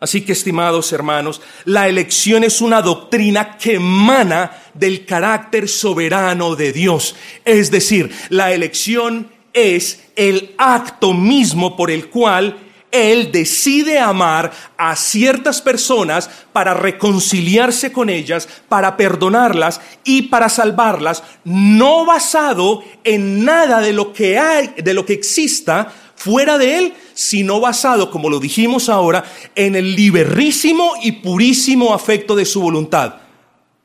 Así 0.00 0.20
que, 0.20 0.32
estimados 0.32 0.92
hermanos, 0.92 1.40
la 1.64 1.88
elección 1.88 2.44
es 2.44 2.60
una 2.60 2.82
doctrina 2.82 3.56
que 3.58 3.74
emana 3.74 4.52
del 4.74 5.04
carácter 5.04 5.68
soberano 5.68 6.54
de 6.54 6.72
Dios. 6.72 7.16
Es 7.44 7.70
decir, 7.70 8.10
la 8.28 8.52
elección 8.52 9.28
es 9.52 10.04
el 10.14 10.54
acto 10.56 11.14
mismo 11.14 11.76
por 11.76 11.90
el 11.90 12.08
cual 12.10 12.56
Él 12.92 13.32
decide 13.32 13.98
amar 13.98 14.52
a 14.76 14.94
ciertas 14.94 15.60
personas 15.60 16.30
para 16.52 16.74
reconciliarse 16.74 17.90
con 17.90 18.08
ellas, 18.08 18.48
para 18.68 18.96
perdonarlas 18.96 19.80
y 20.04 20.22
para 20.22 20.48
salvarlas, 20.48 21.24
no 21.42 22.06
basado 22.06 22.84
en 23.02 23.44
nada 23.44 23.80
de 23.80 23.92
lo 23.92 24.12
que 24.12 24.38
hay, 24.38 24.74
de 24.76 24.94
lo 24.94 25.04
que 25.04 25.14
exista 25.14 25.92
fuera 26.18 26.58
de 26.58 26.78
Él, 26.78 26.94
sino 27.14 27.60
basado, 27.60 28.10
como 28.10 28.28
lo 28.28 28.40
dijimos 28.40 28.88
ahora, 28.88 29.24
en 29.54 29.76
el 29.76 29.94
liberísimo 29.94 30.94
y 31.00 31.12
purísimo 31.12 31.94
afecto 31.94 32.34
de 32.34 32.44
su 32.44 32.60
voluntad. 32.60 33.14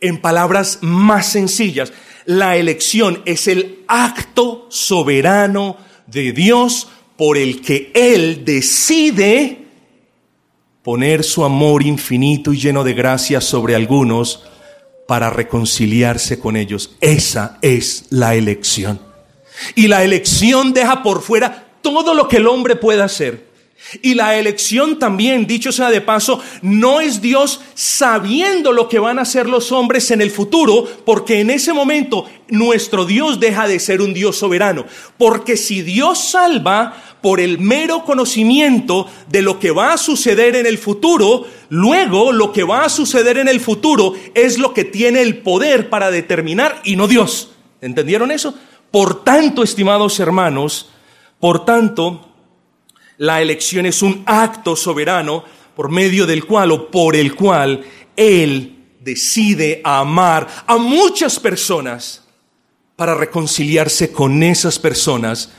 En 0.01 0.19
palabras 0.19 0.79
más 0.81 1.27
sencillas, 1.27 1.93
la 2.25 2.57
elección 2.57 3.21
es 3.25 3.47
el 3.47 3.84
acto 3.88 4.65
soberano 4.69 5.77
de 6.07 6.31
Dios 6.31 6.89
por 7.17 7.38
el 7.38 7.61
que 7.61 7.91
Él 7.93 8.43
decide 8.43 9.65
poner 10.81 11.23
su 11.23 11.45
amor 11.45 11.84
infinito 11.84 12.51
y 12.51 12.59
lleno 12.59 12.84
de 12.84 12.93
gracia 12.93 13.41
sobre 13.41 13.75
algunos 13.75 14.43
para 15.07 15.29
reconciliarse 15.29 16.39
con 16.39 16.57
ellos. 16.57 16.95
Esa 16.99 17.59
es 17.61 18.07
la 18.09 18.34
elección. 18.34 18.99
Y 19.75 19.88
la 19.88 20.03
elección 20.03 20.73
deja 20.73 21.03
por 21.03 21.21
fuera 21.21 21.67
todo 21.84 22.15
lo 22.15 22.27
que 22.27 22.38
el 22.38 22.47
hombre 22.47 22.75
pueda 22.75 23.03
hacer. 23.03 23.53
Y 24.01 24.15
la 24.15 24.38
elección 24.39 24.97
también, 24.97 25.45
dicho 25.45 25.71
sea 25.71 25.91
de 25.91 26.01
paso, 26.01 26.41
no 26.61 26.99
es 27.01 27.21
Dios 27.21 27.59
sabiendo 27.75 28.71
lo 28.71 28.88
que 28.88 28.97
van 28.97 29.19
a 29.19 29.23
hacer 29.23 29.47
los 29.47 29.71
hombres 29.71 30.09
en 30.09 30.21
el 30.21 30.31
futuro, 30.31 30.88
porque 31.05 31.41
en 31.41 31.49
ese 31.49 31.73
momento 31.73 32.25
nuestro 32.47 33.05
Dios 33.05 33.39
deja 33.39 33.67
de 33.67 33.79
ser 33.79 34.01
un 34.01 34.13
Dios 34.13 34.38
soberano. 34.38 34.86
Porque 35.17 35.57
si 35.57 35.81
Dios 35.81 36.17
salva 36.17 36.95
por 37.21 37.39
el 37.39 37.59
mero 37.59 38.03
conocimiento 38.03 39.07
de 39.29 39.41
lo 39.41 39.59
que 39.59 39.71
va 39.71 39.93
a 39.93 39.97
suceder 39.97 40.55
en 40.55 40.65
el 40.65 40.77
futuro, 40.77 41.45
luego 41.69 42.31
lo 42.31 42.51
que 42.51 42.63
va 42.63 42.86
a 42.86 42.89
suceder 42.89 43.38
en 43.38 43.47
el 43.47 43.59
futuro 43.59 44.13
es 44.34 44.57
lo 44.57 44.73
que 44.73 44.86
tiene 44.86 45.21
el 45.21 45.38
poder 45.38 45.89
para 45.89 46.09
determinar 46.09 46.81
y 46.84 46.95
no 46.95 47.07
Dios. 47.07 47.51
¿Entendieron 47.81 48.31
eso? 48.31 48.55
Por 48.91 49.23
tanto, 49.23 49.63
estimados 49.63 50.19
hermanos, 50.19 50.89
por 51.43 51.65
tanto, 51.65 52.25
la 53.17 53.41
elección 53.41 53.85
es 53.85 54.01
un 54.01 54.23
acto 54.25 54.77
soberano 54.77 55.43
por 55.75 55.91
medio 55.91 56.25
del 56.25 56.45
cual 56.45 56.71
o 56.71 56.89
por 56.89 57.17
el 57.17 57.35
cual 57.35 57.83
Él 58.15 58.77
decide 59.01 59.81
amar 59.83 60.47
a 60.65 60.77
muchas 60.77 61.41
personas 61.41 62.23
para 62.95 63.13
reconciliarse 63.13 64.13
con 64.13 64.41
esas 64.41 64.79
personas 64.79 65.51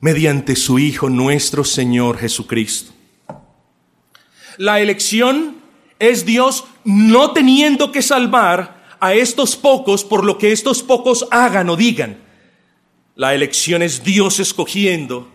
mediante 0.00 0.56
su 0.56 0.78
Hijo 0.78 1.08
nuestro 1.08 1.64
Señor 1.64 2.18
Jesucristo. 2.18 2.92
La 4.58 4.80
elección 4.80 5.56
es 5.98 6.26
Dios 6.26 6.64
no 6.84 7.32
teniendo 7.32 7.92
que 7.92 8.02
salvar 8.02 8.98
a 9.00 9.14
estos 9.14 9.56
pocos 9.56 10.04
por 10.04 10.22
lo 10.22 10.36
que 10.36 10.52
estos 10.52 10.82
pocos 10.82 11.26
hagan 11.30 11.70
o 11.70 11.76
digan. 11.76 12.29
La 13.20 13.34
elección 13.34 13.82
es 13.82 14.02
Dios 14.02 14.40
escogiendo 14.40 15.28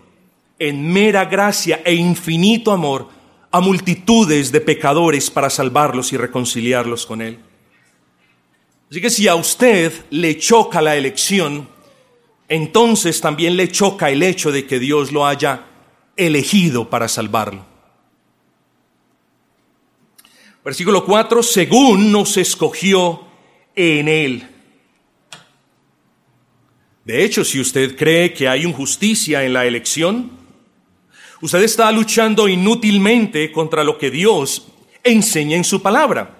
en 0.58 0.92
mera 0.92 1.26
gracia 1.26 1.84
e 1.86 1.94
infinito 1.94 2.72
amor 2.72 3.10
a 3.52 3.62
multitudes 3.62 4.52
de 4.52 4.60
pecadores 4.60 5.30
para 5.30 5.52
salvarlos 5.52 6.12
y 6.12 6.18
reconciliarlos 6.18 7.06
con 7.06 7.22
Él. 7.22 7.38
Así 8.90 9.00
que 9.00 9.12
si 9.12 9.28
a 9.28 9.36
usted 9.36 9.94
le 10.10 10.36
choca 10.40 10.82
la 10.82 10.96
elección, 10.96 11.70
entonces 12.50 13.22
también 13.22 13.56
le 13.56 13.70
choca 13.70 14.10
el 14.10 14.24
hecho 14.24 14.52
de 14.52 14.66
que 14.66 14.80
Dios 14.80 15.12
lo 15.12 15.28
haya 15.28 15.68
elegido 16.18 16.90
para 16.90 17.08
salvarlo. 17.08 17.68
Versículo 20.64 21.06
4, 21.06 21.44
según 21.44 22.12
nos 22.12 22.36
escogió 22.38 23.28
en 23.76 24.08
Él. 24.08 24.55
De 27.06 27.24
hecho, 27.24 27.45
si 27.45 27.60
usted 27.60 27.95
cree 27.95 28.34
que 28.34 28.49
hay 28.49 28.64
injusticia 28.64 29.43
en 29.43 29.53
la 29.53 29.66
elección, 29.66 30.32
Usted 31.41 31.64
está 31.64 31.91
luchando 31.91 32.47
inútilmente 32.47 33.51
contra 33.51 33.84
lo 33.84 33.97
que 33.97 34.10
Dios 34.10 34.68
enseña 35.03 35.58
en 35.58 35.64
su 35.64 35.82
palabra. 35.82 36.34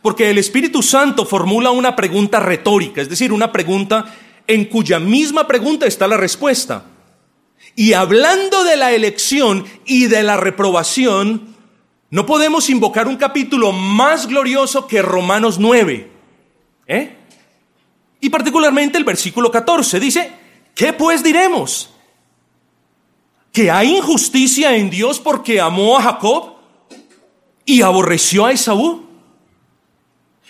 Porque 0.00 0.30
el 0.30 0.38
Espíritu 0.38 0.82
Santo 0.82 1.26
formula 1.26 1.70
una 1.70 1.94
pregunta 1.94 2.40
retórica, 2.40 3.00
es 3.00 3.08
decir, 3.08 3.32
una 3.32 3.52
pregunta 3.52 4.14
en 4.46 4.64
cuya 4.66 4.98
misma 4.98 5.46
pregunta 5.46 5.86
está 5.86 6.06
la 6.08 6.16
respuesta. 6.16 6.86
Y 7.74 7.92
hablando 7.92 8.64
de 8.64 8.76
la 8.76 8.92
elección 8.92 9.64
y 9.84 10.06
de 10.06 10.22
la 10.22 10.36
reprobación, 10.36 11.54
no 12.10 12.24
podemos 12.24 12.70
invocar 12.70 13.08
un 13.08 13.16
capítulo 13.16 13.72
más 13.72 14.26
glorioso 14.26 14.86
que 14.86 15.02
Romanos 15.02 15.58
9. 15.58 16.10
¿eh? 16.86 17.16
Y 18.22 18.30
particularmente 18.30 18.96
el 18.96 19.04
versículo 19.04 19.50
14 19.50 20.00
dice, 20.00 20.32
¿qué 20.74 20.94
pues 20.94 21.22
diremos? 21.22 21.92
que 23.52 23.70
hay 23.70 23.96
injusticia 23.96 24.76
en 24.76 24.90
Dios 24.90 25.20
porque 25.20 25.60
amó 25.60 25.98
a 25.98 26.02
Jacob 26.02 26.54
y 27.66 27.82
aborreció 27.82 28.46
a 28.46 28.52
Esaú? 28.52 29.04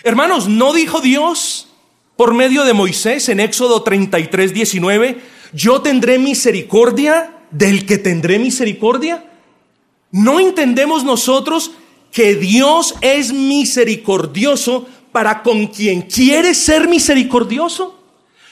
Hermanos, 0.05 0.49
¿no 0.49 0.73
dijo 0.73 1.01
Dios 1.01 1.69
por 2.17 2.33
medio 2.33 2.65
de 2.65 2.73
Moisés 2.73 3.29
en 3.29 3.41
Éxodo 3.41 3.83
33, 3.83 4.55
19, 4.55 5.21
yo 5.53 5.83
tendré 5.83 6.19
misericordia 6.19 7.37
del 7.51 7.87
que 7.87 7.99
tendré 7.99 8.39
misericordia? 8.39 9.25
¿No 10.13 10.39
entendemos 10.39 11.05
nosotros 11.05 11.73
que 12.13 12.37
Dios 12.37 12.95
es 13.01 13.33
misericordioso 13.33 14.87
para 15.13 15.43
con 15.43 15.67
quien 15.69 16.03
quiere 16.03 16.55
ser 16.55 16.89
misericordioso? 16.89 17.99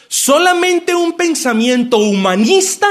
Solamente 0.08 0.94
un 0.94 1.12
pensamiento 1.12 1.96
humanista 1.98 2.86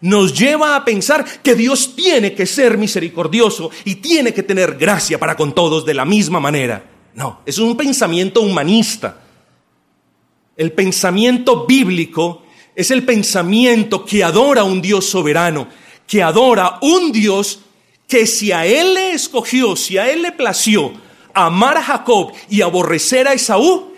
nos 0.00 0.32
lleva 0.32 0.76
a 0.76 0.84
pensar 0.84 1.24
que 1.42 1.54
Dios 1.54 1.94
tiene 1.94 2.34
que 2.34 2.46
ser 2.46 2.78
misericordioso 2.78 3.70
y 3.84 3.96
tiene 3.96 4.32
que 4.32 4.42
tener 4.42 4.76
gracia 4.76 5.18
para 5.18 5.36
con 5.36 5.54
todos 5.54 5.84
de 5.84 5.94
la 5.94 6.04
misma 6.04 6.40
manera. 6.40 6.82
No, 7.14 7.40
es 7.44 7.58
un 7.58 7.76
pensamiento 7.76 8.40
humanista. 8.40 9.20
El 10.56 10.72
pensamiento 10.72 11.66
bíblico 11.66 12.44
es 12.74 12.90
el 12.90 13.04
pensamiento 13.04 14.04
que 14.04 14.24
adora 14.24 14.62
a 14.62 14.64
un 14.64 14.80
Dios 14.80 15.06
soberano, 15.06 15.68
que 16.06 16.22
adora 16.22 16.78
un 16.80 17.12
Dios 17.12 17.60
que 18.08 18.26
si 18.26 18.52
a 18.52 18.64
Él 18.64 18.94
le 18.94 19.12
escogió, 19.12 19.76
si 19.76 19.98
a 19.98 20.10
Él 20.10 20.22
le 20.22 20.32
plació 20.32 20.92
amar 21.34 21.76
a 21.78 21.82
Jacob 21.82 22.32
y 22.48 22.62
aborrecer 22.62 23.28
a 23.28 23.32
Esaú, 23.32 23.92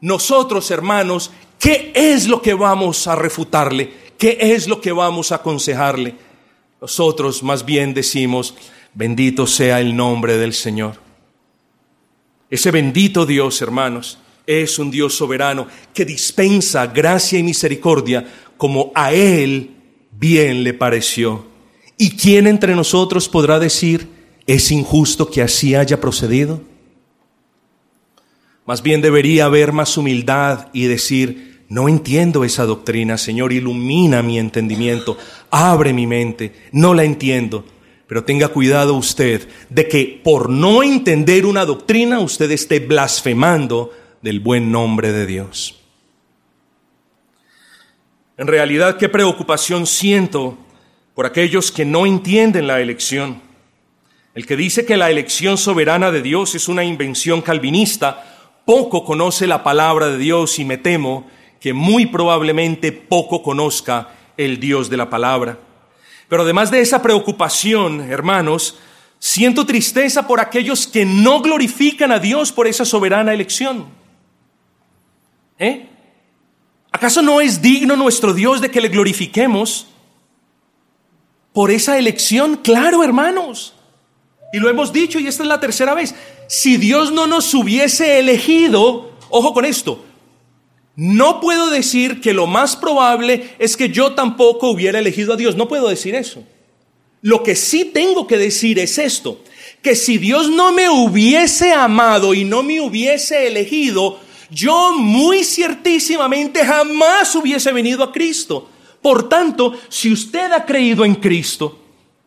nosotros 0.00 0.70
hermanos, 0.70 1.30
¿qué 1.58 1.92
es 1.94 2.28
lo 2.28 2.42
que 2.42 2.54
vamos 2.54 3.06
a 3.06 3.14
refutarle? 3.16 3.92
¿Qué 4.18 4.38
es 4.40 4.68
lo 4.68 4.80
que 4.80 4.92
vamos 4.92 5.32
a 5.32 5.36
aconsejarle? 5.36 6.14
Nosotros 6.80 7.42
más 7.42 7.64
bien 7.64 7.94
decimos, 7.94 8.54
bendito 8.94 9.46
sea 9.46 9.80
el 9.80 9.96
nombre 9.96 10.36
del 10.36 10.52
Señor. 10.52 10.94
Ese 12.48 12.70
bendito 12.70 13.26
Dios, 13.26 13.60
hermanos, 13.60 14.18
es 14.46 14.78
un 14.78 14.90
Dios 14.90 15.14
soberano 15.14 15.66
que 15.92 16.04
dispensa 16.04 16.86
gracia 16.86 17.38
y 17.38 17.42
misericordia 17.42 18.24
como 18.56 18.92
a 18.94 19.12
Él 19.12 19.76
bien 20.12 20.62
le 20.62 20.72
pareció. 20.72 21.46
¿Y 21.98 22.10
quién 22.10 22.46
entre 22.46 22.74
nosotros 22.74 23.28
podrá 23.28 23.58
decir, 23.58 24.08
es 24.46 24.70
injusto 24.70 25.30
que 25.30 25.42
así 25.42 25.74
haya 25.74 26.00
procedido? 26.00 26.60
Más 28.66 28.82
bien 28.82 29.00
debería 29.00 29.44
haber 29.44 29.72
más 29.72 29.96
humildad 29.96 30.68
y 30.72 30.86
decir, 30.86 31.64
no 31.68 31.88
entiendo 31.88 32.44
esa 32.44 32.64
doctrina, 32.64 33.16
Señor, 33.16 33.52
ilumina 33.52 34.22
mi 34.22 34.38
entendimiento, 34.38 35.16
abre 35.50 35.92
mi 35.92 36.06
mente, 36.06 36.52
no 36.72 36.92
la 36.92 37.04
entiendo. 37.04 37.64
Pero 38.08 38.24
tenga 38.24 38.48
cuidado 38.48 38.94
usted 38.94 39.48
de 39.68 39.88
que 39.88 40.20
por 40.22 40.48
no 40.48 40.82
entender 40.82 41.46
una 41.46 41.64
doctrina 41.64 42.20
usted 42.20 42.50
esté 42.50 42.80
blasfemando 42.80 43.92
del 44.22 44.40
buen 44.40 44.70
nombre 44.70 45.12
de 45.12 45.26
Dios. 45.26 45.80
En 48.36 48.46
realidad, 48.46 48.96
qué 48.96 49.08
preocupación 49.08 49.86
siento 49.86 50.58
por 51.14 51.26
aquellos 51.26 51.72
que 51.72 51.84
no 51.84 52.04
entienden 52.04 52.66
la 52.66 52.80
elección. 52.80 53.40
El 54.34 54.46
que 54.46 54.56
dice 54.56 54.84
que 54.84 54.96
la 54.96 55.10
elección 55.10 55.56
soberana 55.56 56.10
de 56.10 56.20
Dios 56.20 56.54
es 56.54 56.68
una 56.68 56.84
invención 56.84 57.40
calvinista, 57.40 58.35
poco 58.66 59.04
conoce 59.04 59.46
la 59.46 59.62
palabra 59.62 60.08
de 60.08 60.18
Dios 60.18 60.58
y 60.58 60.64
me 60.66 60.76
temo 60.76 61.26
que 61.60 61.72
muy 61.72 62.04
probablemente 62.06 62.92
poco 62.92 63.42
conozca 63.42 64.10
el 64.36 64.60
Dios 64.60 64.90
de 64.90 64.98
la 64.98 65.08
palabra. 65.08 65.58
Pero 66.28 66.42
además 66.42 66.70
de 66.70 66.80
esa 66.80 67.00
preocupación, 67.00 68.00
hermanos, 68.10 68.78
siento 69.20 69.64
tristeza 69.64 70.26
por 70.26 70.40
aquellos 70.40 70.86
que 70.88 71.06
no 71.06 71.40
glorifican 71.40 72.10
a 72.10 72.18
Dios 72.18 72.50
por 72.50 72.66
esa 72.66 72.84
soberana 72.84 73.32
elección. 73.32 73.86
¿Eh? 75.58 75.88
¿Acaso 76.90 77.22
no 77.22 77.40
es 77.40 77.62
digno 77.62 77.94
nuestro 77.94 78.34
Dios 78.34 78.60
de 78.60 78.70
que 78.70 78.80
le 78.80 78.88
glorifiquemos 78.88 79.86
por 81.52 81.70
esa 81.70 81.98
elección? 81.98 82.56
Claro, 82.56 83.04
hermanos. 83.04 83.75
Y 84.52 84.58
lo 84.58 84.68
hemos 84.68 84.92
dicho 84.92 85.18
y 85.18 85.26
esta 85.26 85.42
es 85.42 85.48
la 85.48 85.60
tercera 85.60 85.94
vez. 85.94 86.14
Si 86.48 86.76
Dios 86.76 87.12
no 87.12 87.26
nos 87.26 87.52
hubiese 87.54 88.18
elegido, 88.18 89.12
ojo 89.28 89.52
con 89.52 89.64
esto, 89.64 90.04
no 90.96 91.40
puedo 91.40 91.70
decir 91.70 92.20
que 92.20 92.32
lo 92.32 92.46
más 92.46 92.74
probable 92.76 93.50
es 93.58 93.76
que 93.76 93.90
yo 93.90 94.14
tampoco 94.14 94.70
hubiera 94.70 94.98
elegido 94.98 95.34
a 95.34 95.36
Dios. 95.36 95.56
No 95.56 95.68
puedo 95.68 95.88
decir 95.88 96.14
eso. 96.14 96.42
Lo 97.20 97.42
que 97.42 97.56
sí 97.56 97.86
tengo 97.86 98.26
que 98.26 98.38
decir 98.38 98.78
es 98.78 98.98
esto, 98.98 99.40
que 99.82 99.94
si 99.94 100.18
Dios 100.18 100.48
no 100.50 100.72
me 100.72 100.88
hubiese 100.88 101.72
amado 101.72 102.34
y 102.34 102.44
no 102.44 102.62
me 102.62 102.80
hubiese 102.80 103.46
elegido, 103.46 104.20
yo 104.50 104.92
muy 104.92 105.44
ciertísimamente 105.44 106.64
jamás 106.64 107.34
hubiese 107.34 107.72
venido 107.72 108.04
a 108.04 108.12
Cristo. 108.12 108.68
Por 109.02 109.28
tanto, 109.28 109.74
si 109.88 110.12
usted 110.12 110.52
ha 110.52 110.64
creído 110.64 111.04
en 111.04 111.16
Cristo, 111.16 111.78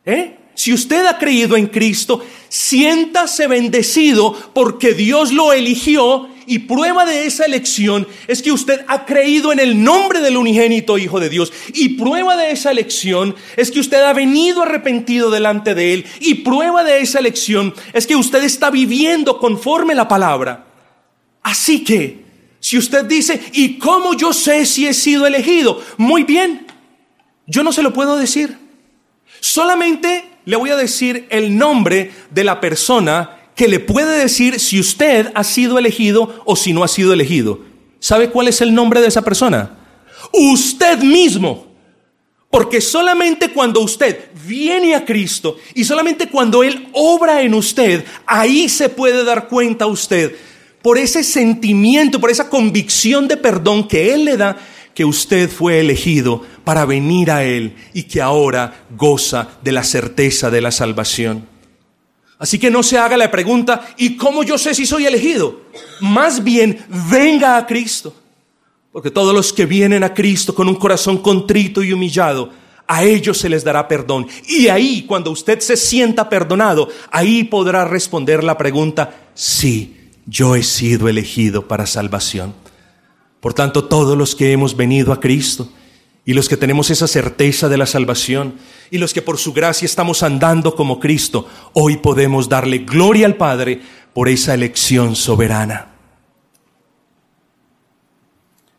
¿eh? 0.06 0.39
Si 0.60 0.74
usted 0.74 1.06
ha 1.06 1.18
creído 1.18 1.56
en 1.56 1.68
Cristo, 1.68 2.22
siéntase 2.50 3.48
bendecido 3.48 4.34
porque 4.54 4.94
Dios 4.94 5.32
lo 5.32 5.54
eligió 5.54 6.28
y 6.48 6.60
prueba 6.60 7.06
de 7.06 7.26
esa 7.26 7.46
elección 7.46 8.06
es 8.28 8.42
que 8.42 8.52
usted 8.52 8.84
ha 8.90 9.06
creído 9.06 9.54
en 9.54 9.60
el 9.60 9.82
nombre 9.82 10.20
del 10.20 10.36
unigénito 10.36 10.98
Hijo 10.98 11.22
de 11.22 11.30
Dios. 11.30 11.54
Y 11.74 11.98
prueba 11.98 12.36
de 12.36 12.52
esa 12.52 12.72
elección 12.72 13.38
es 13.56 13.72
que 13.72 13.80
usted 13.80 14.04
ha 14.04 14.12
venido 14.12 14.64
arrepentido 14.64 15.32
delante 15.32 15.76
de 15.76 15.94
Él. 15.94 16.06
Y 16.20 16.34
prueba 16.36 16.84
de 16.84 17.00
esa 17.00 17.20
elección 17.20 17.74
es 17.94 18.06
que 18.06 18.18
usted 18.18 18.44
está 18.44 18.70
viviendo 18.70 19.40
conforme 19.40 19.96
la 19.96 20.10
palabra. 20.10 20.68
Así 21.42 21.86
que, 21.86 22.26
si 22.60 22.78
usted 22.78 23.06
dice, 23.06 23.40
¿y 23.54 23.80
cómo 23.80 24.14
yo 24.14 24.34
sé 24.34 24.66
si 24.66 24.88
he 24.88 24.94
sido 24.94 25.26
elegido? 25.26 25.82
Muy 25.96 26.26
bien, 26.26 26.68
yo 27.48 27.64
no 27.64 27.72
se 27.72 27.82
lo 27.82 27.94
puedo 27.94 28.18
decir. 28.18 28.58
Solamente 29.40 30.29
le 30.46 30.56
voy 30.56 30.70
a 30.70 30.76
decir 30.76 31.28
el 31.30 31.58
nombre 31.58 32.12
de 32.32 32.44
la 32.44 32.60
persona 32.60 33.38
que 33.56 33.68
le 33.68 33.80
puede 33.80 34.18
decir 34.18 34.60
si 34.60 34.80
usted 34.80 35.32
ha 35.36 35.44
sido 35.44 35.78
elegido 35.78 36.42
o 36.46 36.56
si 36.56 36.74
no 36.74 36.84
ha 36.84 36.88
sido 36.88 37.14
elegido. 37.14 37.60
¿Sabe 38.00 38.30
cuál 38.30 38.48
es 38.48 38.62
el 38.62 38.74
nombre 38.74 39.02
de 39.02 39.08
esa 39.08 39.22
persona? 39.22 39.78
Usted 40.32 41.00
mismo. 41.00 41.68
Porque 42.50 42.82
solamente 42.82 43.52
cuando 43.52 43.82
usted 43.82 44.30
viene 44.48 44.96
a 44.96 45.06
Cristo 45.06 45.58
y 45.76 45.84
solamente 45.84 46.30
cuando 46.30 46.64
Él 46.64 46.88
obra 46.94 47.44
en 47.44 47.54
usted, 47.54 48.04
ahí 48.26 48.68
se 48.70 48.90
puede 48.90 49.24
dar 49.24 49.48
cuenta 49.48 49.86
usted, 49.86 50.36
por 50.82 50.98
ese 50.98 51.24
sentimiento, 51.24 52.20
por 52.20 52.32
esa 52.32 52.50
convicción 52.50 53.28
de 53.28 53.38
perdón 53.38 53.88
que 53.88 54.14
Él 54.14 54.26
le 54.26 54.38
da, 54.38 54.58
que 55.00 55.06
usted 55.06 55.50
fue 55.50 55.80
elegido 55.80 56.42
para 56.66 56.84
venir 56.84 57.32
a 57.32 57.46
Él 57.46 57.74
y 57.94 58.04
que 58.04 58.22
ahora 58.22 58.84
goza 58.98 59.48
de 59.62 59.72
la 59.72 59.86
certeza 59.86 60.52
de 60.52 60.60
la 60.60 60.74
salvación. 60.74 61.48
Así 62.38 62.60
que 62.60 62.70
no 62.70 62.84
se 62.84 62.98
haga 62.98 63.16
la 63.16 63.32
pregunta, 63.32 63.96
¿y 63.96 64.18
cómo 64.18 64.44
yo 64.44 64.58
sé 64.58 64.76
si 64.76 64.86
soy 64.86 65.06
elegido? 65.06 65.62
Más 66.02 66.44
bien, 66.44 66.86
venga 67.10 67.56
a 67.56 67.66
Cristo. 67.66 68.14
Porque 68.92 69.10
todos 69.10 69.34
los 69.34 69.54
que 69.54 69.66
vienen 69.66 70.04
a 70.04 70.14
Cristo 70.14 70.54
con 70.54 70.68
un 70.68 70.76
corazón 70.76 71.20
contrito 71.20 71.82
y 71.82 71.94
humillado, 71.94 72.50
a 72.86 73.06
ellos 73.06 73.38
se 73.38 73.48
les 73.48 73.64
dará 73.64 73.88
perdón. 73.88 74.28
Y 74.50 74.68
ahí, 74.68 75.06
cuando 75.08 75.32
usted 75.32 75.62
se 75.62 75.78
sienta 75.78 76.28
perdonado, 76.28 76.90
ahí 77.10 77.46
podrá 77.46 77.86
responder 77.86 78.44
la 78.44 78.58
pregunta, 78.58 79.30
sí, 79.34 80.10
yo 80.26 80.58
he 80.58 80.64
sido 80.64 81.08
elegido 81.08 81.70
para 81.70 81.86
salvación. 81.86 82.54
Por 83.40 83.54
tanto, 83.54 83.86
todos 83.86 84.18
los 84.18 84.36
que 84.36 84.52
hemos 84.52 84.76
venido 84.76 85.14
a 85.14 85.20
Cristo 85.20 85.70
y 86.26 86.34
los 86.34 86.50
que 86.50 86.58
tenemos 86.58 86.90
esa 86.90 87.08
certeza 87.08 87.70
de 87.70 87.78
la 87.78 87.86
salvación 87.86 88.56
y 88.92 88.98
los 88.98 89.14
que 89.14 89.22
por 89.22 89.38
su 89.38 89.54
gracia 89.54 89.86
estamos 89.86 90.24
andando 90.24 90.76
como 90.76 91.00
Cristo, 91.00 91.48
hoy 91.74 91.98
podemos 91.98 92.50
darle 92.50 92.80
gloria 92.80 93.26
al 93.26 93.36
Padre 93.36 93.82
por 94.14 94.28
esa 94.28 94.54
elección 94.54 95.16
soberana. 95.16 95.96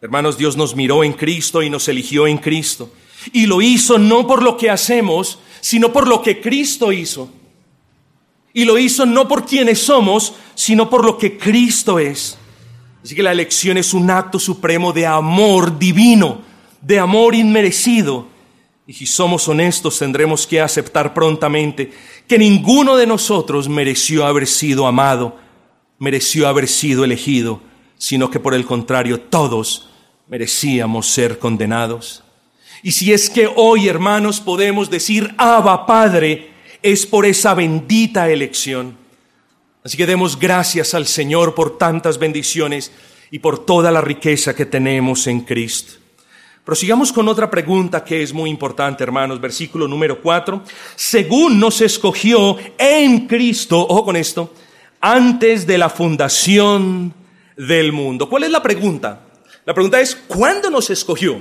Hermanos, 0.02 0.38
Dios 0.38 0.56
nos 0.56 0.74
miró 0.74 1.04
en 1.04 1.12
Cristo 1.12 1.62
y 1.62 1.68
nos 1.68 1.88
eligió 1.88 2.26
en 2.26 2.38
Cristo. 2.38 2.90
Y 3.32 3.46
lo 3.46 3.60
hizo 3.60 3.98
no 3.98 4.26
por 4.26 4.42
lo 4.42 4.56
que 4.56 4.70
hacemos, 4.70 5.38
sino 5.60 5.92
por 5.92 6.08
lo 6.08 6.22
que 6.22 6.40
Cristo 6.40 6.90
hizo. 6.92 7.30
Y 8.52 8.64
lo 8.64 8.78
hizo 8.78 9.04
no 9.04 9.28
por 9.28 9.44
quienes 9.44 9.78
somos, 9.78 10.34
sino 10.54 10.88
por 10.88 11.04
lo 11.04 11.18
que 11.18 11.36
Cristo 11.36 11.98
es. 11.98 12.38
Así 13.02 13.14
que 13.14 13.22
la 13.22 13.32
elección 13.32 13.78
es 13.78 13.94
un 13.94 14.10
acto 14.10 14.38
supremo 14.38 14.92
de 14.92 15.06
amor 15.06 15.78
divino, 15.78 16.42
de 16.80 16.98
amor 16.98 17.34
inmerecido. 17.34 18.28
Y 18.86 18.92
si 18.92 19.06
somos 19.06 19.48
honestos, 19.48 19.98
tendremos 19.98 20.46
que 20.46 20.60
aceptar 20.60 21.14
prontamente 21.14 21.92
que 22.26 22.38
ninguno 22.38 22.96
de 22.96 23.06
nosotros 23.06 23.68
mereció 23.68 24.26
haber 24.26 24.46
sido 24.46 24.86
amado, 24.86 25.36
mereció 25.98 26.48
haber 26.48 26.68
sido 26.68 27.04
elegido, 27.04 27.62
sino 27.96 28.30
que 28.30 28.40
por 28.40 28.54
el 28.54 28.66
contrario, 28.66 29.20
todos 29.20 29.90
merecíamos 30.28 31.06
ser 31.06 31.38
condenados. 31.38 32.22
Y 32.82 32.92
si 32.92 33.12
es 33.12 33.28
que 33.28 33.48
hoy, 33.54 33.88
hermanos, 33.88 34.40
podemos 34.40 34.90
decir, 34.90 35.34
Abba 35.36 35.86
Padre, 35.86 36.50
es 36.82 37.06
por 37.06 37.26
esa 37.26 37.54
bendita 37.54 38.30
elección. 38.30 38.96
Así 39.82 39.96
que 39.96 40.06
demos 40.06 40.38
gracias 40.38 40.92
al 40.94 41.06
Señor 41.06 41.54
por 41.54 41.78
tantas 41.78 42.18
bendiciones 42.18 42.92
y 43.30 43.38
por 43.38 43.64
toda 43.64 43.90
la 43.90 44.00
riqueza 44.00 44.54
que 44.54 44.66
tenemos 44.66 45.26
en 45.26 45.40
Cristo. 45.40 45.94
Prosigamos 46.64 47.12
con 47.12 47.26
otra 47.28 47.50
pregunta 47.50 48.04
que 48.04 48.22
es 48.22 48.32
muy 48.34 48.50
importante, 48.50 49.02
hermanos. 49.02 49.40
Versículo 49.40 49.88
número 49.88 50.20
4. 50.20 50.62
Según 50.94 51.58
nos 51.58 51.80
escogió 51.80 52.56
en 52.76 53.26
Cristo, 53.26 53.80
ojo 53.88 54.04
con 54.04 54.16
esto, 54.16 54.52
antes 55.00 55.66
de 55.66 55.78
la 55.78 55.88
fundación 55.88 57.14
del 57.56 57.92
mundo. 57.92 58.28
¿Cuál 58.28 58.44
es 58.44 58.50
la 58.50 58.62
pregunta? 58.62 59.22
La 59.64 59.72
pregunta 59.72 60.00
es, 60.00 60.14
¿cuándo 60.14 60.68
nos 60.70 60.90
escogió? 60.90 61.40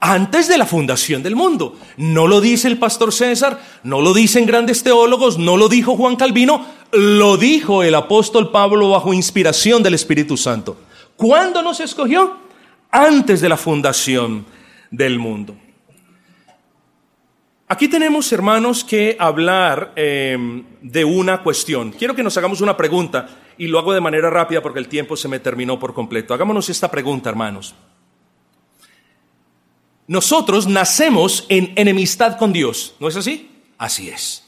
Antes 0.00 0.48
de 0.48 0.58
la 0.58 0.66
fundación 0.66 1.22
del 1.22 1.36
mundo. 1.36 1.78
No 1.98 2.26
lo 2.26 2.40
dice 2.40 2.66
el 2.68 2.78
pastor 2.78 3.12
César, 3.12 3.60
no 3.84 4.00
lo 4.00 4.14
dicen 4.14 4.46
grandes 4.46 4.82
teólogos, 4.82 5.38
no 5.38 5.56
lo 5.56 5.68
dijo 5.68 5.96
Juan 5.96 6.16
Calvino, 6.16 6.64
lo 6.92 7.36
dijo 7.36 7.82
el 7.82 7.94
apóstol 7.94 8.50
Pablo 8.50 8.90
bajo 8.90 9.12
inspiración 9.12 9.82
del 9.82 9.94
Espíritu 9.94 10.36
Santo. 10.36 10.78
¿Cuándo 11.16 11.62
nos 11.62 11.80
escogió? 11.80 12.38
Antes 12.90 13.40
de 13.40 13.48
la 13.48 13.56
fundación 13.56 14.46
del 14.90 15.18
mundo. 15.18 15.54
Aquí 17.68 17.86
tenemos, 17.86 18.32
hermanos, 18.32 18.82
que 18.82 19.16
hablar 19.20 19.92
em, 19.94 20.64
de 20.80 21.04
una 21.04 21.40
cuestión. 21.42 21.92
Quiero 21.92 22.16
que 22.16 22.24
nos 22.24 22.36
hagamos 22.36 22.60
una 22.62 22.76
pregunta 22.76 23.28
y 23.58 23.68
lo 23.68 23.78
hago 23.78 23.92
de 23.92 24.00
manera 24.00 24.28
rápida 24.28 24.60
porque 24.60 24.80
el 24.80 24.88
tiempo 24.88 25.16
se 25.16 25.28
me 25.28 25.38
terminó 25.38 25.78
por 25.78 25.94
completo. 25.94 26.34
Hagámonos 26.34 26.68
esta 26.68 26.90
pregunta, 26.90 27.30
hermanos. 27.30 27.76
Nosotros 30.10 30.66
nacemos 30.66 31.46
en 31.48 31.72
enemistad 31.76 32.36
con 32.36 32.52
Dios, 32.52 32.96
¿no 32.98 33.06
es 33.06 33.14
así? 33.14 33.48
Así 33.78 34.08
es. 34.08 34.42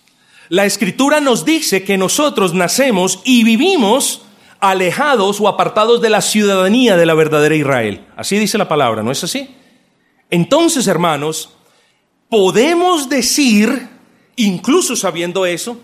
La 0.48 0.64
escritura 0.64 1.20
nos 1.20 1.44
dice 1.44 1.84
que 1.84 1.96
nosotros 1.96 2.52
nacemos 2.52 3.20
y 3.22 3.44
vivimos 3.44 4.22
alejados 4.58 5.40
o 5.40 5.46
apartados 5.46 6.02
de 6.02 6.10
la 6.10 6.20
ciudadanía 6.20 6.96
de 6.96 7.06
la 7.06 7.14
verdadera 7.14 7.54
Israel. 7.54 8.04
Así 8.16 8.40
dice 8.40 8.58
la 8.58 8.66
palabra, 8.66 9.04
¿no 9.04 9.12
es 9.12 9.22
así? 9.22 9.54
Entonces, 10.30 10.88
hermanos, 10.88 11.50
podemos 12.28 13.08
decir, 13.08 13.88
incluso 14.34 14.96
sabiendo 14.96 15.46
eso, 15.46 15.78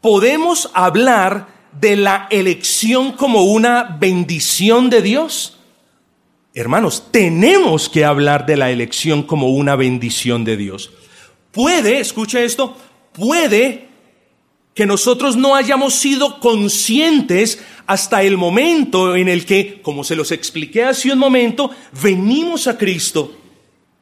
podemos 0.00 0.70
hablar 0.72 1.48
de 1.72 1.96
la 1.96 2.28
elección 2.30 3.10
como 3.10 3.42
una 3.42 3.96
bendición 3.98 4.88
de 4.88 5.02
Dios 5.02 5.55
Hermanos, 6.58 7.08
tenemos 7.10 7.90
que 7.90 8.06
hablar 8.06 8.46
de 8.46 8.56
la 8.56 8.70
elección 8.70 9.24
como 9.24 9.50
una 9.50 9.76
bendición 9.76 10.42
de 10.42 10.56
Dios. 10.56 10.90
Puede, 11.52 12.00
escucha 12.00 12.40
esto, 12.40 12.74
puede 13.12 13.88
que 14.72 14.86
nosotros 14.86 15.36
no 15.36 15.54
hayamos 15.54 15.96
sido 15.96 16.40
conscientes 16.40 17.62
hasta 17.86 18.22
el 18.22 18.38
momento 18.38 19.16
en 19.16 19.28
el 19.28 19.44
que, 19.44 19.82
como 19.82 20.02
se 20.02 20.16
los 20.16 20.32
expliqué 20.32 20.84
hace 20.84 21.12
un 21.12 21.18
momento, 21.18 21.72
venimos 22.02 22.66
a 22.66 22.78
Cristo 22.78 23.36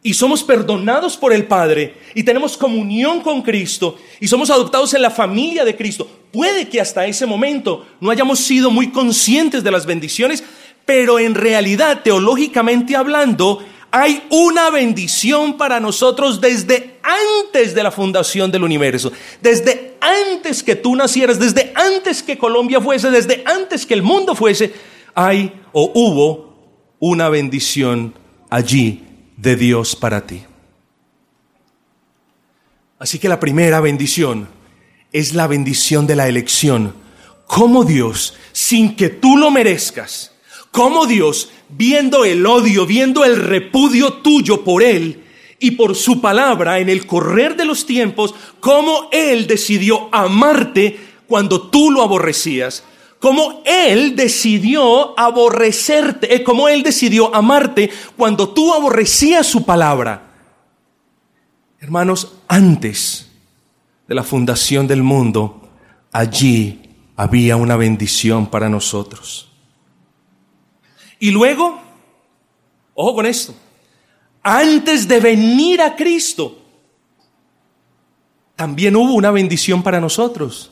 y 0.00 0.14
somos 0.14 0.44
perdonados 0.44 1.16
por 1.16 1.32
el 1.32 1.46
Padre 1.46 1.94
y 2.14 2.22
tenemos 2.22 2.56
comunión 2.56 3.20
con 3.20 3.42
Cristo 3.42 3.98
y 4.20 4.28
somos 4.28 4.50
adoptados 4.50 4.94
en 4.94 5.02
la 5.02 5.10
familia 5.10 5.64
de 5.64 5.74
Cristo. 5.74 6.08
Puede 6.30 6.68
que 6.68 6.80
hasta 6.80 7.04
ese 7.04 7.26
momento 7.26 7.84
no 8.00 8.10
hayamos 8.10 8.38
sido 8.38 8.70
muy 8.70 8.92
conscientes 8.92 9.64
de 9.64 9.70
las 9.72 9.86
bendiciones, 9.86 10.44
pero 10.84 11.18
en 11.18 11.34
realidad, 11.34 12.02
teológicamente 12.02 12.96
hablando, 12.96 13.64
hay 13.90 14.26
una 14.30 14.70
bendición 14.70 15.56
para 15.56 15.78
nosotros 15.78 16.40
desde 16.40 16.98
antes 17.02 17.74
de 17.74 17.82
la 17.82 17.92
fundación 17.92 18.50
del 18.50 18.64
universo, 18.64 19.12
desde 19.40 19.96
antes 20.00 20.62
que 20.62 20.74
tú 20.74 20.96
nacieras, 20.96 21.38
desde 21.38 21.72
antes 21.76 22.22
que 22.22 22.36
Colombia 22.36 22.80
fuese, 22.80 23.10
desde 23.10 23.44
antes 23.46 23.86
que 23.86 23.94
el 23.94 24.02
mundo 24.02 24.34
fuese, 24.34 24.74
hay 25.14 25.60
o 25.72 25.92
hubo 25.94 26.96
una 26.98 27.28
bendición 27.28 28.14
allí 28.50 29.04
de 29.36 29.54
Dios 29.54 29.94
para 29.94 30.26
ti. 30.26 30.42
Así 32.98 33.18
que 33.18 33.28
la 33.28 33.38
primera 33.38 33.80
bendición 33.80 34.48
es 35.12 35.34
la 35.34 35.46
bendición 35.46 36.06
de 36.08 36.16
la 36.16 36.26
elección. 36.26 36.94
Como 37.46 37.84
Dios, 37.84 38.34
sin 38.50 38.96
que 38.96 39.08
tú 39.08 39.36
lo 39.36 39.52
merezcas, 39.52 40.33
cómo 40.74 41.06
Dios, 41.06 41.50
viendo 41.68 42.24
el 42.24 42.44
odio, 42.44 42.84
viendo 42.84 43.24
el 43.24 43.36
repudio 43.36 44.14
tuyo 44.14 44.64
por 44.64 44.82
Él 44.82 45.22
y 45.60 45.70
por 45.70 45.94
su 45.94 46.20
palabra 46.20 46.80
en 46.80 46.88
el 46.88 47.06
correr 47.06 47.56
de 47.56 47.64
los 47.64 47.86
tiempos, 47.86 48.34
cómo 48.58 49.08
Él 49.12 49.46
decidió 49.46 50.08
amarte 50.10 50.98
cuando 51.28 51.68
tú 51.68 51.92
lo 51.92 52.02
aborrecías, 52.02 52.82
cómo 53.20 53.62
Él 53.64 54.16
decidió 54.16 55.16
aborrecerte, 55.16 56.34
eh, 56.34 56.42
cómo 56.42 56.68
Él 56.68 56.82
decidió 56.82 57.32
amarte 57.32 57.88
cuando 58.16 58.48
tú 58.48 58.74
aborrecías 58.74 59.46
su 59.46 59.64
palabra. 59.64 60.34
Hermanos, 61.78 62.34
antes 62.48 63.30
de 64.08 64.14
la 64.16 64.24
fundación 64.24 64.88
del 64.88 65.04
mundo, 65.04 65.68
allí 66.10 66.80
había 67.14 67.54
una 67.54 67.76
bendición 67.76 68.48
para 68.48 68.68
nosotros. 68.68 69.53
Y 71.18 71.30
luego, 71.30 71.80
ojo 72.94 73.14
con 73.14 73.26
esto, 73.26 73.54
antes 74.42 75.08
de 75.08 75.20
venir 75.20 75.80
a 75.80 75.96
Cristo, 75.96 76.58
también 78.56 78.94
hubo 78.94 79.14
una 79.14 79.30
bendición 79.30 79.82
para 79.82 80.00
nosotros. 80.00 80.70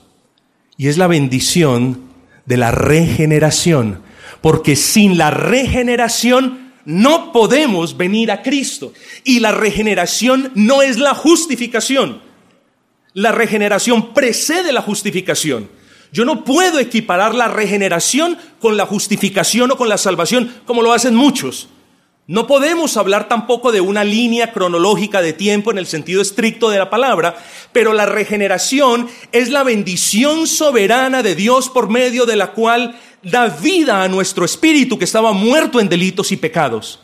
Y 0.76 0.88
es 0.88 0.98
la 0.98 1.06
bendición 1.06 2.02
de 2.46 2.56
la 2.56 2.70
regeneración. 2.70 4.02
Porque 4.40 4.76
sin 4.76 5.18
la 5.18 5.30
regeneración 5.30 6.72
no 6.84 7.32
podemos 7.32 7.96
venir 7.96 8.30
a 8.30 8.42
Cristo. 8.42 8.92
Y 9.24 9.40
la 9.40 9.52
regeneración 9.52 10.52
no 10.54 10.82
es 10.82 10.98
la 10.98 11.14
justificación. 11.14 12.20
La 13.14 13.32
regeneración 13.32 14.14
precede 14.14 14.72
la 14.72 14.82
justificación. 14.82 15.68
Yo 16.12 16.26
no 16.26 16.44
puedo 16.44 16.78
equiparar 16.78 17.34
la 17.34 17.48
regeneración 17.48 18.36
con 18.60 18.76
la 18.76 18.84
justificación 18.84 19.70
o 19.70 19.76
con 19.76 19.88
la 19.88 19.96
salvación 19.96 20.54
como 20.66 20.82
lo 20.82 20.92
hacen 20.92 21.14
muchos. 21.14 21.68
No 22.26 22.46
podemos 22.46 22.96
hablar 22.96 23.28
tampoco 23.28 23.72
de 23.72 23.80
una 23.80 24.04
línea 24.04 24.52
cronológica 24.52 25.22
de 25.22 25.32
tiempo 25.32 25.72
en 25.72 25.78
el 25.78 25.86
sentido 25.86 26.22
estricto 26.22 26.70
de 26.70 26.78
la 26.78 26.88
palabra, 26.88 27.36
pero 27.72 27.92
la 27.94 28.06
regeneración 28.06 29.08
es 29.32 29.48
la 29.48 29.64
bendición 29.64 30.46
soberana 30.46 31.22
de 31.22 31.34
Dios 31.34 31.68
por 31.68 31.88
medio 31.88 32.24
de 32.24 32.36
la 32.36 32.52
cual 32.52 32.96
da 33.22 33.48
vida 33.48 34.02
a 34.02 34.08
nuestro 34.08 34.44
espíritu 34.44 34.98
que 34.98 35.04
estaba 35.04 35.32
muerto 35.32 35.80
en 35.80 35.88
delitos 35.88 36.30
y 36.30 36.36
pecados. 36.36 37.00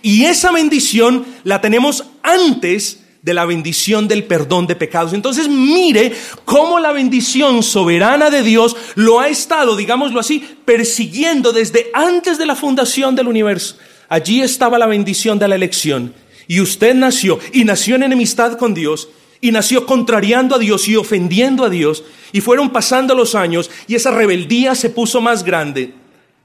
Y 0.00 0.26
esa 0.26 0.52
bendición 0.52 1.26
la 1.42 1.60
tenemos 1.60 2.04
antes 2.22 3.01
de 3.22 3.34
la 3.34 3.44
bendición 3.44 4.08
del 4.08 4.24
perdón 4.24 4.66
de 4.66 4.74
pecados. 4.74 5.12
Entonces 5.12 5.48
mire 5.48 6.12
cómo 6.44 6.80
la 6.80 6.92
bendición 6.92 7.62
soberana 7.62 8.30
de 8.30 8.42
Dios 8.42 8.76
lo 8.96 9.20
ha 9.20 9.28
estado, 9.28 9.76
digámoslo 9.76 10.18
así, 10.18 10.44
persiguiendo 10.64 11.52
desde 11.52 11.90
antes 11.94 12.36
de 12.36 12.46
la 12.46 12.56
fundación 12.56 13.14
del 13.14 13.28
universo. 13.28 13.76
Allí 14.08 14.42
estaba 14.42 14.76
la 14.76 14.86
bendición 14.86 15.38
de 15.38 15.48
la 15.48 15.54
elección. 15.54 16.14
Y 16.48 16.60
usted 16.60 16.94
nació 16.94 17.38
y 17.52 17.64
nació 17.64 17.94
en 17.94 18.02
enemistad 18.02 18.58
con 18.58 18.74
Dios 18.74 19.08
y 19.40 19.52
nació 19.52 19.86
contrariando 19.86 20.56
a 20.56 20.58
Dios 20.58 20.88
y 20.88 20.96
ofendiendo 20.96 21.64
a 21.64 21.70
Dios. 21.70 22.02
Y 22.32 22.40
fueron 22.40 22.70
pasando 22.70 23.14
los 23.14 23.36
años 23.36 23.70
y 23.86 23.94
esa 23.94 24.10
rebeldía 24.10 24.74
se 24.74 24.90
puso 24.90 25.20
más 25.20 25.44
grande. 25.44 25.94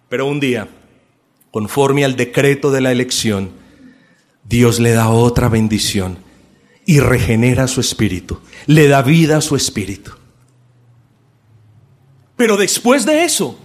Pero 0.09 0.27
un 0.27 0.39
día, 0.39 0.67
conforme 1.49 2.05
al 2.05 2.15
decreto 2.15 2.69
de 2.69 2.81
la 2.81 2.91
elección, 2.91 3.49
Dios 4.47 4.79
le 4.79 4.91
da 4.91 5.09
otra 5.09 5.49
bendición 5.49 6.26
y 6.87 7.01
regenera 7.01 7.67
su 7.67 7.81
espíritu, 7.81 8.39
le 8.65 8.87
da 8.87 9.01
vida 9.01 9.37
a 9.37 9.41
su 9.41 9.57
espíritu. 9.57 10.11
Pero 12.37 12.55
después 12.55 13.05
de 13.05 13.25
eso, 13.25 13.59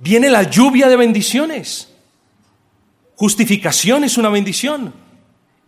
viene 0.00 0.30
la 0.30 0.44
lluvia 0.44 0.88
de 0.88 0.96
bendiciones. 0.96 1.92
Justificación 3.14 4.04
es 4.04 4.16
una 4.16 4.30
bendición. 4.30 4.94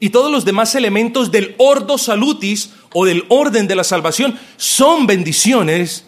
Y 0.01 0.09
todos 0.09 0.33
los 0.33 0.47
demás 0.47 0.75
elementos 0.75 1.31
del 1.31 1.55
ordo 1.59 1.99
salutis 1.99 2.71
o 2.95 3.05
del 3.05 3.27
orden 3.29 3.69
de 3.69 3.75
la 3.75 3.85
salvación 3.85 4.39
son 4.57 5.07
bendiciones 5.07 6.07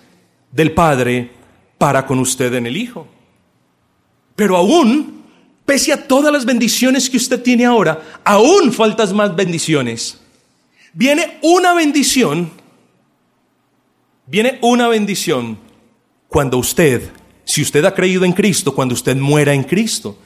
del 0.51 0.73
Padre 0.73 1.31
para 1.77 2.07
con 2.07 2.19
usted 2.21 2.55
en 2.55 2.67
el 2.67 2.77
Hijo. 2.79 3.07
Pero 4.35 4.57
aún, 4.57 5.25
pese 5.67 5.93
a 5.93 6.09
todas 6.09 6.33
las 6.33 6.47
bendiciones 6.47 7.11
que 7.11 7.19
usted 7.19 7.43
tiene 7.43 7.67
ahora, 7.67 8.01
aún 8.25 8.73
faltan 8.73 9.15
más 9.15 9.37
bendiciones. 9.37 10.21
Viene 10.99 11.37
una 11.43 11.75
bendición, 11.75 12.51
viene 14.25 14.59
una 14.63 14.89
bendición 14.89 15.59
cuando 16.27 16.57
usted, 16.57 17.13
si 17.45 17.61
usted 17.61 17.85
ha 17.85 17.95
creído 17.95 18.25
en 18.25 18.33
Cristo, 18.33 18.75
cuando 18.75 18.95
usted 18.95 19.15
muera 19.15 19.53
en 19.53 19.65
Cristo. 19.65 20.19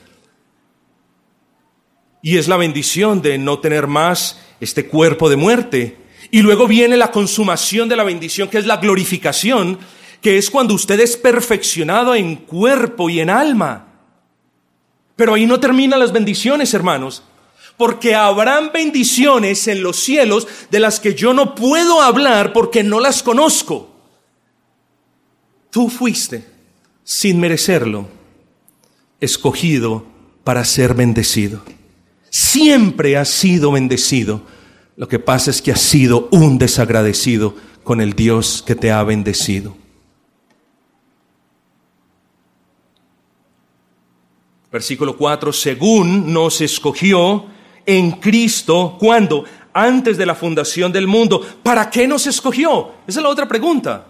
Y 2.23 2.37
es 2.37 2.47
la 2.47 2.57
bendición 2.57 3.21
de 3.21 3.37
no 3.37 3.59
tener 3.59 3.89
más 3.89 4.41
este 4.61 4.87
cuerpo 4.87 5.29
de 5.29 5.35
muerte. 5.35 5.97
Y 6.31 6.41
luego 6.41 6.69
viene 6.69 6.97
la 6.97 7.11
consumación 7.11 7.89
de 7.89 7.97
la 7.97 8.05
bendición, 8.05 8.49
que 8.49 8.59
es 8.59 8.67
la 8.67 8.77
glorificación, 8.77 9.77
que 10.23 10.39
es 10.39 10.49
cuando 10.51 10.75
usted 10.75 11.01
es 11.01 11.17
perfeccionado 11.17 12.15
en 12.15 12.37
cuerpo 12.37 13.11
y 13.11 13.19
en 13.19 13.31
alma. 13.31 13.89
Pero 15.17 15.35
ahí 15.35 15.47
no 15.47 15.59
terminan 15.59 15.99
las 15.99 16.13
bendiciones, 16.13 16.73
hermanos, 16.75 17.25
porque 17.81 18.15
habrán 18.15 18.73
bendiciones 18.75 19.67
en 19.67 19.83
los 19.83 19.97
cielos 19.97 20.47
de 20.71 20.81
las 20.81 21.01
que 21.01 21.15
yo 21.15 21.33
no 21.33 21.55
puedo 21.55 22.03
hablar 22.03 22.53
porque 22.53 22.83
no 22.83 23.01
las 23.01 23.23
conozco. 23.23 23.89
Tú 25.71 25.89
fuiste, 25.89 26.45
sin 27.05 27.41
merecerlo, 27.41 28.07
escogido 29.19 30.05
para 30.45 30.63
ser 30.67 30.93
bendecido. 30.93 31.63
Siempre 32.29 33.17
has 33.17 33.31
sido 33.31 33.73
bendecido. 33.73 34.43
Lo 34.97 35.09
que 35.09 35.19
pasa 35.19 35.51
es 35.51 35.63
que 35.63 35.73
has 35.73 35.81
sido 35.81 36.29
un 36.33 36.59
desagradecido 36.59 37.55
con 37.83 38.03
el 38.03 38.13
Dios 38.13 38.63
que 38.67 38.75
te 38.75 38.93
ha 38.93 39.03
bendecido. 39.05 39.75
Versículo 44.71 45.17
4, 45.17 45.51
según 45.55 46.31
nos 46.31 46.61
escogió 46.61 47.59
en 47.99 48.13
Cristo, 48.13 48.97
cuando 48.99 49.45
antes 49.73 50.17
de 50.17 50.27
la 50.27 50.35
fundación 50.35 50.93
del 50.93 51.07
mundo. 51.07 51.45
¿Para 51.63 51.91
qué 51.91 52.07
nos 52.07 52.27
escogió? 52.27 52.93
Esa 53.07 53.21
es 53.21 53.23
la 53.23 53.29
otra 53.29 53.49
pregunta. 53.49 54.07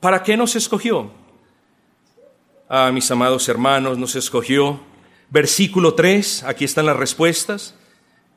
¿Para 0.00 0.22
qué 0.22 0.36
nos 0.36 0.54
escogió? 0.56 1.10
Ah, 2.68 2.90
mis 2.92 3.10
amados 3.10 3.48
hermanos, 3.48 3.98
nos 3.98 4.14
escogió 4.16 4.80
Versículo 5.34 5.94
3, 5.94 6.44
aquí 6.44 6.64
están 6.64 6.86
las 6.86 6.96
respuestas. 6.96 7.74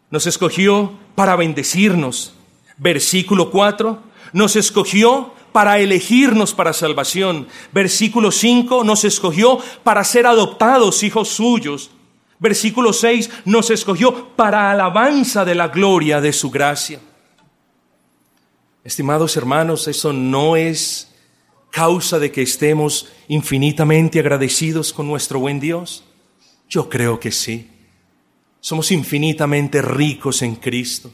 Nos 0.10 0.26
escogió 0.26 0.94
para 1.14 1.36
bendecirnos. 1.36 2.34
Versículo 2.78 3.52
4, 3.52 4.02
nos 4.34 4.56
escogió 4.56 5.32
para 5.52 5.78
elegirnos 5.78 6.56
para 6.56 6.74
salvación. 6.74 7.48
Versículo 7.72 8.32
5, 8.32 8.84
nos 8.84 9.04
escogió 9.04 9.60
para 9.84 10.04
ser 10.04 10.26
adoptados 10.26 11.04
hijos 11.04 11.30
suyos. 11.30 11.92
Versículo 12.40 12.94
6, 12.94 13.30
nos 13.46 13.70
escogió 13.72 14.36
para 14.36 14.72
alabanza 14.72 15.44
de 15.44 15.56
la 15.56 15.70
gloria 15.70 16.22
de 16.22 16.34
su 16.34 16.52
gracia. 16.52 17.00
Estimados 18.84 19.36
hermanos, 19.36 19.88
eso 19.88 20.14
no 20.14 20.56
es 20.56 21.14
causa 21.72 22.20
de 22.20 22.32
que 22.32 22.42
estemos 22.42 23.08
infinitamente 23.28 24.20
agradecidos 24.20 24.94
con 24.94 25.08
nuestro 25.08 25.40
buen 25.40 25.60
Dios. 25.60 26.04
Yo 26.70 26.90
creo 26.90 27.20
que 27.20 27.32
sí. 27.32 27.70
Somos 28.60 28.92
infinitamente 28.92 29.82
ricos 29.82 30.42
en 30.42 30.56
Cristo. 30.56 31.12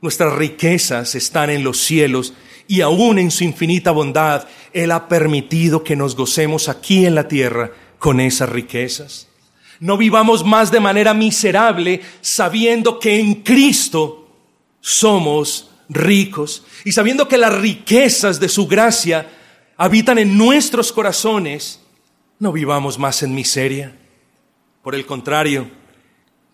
Nuestras 0.00 0.34
riquezas 0.34 1.14
están 1.14 1.50
en 1.50 1.64
los 1.64 1.78
cielos 1.78 2.34
y 2.66 2.82
aún 2.82 3.18
en 3.18 3.30
su 3.30 3.44
infinita 3.44 3.90
bondad, 3.90 4.46
Él 4.72 4.92
ha 4.92 5.08
permitido 5.08 5.82
que 5.82 5.96
nos 5.96 6.14
gocemos 6.14 6.68
aquí 6.68 7.06
en 7.06 7.14
la 7.14 7.28
tierra 7.28 7.72
con 7.98 8.20
esas 8.20 8.48
riquezas. 8.48 9.27
No 9.80 9.96
vivamos 9.96 10.44
más 10.44 10.70
de 10.70 10.80
manera 10.80 11.14
miserable 11.14 12.00
sabiendo 12.20 12.98
que 12.98 13.18
en 13.18 13.42
Cristo 13.42 14.28
somos 14.80 15.70
ricos 15.88 16.64
y 16.84 16.92
sabiendo 16.92 17.28
que 17.28 17.38
las 17.38 17.54
riquezas 17.54 18.40
de 18.40 18.48
su 18.48 18.66
gracia 18.66 19.30
habitan 19.76 20.18
en 20.18 20.36
nuestros 20.36 20.92
corazones, 20.92 21.80
no 22.38 22.52
vivamos 22.52 22.98
más 22.98 23.22
en 23.22 23.34
miseria. 23.34 23.96
Por 24.82 24.94
el 24.94 25.06
contrario, 25.06 25.70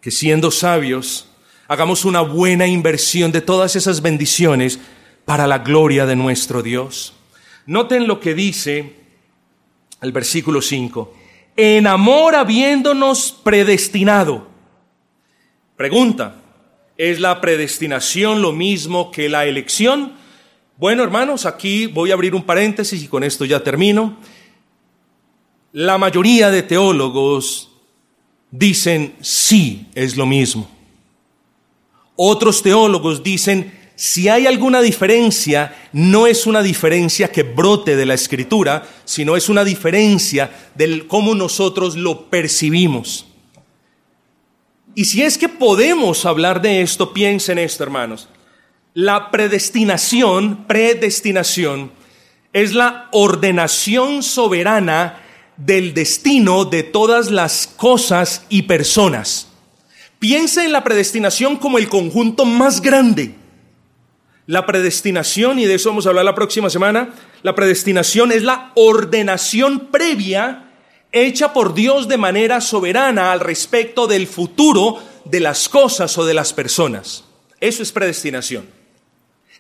que 0.01 0.11
siendo 0.11 0.51
sabios, 0.51 1.29
hagamos 1.67 2.05
una 2.05 2.21
buena 2.21 2.67
inversión 2.67 3.33
de 3.33 3.41
todas 3.41 3.77
esas 3.77 4.03
bendiciones 4.03 4.79
para 5.25 5.47
la 5.47 5.59
gloria 5.59 6.05
de 6.05 6.17
nuestro 6.17 6.63
Dios. 6.63 7.15
Noten 7.67 8.07
lo 8.07 8.21
que 8.21 8.35
dice 8.35 8.95
el 10.03 10.13
versículo 10.13 10.61
5. 10.61 11.15
En 11.57 11.87
amor 11.87 12.35
habiéndonos 12.35 13.33
predestinado. 13.45 14.49
Pregunta, 15.77 16.37
¿es 16.97 17.21
la 17.21 17.41
predestinación 17.41 18.43
lo 18.43 18.53
mismo 18.53 19.11
que 19.11 19.29
la 19.29 19.47
elección? 19.47 20.13
Bueno, 20.77 21.05
hermanos, 21.05 21.47
aquí 21.47 21.87
voy 21.87 22.11
a 22.11 22.15
abrir 22.15 22.35
un 22.35 22.43
paréntesis 22.43 23.03
y 23.03 23.07
con 23.07 23.23
esto 23.23 23.45
ya 23.45 23.61
termino. 23.61 24.17
La 25.73 25.99
mayoría 25.99 26.51
de 26.51 26.63
teólogos 26.63 27.71
dicen 28.51 29.15
sí 29.21 29.87
es 29.95 30.17
lo 30.17 30.27
mismo. 30.27 30.69
Otros 32.17 32.63
teólogos 32.63 33.23
dicen 33.23 33.84
si 33.97 34.29
hay 34.29 34.47
alguna 34.47 34.83
diferencia, 34.83 35.77
no 35.93 36.27
es 36.27 36.47
una 36.47 36.63
diferencia 36.63 37.29
que 37.29 37.45
brote 37.45 37.95
de 37.95 38.07
la 38.07 38.15
escritura, 38.15 38.87
sino 39.05 39.37
es 39.37 39.49
una 39.49 39.65
diferencia 39.65 40.51
del 40.75 41.07
cómo 41.07 41.35
nosotros 41.35 41.95
lo 41.95 42.29
percibimos. 42.29 43.27
Y 44.97 45.05
si 45.05 45.23
es 45.23 45.39
que 45.39 45.49
podemos 45.49 46.25
hablar 46.27 46.61
de 46.61 46.83
esto, 46.83 47.13
piensen 47.13 47.59
esto, 47.59 47.85
hermanos. 47.85 48.29
La 48.95 49.31
predestinación, 49.31 50.67
predestinación, 50.67 51.93
es 52.53 52.75
la 52.75 53.09
ordenación 53.13 54.23
soberana 54.23 55.21
del 55.57 55.95
destino 55.95 56.65
de 56.65 56.83
todas 56.83 57.31
las 57.31 57.67
cosas 57.67 58.45
y 58.49 58.63
personas. 58.63 59.49
Piensa 60.19 60.65
en 60.65 60.73
la 60.73 60.85
predestinación 60.85 61.57
como 61.57 61.79
el 61.79 61.89
conjunto 61.89 62.45
más 62.45 62.81
grande. 62.81 63.44
La 64.47 64.67
predestinación, 64.67 65.59
y 65.59 65.65
de 65.65 65.75
eso 65.75 65.89
vamos 65.89 66.07
a 66.07 66.11
hablar 66.11 66.25
la 66.25 66.35
próxima 66.35 66.69
semana, 66.69 67.15
la 67.43 67.55
predestinación 67.55 68.31
es 68.31 68.43
la 68.43 68.73
ordenación 68.75 69.89
previa 69.91 70.71
hecha 71.13 71.53
por 71.53 71.75
Dios 71.75 72.09
de 72.09 72.19
manera 72.19 72.61
soberana 72.61 73.33
al 73.33 73.41
respecto 73.41 74.07
del 74.07 74.27
futuro 74.27 74.99
de 75.25 75.41
las 75.41 75.69
cosas 75.69 76.19
o 76.19 76.27
de 76.27 76.35
las 76.35 76.53
personas. 76.53 77.25
Eso 77.61 77.83
es 77.83 77.93
predestinación. 77.93 78.67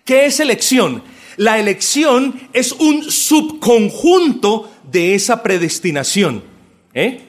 ¿Qué 0.04 0.26
es 0.26 0.40
elección? 0.40 1.02
La 1.36 1.58
elección 1.58 2.48
es 2.52 2.72
un 2.72 3.10
subconjunto 3.10 4.70
de 4.90 5.14
esa 5.14 5.42
predestinación. 5.42 6.44
¿eh? 6.92 7.20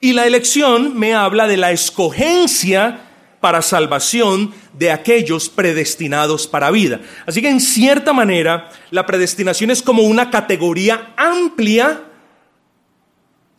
Y 0.00 0.12
la 0.12 0.26
elección 0.26 0.98
me 0.98 1.14
habla 1.14 1.46
de 1.46 1.56
la 1.56 1.72
escogencia 1.72 3.00
para 3.44 3.60
salvación 3.60 4.54
de 4.72 4.90
aquellos 4.90 5.50
predestinados 5.50 6.46
para 6.46 6.70
vida. 6.70 7.02
Así 7.26 7.42
que 7.42 7.50
en 7.50 7.60
cierta 7.60 8.14
manera 8.14 8.70
la 8.90 9.04
predestinación 9.04 9.70
es 9.70 9.82
como 9.82 10.04
una 10.04 10.30
categoría 10.30 11.12
amplia 11.14 12.04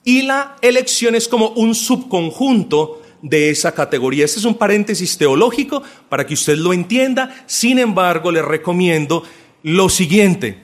y 0.03 0.23
la 0.23 0.55
elección 0.63 1.13
es 1.13 1.27
como 1.27 1.49
un 1.49 1.75
subconjunto 1.75 3.03
de 3.21 3.51
esa 3.51 3.75
categoría. 3.75 4.25
Este 4.25 4.39
es 4.39 4.45
un 4.45 4.55
paréntesis 4.55 5.19
teológico 5.19 5.83
para 6.09 6.25
que 6.25 6.33
usted 6.33 6.57
lo 6.57 6.73
entienda. 6.73 7.45
Sin 7.45 7.77
embargo, 7.77 8.31
le 8.31 8.41
recomiendo 8.41 9.21
lo 9.61 9.87
siguiente. 9.89 10.63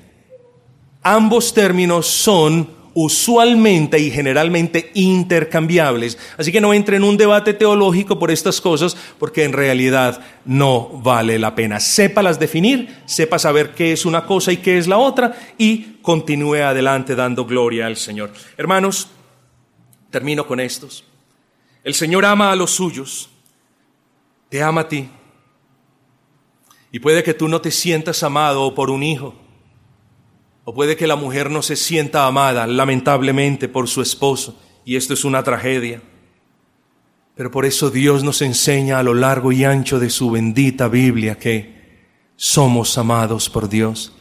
Ambos 1.03 1.53
términos 1.53 2.07
son 2.07 2.80
usualmente 2.93 3.99
y 3.99 4.11
generalmente 4.11 4.91
intercambiables. 4.93 6.17
Así 6.37 6.51
que 6.51 6.61
no 6.61 6.73
entre 6.73 6.97
en 6.97 7.03
un 7.03 7.17
debate 7.17 7.53
teológico 7.53 8.19
por 8.19 8.31
estas 8.31 8.59
cosas, 8.59 8.95
porque 9.19 9.43
en 9.43 9.53
realidad 9.53 10.21
no 10.45 10.89
vale 10.89 11.39
la 11.39 11.55
pena. 11.55 11.79
Sépalas 11.79 12.39
definir, 12.39 12.95
sepa 13.05 13.39
saber 13.39 13.73
qué 13.73 13.93
es 13.93 14.05
una 14.05 14.25
cosa 14.25 14.51
y 14.51 14.57
qué 14.57 14.77
es 14.77 14.87
la 14.87 14.97
otra, 14.97 15.37
y 15.57 15.97
continúe 16.01 16.55
adelante 16.55 17.15
dando 17.15 17.45
gloria 17.45 17.87
al 17.87 17.97
Señor. 17.97 18.31
Hermanos, 18.57 19.07
termino 20.09 20.45
con 20.45 20.59
estos. 20.59 21.05
El 21.83 21.93
Señor 21.93 22.25
ama 22.25 22.51
a 22.51 22.55
los 22.55 22.71
suyos, 22.71 23.29
te 24.49 24.61
ama 24.61 24.81
a 24.81 24.87
ti. 24.87 25.09
Y 26.91 26.99
puede 26.99 27.23
que 27.23 27.33
tú 27.33 27.47
no 27.47 27.61
te 27.61 27.71
sientas 27.71 28.21
amado 28.21 28.75
por 28.75 28.89
un 28.89 29.01
hijo, 29.01 29.33
o 30.63 30.73
puede 30.73 30.95
que 30.95 31.07
la 31.07 31.15
mujer 31.15 31.49
no 31.49 31.61
se 31.61 31.75
sienta 31.75 32.27
amada, 32.27 32.67
lamentablemente, 32.67 33.67
por 33.67 33.87
su 33.87 34.01
esposo, 34.01 34.59
y 34.85 34.95
esto 34.95 35.13
es 35.13 35.25
una 35.25 35.43
tragedia. 35.43 36.01
Pero 37.35 37.49
por 37.49 37.65
eso 37.65 37.89
Dios 37.89 38.23
nos 38.23 38.41
enseña 38.41 38.99
a 38.99 39.03
lo 39.03 39.13
largo 39.13 39.51
y 39.51 39.63
ancho 39.63 39.99
de 39.99 40.09
su 40.09 40.29
bendita 40.29 40.87
Biblia 40.87 41.37
que 41.39 41.81
somos 42.35 42.97
amados 42.97 43.49
por 43.49 43.69
Dios. 43.69 44.13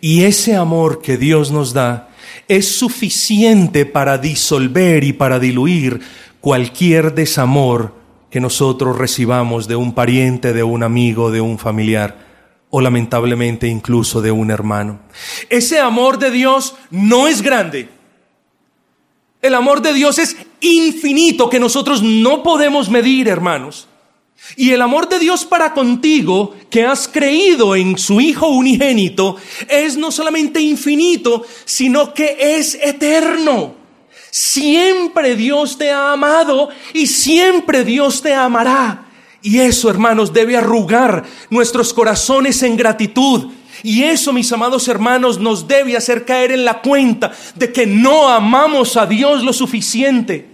Y 0.00 0.22
ese 0.22 0.56
amor 0.56 1.02
que 1.02 1.16
Dios 1.16 1.52
nos 1.52 1.72
da 1.72 2.08
es 2.48 2.76
suficiente 2.76 3.86
para 3.86 4.18
disolver 4.18 5.04
y 5.04 5.12
para 5.12 5.38
diluir 5.38 6.00
cualquier 6.40 7.14
desamor 7.14 7.94
que 8.30 8.40
nosotros 8.40 8.96
recibamos 8.96 9.68
de 9.68 9.76
un 9.76 9.94
pariente, 9.94 10.52
de 10.52 10.62
un 10.62 10.82
amigo, 10.82 11.30
de 11.30 11.40
un 11.40 11.58
familiar 11.58 12.25
o 12.70 12.80
lamentablemente 12.80 13.68
incluso 13.68 14.20
de 14.20 14.32
un 14.32 14.50
hermano. 14.50 15.00
Ese 15.48 15.78
amor 15.78 16.18
de 16.18 16.30
Dios 16.30 16.74
no 16.90 17.28
es 17.28 17.42
grande. 17.42 17.88
El 19.42 19.54
amor 19.54 19.82
de 19.82 19.92
Dios 19.92 20.18
es 20.18 20.36
infinito 20.60 21.48
que 21.48 21.60
nosotros 21.60 22.02
no 22.02 22.42
podemos 22.42 22.88
medir, 22.88 23.28
hermanos. 23.28 23.86
Y 24.56 24.70
el 24.70 24.82
amor 24.82 25.08
de 25.08 25.18
Dios 25.18 25.44
para 25.44 25.72
contigo, 25.72 26.54
que 26.70 26.84
has 26.84 27.08
creído 27.08 27.74
en 27.74 27.96
su 27.98 28.20
Hijo 28.20 28.48
unigénito, 28.48 29.36
es 29.68 29.96
no 29.96 30.10
solamente 30.10 30.60
infinito, 30.60 31.44
sino 31.64 32.12
que 32.12 32.36
es 32.58 32.74
eterno. 32.74 33.74
Siempre 34.30 35.34
Dios 35.34 35.78
te 35.78 35.90
ha 35.90 36.12
amado 36.12 36.68
y 36.92 37.06
siempre 37.06 37.84
Dios 37.84 38.20
te 38.20 38.34
amará. 38.34 39.05
Y 39.46 39.60
eso, 39.60 39.88
hermanos, 39.88 40.32
debe 40.32 40.56
arrugar 40.56 41.22
nuestros 41.50 41.94
corazones 41.94 42.64
en 42.64 42.76
gratitud. 42.76 43.52
Y 43.84 44.02
eso, 44.02 44.32
mis 44.32 44.50
amados 44.50 44.88
hermanos, 44.88 45.38
nos 45.38 45.68
debe 45.68 45.96
hacer 45.96 46.24
caer 46.24 46.50
en 46.50 46.64
la 46.64 46.82
cuenta 46.82 47.30
de 47.54 47.72
que 47.72 47.86
no 47.86 48.28
amamos 48.28 48.96
a 48.96 49.06
Dios 49.06 49.44
lo 49.44 49.52
suficiente. 49.52 50.48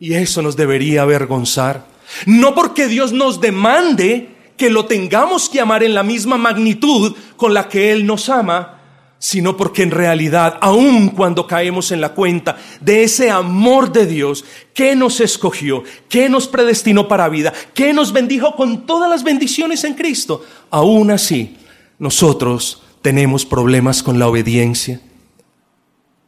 Y 0.00 0.14
eso 0.14 0.42
nos 0.42 0.56
debería 0.56 1.02
avergonzar. 1.02 1.86
No 2.26 2.56
porque 2.56 2.88
Dios 2.88 3.12
nos 3.12 3.40
demande 3.40 4.30
que 4.56 4.68
lo 4.68 4.86
tengamos 4.86 5.48
que 5.48 5.60
amar 5.60 5.84
en 5.84 5.94
la 5.94 6.02
misma 6.02 6.36
magnitud 6.36 7.14
con 7.36 7.54
la 7.54 7.68
que 7.68 7.92
Él 7.92 8.04
nos 8.04 8.28
ama, 8.28 8.75
sino 9.18 9.56
porque 9.56 9.82
en 9.82 9.90
realidad, 9.90 10.58
aun 10.60 11.08
cuando 11.08 11.46
caemos 11.46 11.90
en 11.90 12.00
la 12.00 12.10
cuenta 12.10 12.56
de 12.80 13.04
ese 13.04 13.30
amor 13.30 13.90
de 13.90 14.06
Dios 14.06 14.44
que 14.74 14.94
nos 14.94 15.20
escogió, 15.20 15.82
que 16.08 16.28
nos 16.28 16.48
predestinó 16.48 17.08
para 17.08 17.28
vida, 17.28 17.52
que 17.74 17.92
nos 17.92 18.12
bendijo 18.12 18.54
con 18.56 18.86
todas 18.86 19.08
las 19.08 19.24
bendiciones 19.24 19.84
en 19.84 19.94
Cristo, 19.94 20.44
aún 20.70 21.10
así 21.10 21.56
nosotros 21.98 22.82
tenemos 23.02 23.46
problemas 23.46 24.02
con 24.02 24.18
la 24.18 24.28
obediencia. 24.28 25.00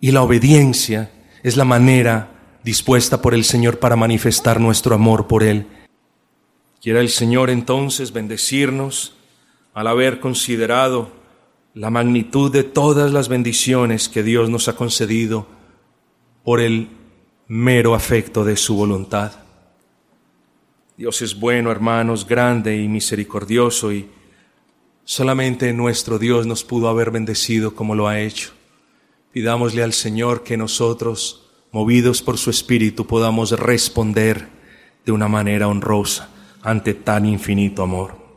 Y 0.00 0.12
la 0.12 0.22
obediencia 0.22 1.10
es 1.42 1.56
la 1.56 1.64
manera 1.64 2.30
dispuesta 2.62 3.20
por 3.20 3.34
el 3.34 3.44
Señor 3.44 3.78
para 3.78 3.96
manifestar 3.96 4.60
nuestro 4.60 4.94
amor 4.94 5.26
por 5.26 5.42
Él. 5.42 5.66
Quiera 6.80 7.00
el 7.00 7.08
Señor 7.08 7.50
entonces 7.50 8.12
bendecirnos 8.12 9.14
al 9.74 9.88
haber 9.88 10.20
considerado 10.20 11.17
la 11.74 11.90
magnitud 11.90 12.50
de 12.50 12.64
todas 12.64 13.12
las 13.12 13.28
bendiciones 13.28 14.08
que 14.08 14.22
Dios 14.22 14.50
nos 14.50 14.68
ha 14.68 14.76
concedido 14.76 15.46
por 16.42 16.60
el 16.60 16.88
mero 17.46 17.94
afecto 17.94 18.44
de 18.44 18.56
su 18.56 18.76
voluntad. 18.76 19.32
Dios 20.96 21.22
es 21.22 21.38
bueno, 21.38 21.70
hermanos, 21.70 22.26
grande 22.26 22.76
y 22.76 22.88
misericordioso 22.88 23.92
y 23.92 24.08
solamente 25.04 25.72
nuestro 25.72 26.18
Dios 26.18 26.46
nos 26.46 26.64
pudo 26.64 26.88
haber 26.88 27.10
bendecido 27.10 27.74
como 27.74 27.94
lo 27.94 28.08
ha 28.08 28.20
hecho. 28.20 28.50
Pidámosle 29.32 29.82
al 29.82 29.92
Señor 29.92 30.42
que 30.42 30.56
nosotros, 30.56 31.50
movidos 31.70 32.22
por 32.22 32.38
su 32.38 32.50
Espíritu, 32.50 33.06
podamos 33.06 33.52
responder 33.52 34.48
de 35.04 35.12
una 35.12 35.28
manera 35.28 35.68
honrosa 35.68 36.30
ante 36.62 36.94
tan 36.94 37.26
infinito 37.26 37.82
amor. 37.82 38.27